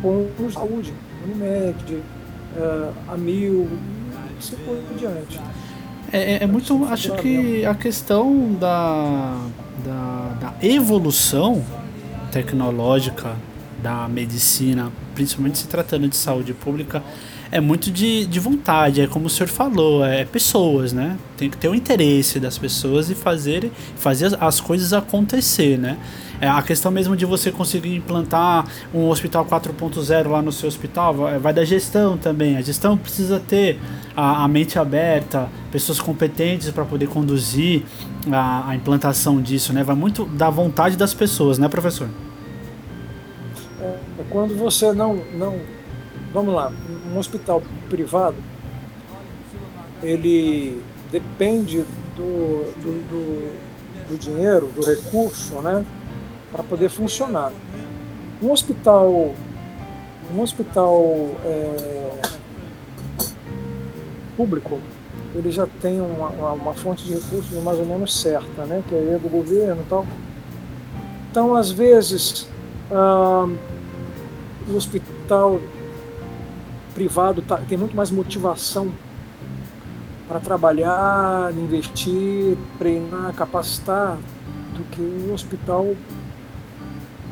com 0.02 0.28
o 0.38 0.50
saúde, 0.50 0.94
Unimed, 1.24 1.94
uh, 1.94 2.94
a 3.08 3.16
Mil, 3.16 3.68
e 3.68 4.38
assim 4.38 4.56
por 4.64 4.76
diante. 4.96 5.40
É, 6.12 6.34
é, 6.34 6.44
é 6.44 6.46
muito. 6.46 6.84
Acho 6.84 7.14
que 7.16 7.64
a 7.64 7.74
questão 7.74 8.54
da, 8.54 9.36
da, 9.84 10.36
da 10.40 10.54
evolução 10.66 11.62
tecnológica 12.32 13.36
da 13.82 14.08
medicina, 14.08 14.90
principalmente 15.14 15.58
se 15.58 15.68
tratando 15.68 16.08
de 16.08 16.16
saúde 16.16 16.52
pública, 16.52 17.02
é 17.52 17.60
muito 17.60 17.90
de, 17.90 18.26
de 18.26 18.38
vontade, 18.38 19.00
é 19.00 19.06
como 19.06 19.26
o 19.26 19.30
senhor 19.30 19.48
falou, 19.48 20.04
é 20.04 20.24
pessoas, 20.24 20.92
né? 20.92 21.16
Tem 21.36 21.50
que 21.50 21.56
ter 21.56 21.68
o 21.68 21.74
interesse 21.74 22.38
das 22.38 22.56
pessoas 22.56 23.10
e 23.10 23.14
fazer, 23.14 23.70
fazer 23.96 24.36
as 24.40 24.60
coisas 24.60 24.92
acontecer, 24.92 25.76
né? 25.76 25.98
É 26.40 26.48
a 26.48 26.62
questão 26.62 26.90
mesmo 26.90 27.14
de 27.16 27.26
você 27.26 27.50
conseguir 27.50 27.94
implantar 27.94 28.66
um 28.94 29.08
hospital 29.08 29.44
4.0 29.44 30.28
lá 30.28 30.40
no 30.40 30.50
seu 30.50 30.68
hospital 30.68 31.14
vai, 31.38 31.52
da 31.52 31.64
gestão 31.64 32.16
também. 32.16 32.56
A 32.56 32.62
gestão 32.62 32.96
precisa 32.96 33.38
ter 33.38 33.78
a, 34.16 34.44
a 34.44 34.48
mente 34.48 34.78
aberta, 34.78 35.48
pessoas 35.70 36.00
competentes 36.00 36.70
para 36.70 36.84
poder 36.84 37.08
conduzir 37.08 37.82
a, 38.32 38.70
a 38.70 38.76
implantação 38.76 39.42
disso, 39.42 39.72
né? 39.72 39.82
Vai 39.82 39.96
muito 39.96 40.24
da 40.24 40.48
vontade 40.48 40.96
das 40.96 41.12
pessoas, 41.12 41.58
né, 41.58 41.68
professor? 41.68 42.08
É, 43.80 43.96
quando 44.30 44.56
você 44.56 44.92
não, 44.92 45.16
não 45.34 45.79
vamos 46.32 46.54
lá, 46.54 46.72
um 47.12 47.18
hospital 47.18 47.62
privado, 47.88 48.36
ele 50.02 50.82
depende 51.10 51.84
do, 52.16 52.72
do, 52.80 53.08
do, 53.08 54.08
do 54.08 54.18
dinheiro, 54.18 54.68
do 54.68 54.84
recurso, 54.84 55.60
né, 55.60 55.84
para 56.52 56.62
poder 56.62 56.88
funcionar. 56.88 57.52
Um 58.42 58.50
hospital, 58.50 59.34
um 60.32 60.40
hospital 60.40 61.04
é, 61.44 62.20
público, 64.36 64.78
ele 65.34 65.50
já 65.50 65.66
tem 65.80 66.00
uma, 66.00 66.28
uma, 66.28 66.52
uma, 66.52 66.74
fonte 66.74 67.04
de 67.04 67.14
recursos 67.14 67.62
mais 67.62 67.78
ou 67.78 67.84
menos 67.84 68.20
certa, 68.20 68.64
né, 68.64 68.82
que 68.88 68.94
é 68.94 69.18
do 69.18 69.28
governo 69.28 69.82
e 69.82 69.88
tal. 69.88 70.06
Então, 71.30 71.54
às 71.54 71.70
vezes, 71.70 72.48
ah, 72.90 73.46
o 74.68 74.76
hospital 74.76 75.60
privado 77.00 77.40
tá, 77.40 77.56
tem 77.56 77.78
muito 77.78 77.96
mais 77.96 78.10
motivação 78.10 78.92
para 80.28 80.38
trabalhar, 80.38 81.50
investir, 81.54 82.58
treinar, 82.78 83.32
capacitar 83.32 84.18
do 84.76 84.84
que 84.90 85.00
o 85.00 85.32
hospital 85.32 85.96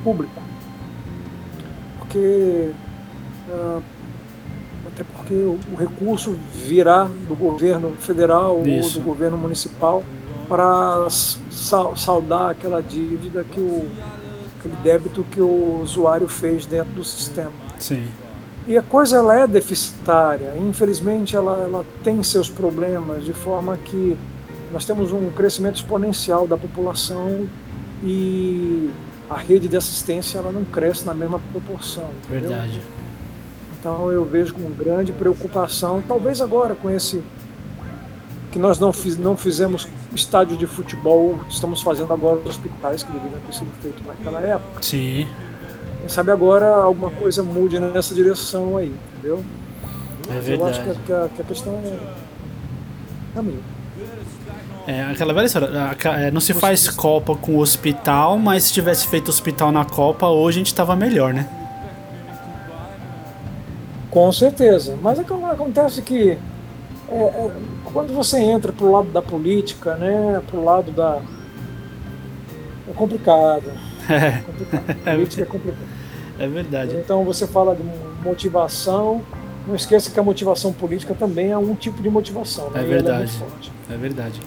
público. 0.02 0.42
Porque 1.98 2.72
uh, 3.50 3.82
até 4.86 5.04
porque 5.04 5.34
o, 5.34 5.60
o, 5.70 5.76
recurso 5.76 6.34
virá 6.54 7.04
do 7.04 7.36
governo 7.36 7.92
federal 7.98 8.62
Isso. 8.64 8.96
ou 8.96 9.04
do 9.04 9.06
governo 9.06 9.36
municipal 9.36 10.02
para 10.48 11.08
saldar 11.10 12.50
aquela 12.52 12.82
dívida 12.82 13.44
que 13.44 13.60
o 13.60 13.86
aquele 14.58 14.74
débito 14.82 15.22
que 15.24 15.40
o 15.40 15.82
usuário 15.82 16.26
fez 16.26 16.66
dentro 16.66 16.94
do 16.94 17.04
sistema. 17.04 17.52
Sim. 17.78 18.08
E 18.68 18.76
a 18.76 18.82
coisa 18.82 19.16
ela 19.16 19.34
é 19.34 19.46
deficitária, 19.46 20.52
infelizmente 20.58 21.34
ela, 21.34 21.58
ela 21.62 21.86
tem 22.04 22.22
seus 22.22 22.50
problemas, 22.50 23.24
de 23.24 23.32
forma 23.32 23.78
que 23.78 24.14
nós 24.70 24.84
temos 24.84 25.10
um 25.10 25.30
crescimento 25.30 25.76
exponencial 25.76 26.46
da 26.46 26.54
população 26.54 27.48
e 28.02 28.90
a 29.30 29.38
rede 29.38 29.68
de 29.68 29.76
assistência 29.78 30.36
ela 30.36 30.52
não 30.52 30.66
cresce 30.66 31.06
na 31.06 31.14
mesma 31.14 31.40
proporção. 31.50 32.10
Entendeu? 32.24 32.50
Verdade. 32.50 32.82
Então 33.80 34.12
eu 34.12 34.22
vejo 34.26 34.52
com 34.52 34.68
grande 34.70 35.12
preocupação, 35.12 36.02
talvez 36.06 36.42
agora 36.42 36.74
com 36.74 36.90
esse 36.90 37.22
que 38.52 38.58
nós 38.58 38.78
não, 38.78 38.92
fiz, 38.92 39.16
não 39.16 39.34
fizemos 39.34 39.88
estádio 40.14 40.58
de 40.58 40.66
futebol, 40.66 41.40
estamos 41.48 41.80
fazendo 41.80 42.12
agora 42.12 42.38
os 42.40 42.46
hospitais 42.46 43.02
que 43.02 43.12
deveriam 43.12 43.40
ter 43.46 43.54
sido 43.54 43.70
feitos 43.80 44.06
naquela 44.06 44.40
época. 44.40 44.82
Sim. 44.82 45.26
Quem 46.00 46.08
sabe 46.08 46.30
agora 46.30 46.66
alguma 46.66 47.10
coisa 47.10 47.42
mude 47.42 47.78
nessa 47.78 48.14
direção 48.14 48.76
aí, 48.76 48.94
entendeu? 49.12 49.44
É 50.28 50.40
verdade. 50.40 50.60
Eu 50.60 50.66
acho 50.66 50.82
que 51.04 51.12
a, 51.12 51.28
que 51.28 51.42
a 51.42 51.44
questão 51.44 51.74
é 51.84 51.98
caminho. 53.34 53.62
É, 54.86 55.02
aquela 55.02 55.34
velha 55.34 55.46
história, 55.46 55.68
é, 56.16 56.30
não 56.30 56.40
se 56.40 56.54
faz 56.54 56.88
Copa 56.88 57.36
com 57.36 57.58
hospital, 57.58 58.38
mas 58.38 58.64
se 58.64 58.72
tivesse 58.72 59.06
feito 59.06 59.28
hospital 59.28 59.70
na 59.70 59.84
Copa, 59.84 60.26
hoje 60.28 60.58
a 60.58 60.60
gente 60.60 60.74
tava 60.74 60.96
melhor, 60.96 61.34
né? 61.34 61.46
Com 64.10 64.32
certeza. 64.32 64.98
Mas 65.02 65.18
acontece 65.18 66.00
que 66.00 66.38
é, 67.10 67.14
é, 67.14 67.50
quando 67.92 68.14
você 68.14 68.38
entra 68.38 68.72
pro 68.72 68.90
lado 68.90 69.10
da 69.10 69.22
política, 69.22 69.96
né, 69.96 70.42
pro 70.46 70.64
lado 70.64 70.90
da. 70.90 71.20
É 72.88 72.92
complicado. 72.94 73.70
É, 74.08 75.12
Política 75.14 75.42
é 75.42 75.46
complicado. 75.46 75.86
É 76.38 76.46
verdade. 76.46 76.96
Então 76.96 77.24
você 77.24 77.46
fala 77.46 77.74
de 77.74 77.82
motivação, 78.22 79.22
não 79.66 79.74
esqueça 79.74 80.10
que 80.10 80.18
a 80.18 80.22
motivação 80.22 80.72
política 80.72 81.14
também 81.14 81.50
é 81.50 81.58
um 81.58 81.74
tipo 81.74 82.00
de 82.02 82.08
motivação. 82.08 82.70
Né? 82.70 82.82
É 82.82 82.84
verdade. 82.84 83.32
É, 83.90 83.94
é, 83.94 83.96
verdade. 83.96 84.40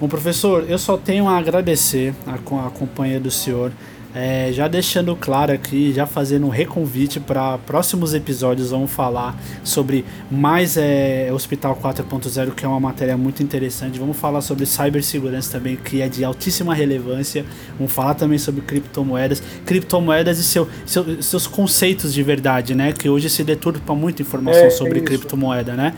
Bom, 0.00 0.08
professor, 0.08 0.64
eu 0.68 0.78
só 0.78 0.96
tenho 0.96 1.28
a 1.28 1.38
agradecer 1.38 2.14
a, 2.26 2.34
a 2.34 2.70
companhia 2.70 3.20
do 3.20 3.30
senhor. 3.30 3.70
É, 4.18 4.50
já 4.50 4.66
deixando 4.66 5.14
claro 5.14 5.52
aqui, 5.52 5.92
já 5.92 6.06
fazendo 6.06 6.46
um 6.46 6.48
reconvite 6.48 7.20
para 7.20 7.58
próximos 7.58 8.14
episódios, 8.14 8.70
vamos 8.70 8.90
falar 8.90 9.38
sobre 9.62 10.06
mais 10.30 10.78
é, 10.78 11.30
Hospital 11.30 11.76
4.0, 11.76 12.54
que 12.54 12.64
é 12.64 12.68
uma 12.68 12.80
matéria 12.80 13.14
muito 13.14 13.42
interessante. 13.42 13.98
Vamos 13.98 14.16
falar 14.16 14.40
sobre 14.40 14.64
cibersegurança 14.64 15.52
também, 15.58 15.76
que 15.76 16.00
é 16.00 16.08
de 16.08 16.24
altíssima 16.24 16.72
relevância. 16.72 17.44
Vamos 17.76 17.92
falar 17.92 18.14
também 18.14 18.38
sobre 18.38 18.62
criptomoedas, 18.62 19.42
criptomoedas 19.66 20.38
e 20.38 20.44
seu, 20.44 20.66
seu 20.86 21.22
seus 21.22 21.46
conceitos 21.46 22.14
de 22.14 22.22
verdade, 22.22 22.74
né? 22.74 22.94
Que 22.94 23.10
hoje 23.10 23.28
se 23.28 23.44
deturpa 23.44 23.94
muita 23.94 24.22
informação 24.22 24.64
é, 24.64 24.70
sobre 24.70 25.00
é 25.00 25.02
criptomoeda, 25.02 25.74
né? 25.74 25.92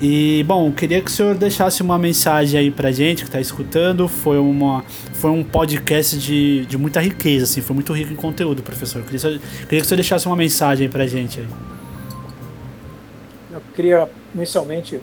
E, 0.00 0.42
bom, 0.44 0.72
queria 0.72 1.00
que 1.00 1.08
o 1.08 1.12
senhor 1.12 1.36
deixasse 1.36 1.82
uma 1.82 1.96
mensagem 1.98 2.58
aí 2.58 2.70
pra 2.70 2.90
gente 2.90 3.22
que 3.22 3.28
está 3.28 3.40
escutando. 3.40 4.08
Foi, 4.08 4.38
uma, 4.38 4.84
foi 5.14 5.30
um 5.30 5.44
podcast 5.44 6.18
de, 6.18 6.66
de 6.66 6.76
muita 6.76 7.00
riqueza, 7.00 7.44
assim, 7.44 7.60
foi 7.60 7.74
muito 7.74 7.92
rico 7.92 8.12
em 8.12 8.16
conteúdo, 8.16 8.62
professor. 8.62 9.02
Queria, 9.02 9.20
queria 9.20 9.40
que 9.68 9.76
o 9.76 9.84
senhor 9.84 9.96
deixasse 9.96 10.26
uma 10.26 10.36
mensagem 10.36 10.88
pra 10.88 11.06
gente 11.06 11.40
aí. 11.40 11.46
Eu 13.52 13.62
queria, 13.74 14.08
inicialmente, 14.34 15.00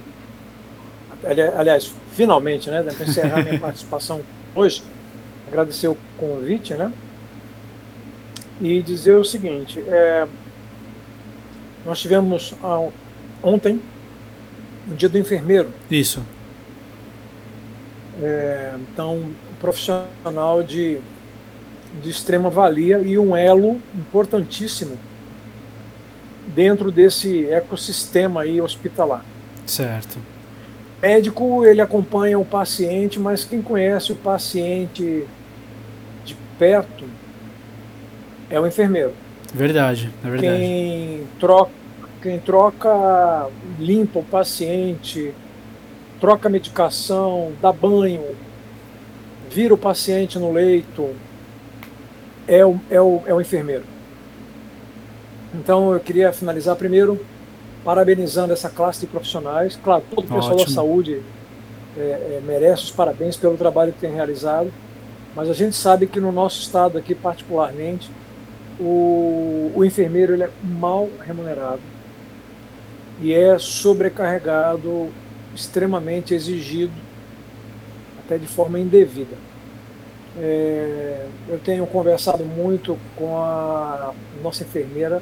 aliás, 1.58 1.94
finalmente, 2.14 2.70
né, 2.70 2.84
para 2.84 3.06
encerrar 3.06 3.44
minha 3.44 3.60
participação 3.60 4.22
hoje, 4.54 4.84
agradecer 5.48 5.88
o 5.88 5.98
convite, 6.18 6.74
né, 6.74 6.92
e 8.60 8.82
dizer 8.82 9.16
o 9.16 9.24
seguinte, 9.24 9.80
é, 9.88 10.28
nós 11.86 12.00
tivemos 12.00 12.54
ah, 12.62 12.90
ontem 13.42 13.82
no 14.88 14.96
dia 14.96 15.10
do 15.10 15.18
enfermeiro. 15.18 15.70
Isso. 15.90 16.24
É, 18.22 18.74
então, 18.92 19.16
um 19.16 19.34
profissional 19.60 20.64
de, 20.64 21.00
de 22.02 22.10
extrema 22.10 22.50
valia 22.50 23.00
e 23.00 23.18
um 23.18 23.36
elo 23.36 23.82
importantíssimo 23.96 24.98
dentro 26.48 26.92
desse 26.92 27.46
ecossistema 27.48 28.42
aí 28.42 28.62
hospitalar. 28.62 29.24
Certo. 29.66 30.18
médico 31.02 31.66
ele 31.66 31.82
acompanha 31.82 32.38
o 32.38 32.46
paciente, 32.46 33.20
mas 33.20 33.46
quem 33.46 33.62
conhece 33.62 34.12
o 34.12 34.16
paciente 34.16 35.26
de 36.26 36.36
perto 36.60 37.06
é 38.50 38.60
o 38.60 38.68
enfermeiro. 38.68 39.14
Verdade, 39.54 40.10
é 40.24 40.30
verdade. 40.30 40.58
Quem 40.58 41.28
troca, 41.40 41.72
quem 42.22 42.40
troca, 42.40 43.50
limpa 43.80 44.20
o 44.20 44.24
paciente, 44.24 45.34
troca 46.20 46.48
medicação, 46.48 47.52
dá 47.60 47.74
banho, 47.74 48.36
vira 49.50 49.74
o 49.74 49.78
paciente 49.78 50.38
no 50.38 50.52
leito, 50.52 51.16
é 52.48 52.64
o, 52.64 52.80
é 52.90 53.02
o, 53.02 53.22
é 53.26 53.34
o 53.34 53.42
enfermeiro. 53.42 53.84
Então 55.54 55.94
eu 55.94 56.00
queria 56.00 56.32
finalizar 56.32 56.76
primeiro 56.76 57.20
parabenizando 57.84 58.54
essa 58.54 58.70
classe 58.70 59.02
de 59.02 59.08
profissionais. 59.08 59.78
Claro, 59.84 60.04
todo 60.10 60.20
o 60.20 60.28
pessoal 60.28 60.54
Ótimo. 60.54 60.68
da 60.68 60.74
saúde 60.74 61.22
é, 61.98 62.02
é, 62.02 62.42
merece 62.46 62.84
os 62.84 62.92
parabéns 62.92 63.36
pelo 63.36 63.58
trabalho 63.58 63.92
que 63.92 64.00
tem 64.00 64.14
realizado, 64.14 64.72
mas 65.36 65.50
a 65.50 65.54
gente 65.54 65.76
sabe 65.76 66.06
que 66.06 66.20
no 66.20 66.32
nosso 66.32 66.62
estado 66.62 66.98
aqui, 66.98 67.16
particularmente, 67.16 68.12
o, 68.80 69.72
o 69.76 69.84
enfermeiro 69.84 70.34
ele 70.34 70.44
é 70.44 70.50
mal 70.64 71.10
remunerado 71.26 71.82
e 73.22 73.34
é 73.34 73.58
sobrecarregado, 73.60 75.10
extremamente 75.56 76.34
exigido, 76.34 76.94
até 78.20 78.38
de 78.38 78.48
forma 78.48 78.80
indevida. 78.80 79.36
É, 80.38 81.28
eu 81.48 81.60
tenho 81.60 81.86
conversado 81.86 82.44
muito 82.44 82.98
com 83.16 83.38
a 83.38 84.14
nossa 84.42 84.64
enfermeira, 84.64 85.22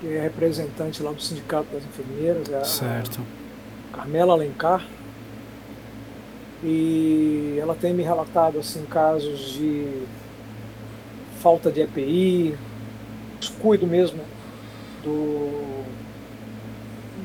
que 0.00 0.14
é 0.14 0.20
representante 0.20 1.02
lá 1.02 1.10
do 1.10 1.20
Sindicato 1.20 1.66
das 1.72 1.82
Enfermeiras, 1.82 2.48
é 2.48 2.56
a 2.56 2.64
certo. 2.64 3.20
Carmela 3.92 4.34
Alencar, 4.34 4.86
e 6.62 7.58
ela 7.60 7.74
tem 7.74 7.92
me 7.92 8.02
relatado 8.02 8.58
assim 8.58 8.84
casos 8.84 9.52
de 9.52 10.02
falta 11.40 11.70
de 11.70 11.80
EPI, 11.80 12.56
descuido 13.40 13.86
mesmo 13.86 14.20
do, 15.02 15.83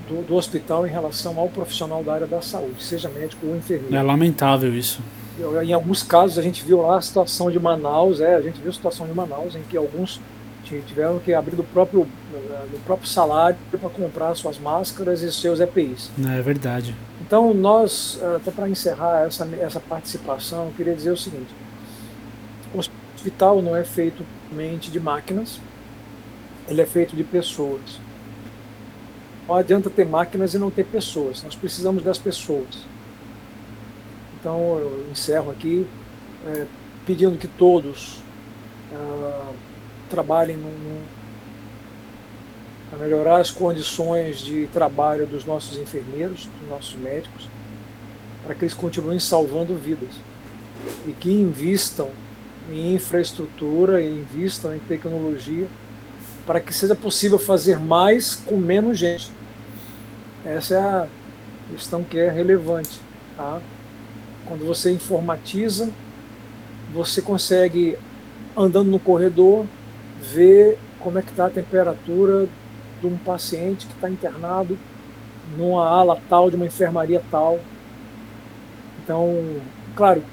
do, 0.10 0.22
do, 0.24 0.36
hospital 0.36 0.86
em 0.86 0.89
relação 0.89 1.39
ao 1.39 1.47
profissional 1.47 2.03
da 2.03 2.14
área 2.14 2.28
da 2.28 2.41
saúde, 2.41 2.84
seja 2.84 3.07
médico 3.10 3.45
ou 3.47 3.55
enfermeiro. 3.55 3.95
É 3.95 4.01
lamentável 4.01 4.74
isso. 4.76 5.01
Em 5.64 5.72
alguns 5.72 6.03
casos 6.03 6.38
a 6.38 6.41
gente 6.41 6.66
viu 6.66 6.82
lá 6.82 6.97
a 6.97 7.01
situação 7.01 7.49
de 7.49 7.57
Manaus, 7.57 8.20
é, 8.20 8.36
a 8.36 8.41
gente 8.41 8.60
viu 8.60 8.70
a 8.70 8.74
situação 8.74 9.07
de 9.07 9.14
Manaus 9.14 9.55
em 9.55 9.62
que 9.62 9.78
alguns 9.78 10.20
tiveram 10.64 11.18
que 11.20 11.34
abrir 11.34 11.55
do 11.55 11.64
próprio, 11.64 12.05
do 12.32 12.86
próprio 12.86 13.07
salário 13.07 13.57
para 13.72 13.89
comprar 13.89 14.36
suas 14.36 14.60
máscaras 14.60 15.22
e 15.22 15.32
seus 15.32 15.60
EPIs. 15.60 16.12
É 16.38 16.41
verdade. 16.41 16.93
Então 17.22 17.53
nós, 17.53 18.20
até 18.36 18.51
para 18.51 18.70
encerrar 18.70 19.26
essa, 19.26 19.47
essa 19.60 19.80
participação, 19.80 20.66
eu 20.66 20.74
queria 20.76 20.93
dizer 20.93 21.12
o 21.12 21.18
seguinte, 21.18 21.49
o 22.74 22.78
hospital 22.78 23.62
não 23.62 23.76
é 23.76 23.84
feito 23.84 24.24
somente 24.49 24.91
de 24.91 24.99
máquinas, 24.99 25.60
ele 26.68 26.82
é 26.82 26.86
feito 26.86 27.16
de 27.16 27.24
pessoas. 27.24 27.99
Não 29.50 29.56
adianta 29.56 29.89
ter 29.89 30.06
máquinas 30.06 30.54
e 30.54 30.60
não 30.60 30.70
ter 30.70 30.86
pessoas, 30.86 31.41
nós 31.41 31.56
precisamos 31.56 32.04
das 32.04 32.20
pessoas. 32.20 32.86
Então 34.39 34.78
eu 34.78 35.08
encerro 35.12 35.50
aqui 35.50 35.88
é, 36.45 36.68
pedindo 37.04 37.36
que 37.36 37.47
todos 37.47 38.22
uh, 38.91 39.54
trabalhem 40.08 40.56
para 42.91 43.00
melhorar 43.00 43.38
as 43.38 43.50
condições 43.50 44.38
de 44.38 44.68
trabalho 44.68 45.26
dos 45.26 45.43
nossos 45.45 45.80
enfermeiros, 45.80 46.47
dos 46.62 46.70
nossos 46.70 46.93
médicos, 46.93 47.50
para 48.45 48.54
que 48.54 48.66
eles 48.66 48.76
continuem 48.76 49.20
salvando 49.20 49.74
vidas 49.74 50.14
e 51.08 51.12
que 51.12 51.32
invistam 51.32 52.12
em 52.72 52.93
infraestrutura, 52.93 54.00
invistam 54.00 54.76
em 54.76 54.80
tecnologia, 54.80 55.66
para 56.45 56.60
que 56.60 56.72
seja 56.72 56.93
possível 56.93 57.39
fazer 57.39 57.80
mais 57.80 58.36
com 58.36 58.56
menos 58.56 59.00
gente. 59.00 59.39
Essa 60.46 60.76
é 60.76 60.80
a 60.80 61.08
questão 61.72 62.04
que 62.04 62.18
é 62.18 62.30
relevante. 62.30 63.00
Tá? 63.36 63.62
Quando 64.46 64.66
você 64.66 64.92
informatiza, 64.92 65.90
você 66.94 67.22
consegue, 67.22 67.98
andando 68.56 68.90
no 68.90 69.00
corredor, 69.00 69.66
ver 70.20 70.78
como 71.00 71.20
é 71.20 71.22
que 71.22 71.30
está 71.30 71.46
a 71.46 71.50
temperatura 71.50 72.48
de 73.00 73.08
um 73.08 73.18
paciente 73.18 73.86
que 73.86 73.94
está 73.94 74.10
internado 74.10 74.78
numa 75.58 75.88
ala 75.88 76.20
tal, 76.30 76.50
de 76.50 76.56
uma 76.56 76.66
enfermaria 76.66 77.22
tal. 77.32 77.60
Então, 79.04 79.62
claro, 79.96 80.24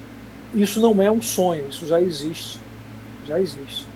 isso 0.54 0.80
não 0.80 1.00
é 1.02 1.10
um 1.10 1.22
sonho, 1.22 1.68
isso 1.68 1.86
já 1.86 2.00
existe. 2.00 2.60
Já 3.26 3.40
existe. 3.40 3.86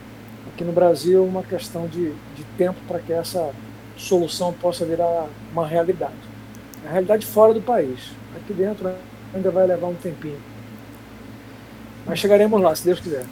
Aqui 0.53 0.65
no 0.65 0.73
Brasil 0.73 1.19
é 1.25 1.27
uma 1.27 1.43
questão 1.43 1.87
de, 1.87 2.11
de 2.35 2.45
tempo 2.57 2.79
para 2.87 2.99
que 2.99 3.13
essa 3.13 3.53
solução 4.01 4.53
possa 4.53 4.85
virar 4.85 5.27
uma 5.53 5.67
realidade. 5.67 6.15
A 6.87 6.91
realidade 6.91 7.27
fora 7.27 7.53
do 7.53 7.61
país. 7.61 7.99
Aqui 8.37 8.53
dentro 8.53 8.91
ainda 9.35 9.51
vai 9.51 9.67
levar 9.67 9.89
um 9.89 9.95
tempinho. 9.95 10.39
Mas 12.07 12.19
chegaremos 12.19 12.61
lá, 12.61 12.75
se 12.75 12.85
Deus 12.85 12.99
quiser. 12.99 13.25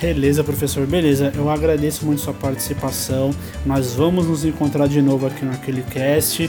Beleza, 0.00 0.44
professor, 0.44 0.86
beleza. 0.86 1.32
Eu 1.34 1.50
agradeço 1.50 2.04
muito 2.04 2.20
sua 2.20 2.34
participação. 2.34 3.30
Nós 3.64 3.94
vamos 3.94 4.26
nos 4.26 4.44
encontrar 4.44 4.86
de 4.86 5.00
novo 5.00 5.26
aqui 5.26 5.44
naquele 5.44 5.82
cast. 5.82 6.48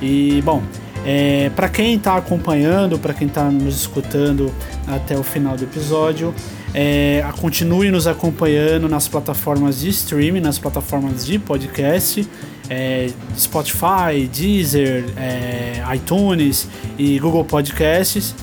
E, 0.00 0.42
bom, 0.42 0.62
é, 1.04 1.50
para 1.54 1.68
quem 1.68 1.94
está 1.94 2.16
acompanhando, 2.16 2.98
para 2.98 3.12
quem 3.12 3.28
está 3.28 3.44
nos 3.44 3.76
escutando 3.76 4.52
até 4.88 5.16
o 5.16 5.22
final 5.22 5.56
do 5.56 5.64
episódio, 5.64 6.34
é, 6.74 7.24
continue 7.40 7.90
nos 7.90 8.06
acompanhando 8.06 8.88
nas 8.88 9.06
plataformas 9.06 9.80
de 9.80 9.90
streaming, 9.90 10.40
nas 10.40 10.58
plataformas 10.58 11.26
de 11.26 11.38
podcast, 11.38 12.26
é, 12.68 13.10
Spotify, 13.36 14.28
Deezer, 14.32 15.04
é, 15.16 15.82
iTunes 15.94 16.68
e 16.98 17.18
Google 17.18 17.44
Podcasts. 17.44 18.34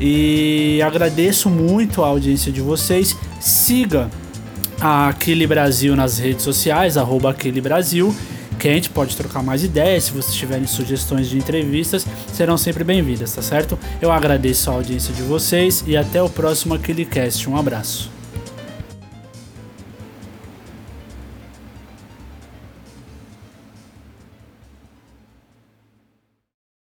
E 0.00 0.80
agradeço 0.82 1.48
muito 1.48 2.02
a 2.02 2.08
audiência 2.08 2.50
de 2.50 2.60
vocês. 2.60 3.16
Siga 3.40 4.10
a 4.80 5.08
Aquile 5.08 5.46
Brasil 5.46 5.94
nas 5.94 6.18
redes 6.18 6.42
sociais, 6.42 6.96
arroba 6.96 7.34
Brasil 7.62 8.14
que 8.62 8.68
a 8.68 8.74
gente 8.74 8.90
pode 8.90 9.16
trocar 9.16 9.42
mais 9.42 9.64
ideias. 9.64 10.04
Se 10.04 10.12
vocês 10.12 10.34
tiverem 10.36 10.68
sugestões 10.68 11.28
de 11.28 11.36
entrevistas, 11.36 12.06
serão 12.32 12.56
sempre 12.56 12.84
bem-vindas, 12.84 13.34
tá 13.34 13.42
certo? 13.42 13.76
Eu 14.00 14.12
agradeço 14.12 14.70
a 14.70 14.74
audiência 14.74 15.12
de 15.12 15.22
vocês 15.22 15.82
e 15.84 15.96
até 15.96 16.22
o 16.22 16.30
próximo 16.30 16.74
Aquilecast. 16.74 17.50
Um 17.50 17.56
abraço. 17.56 18.21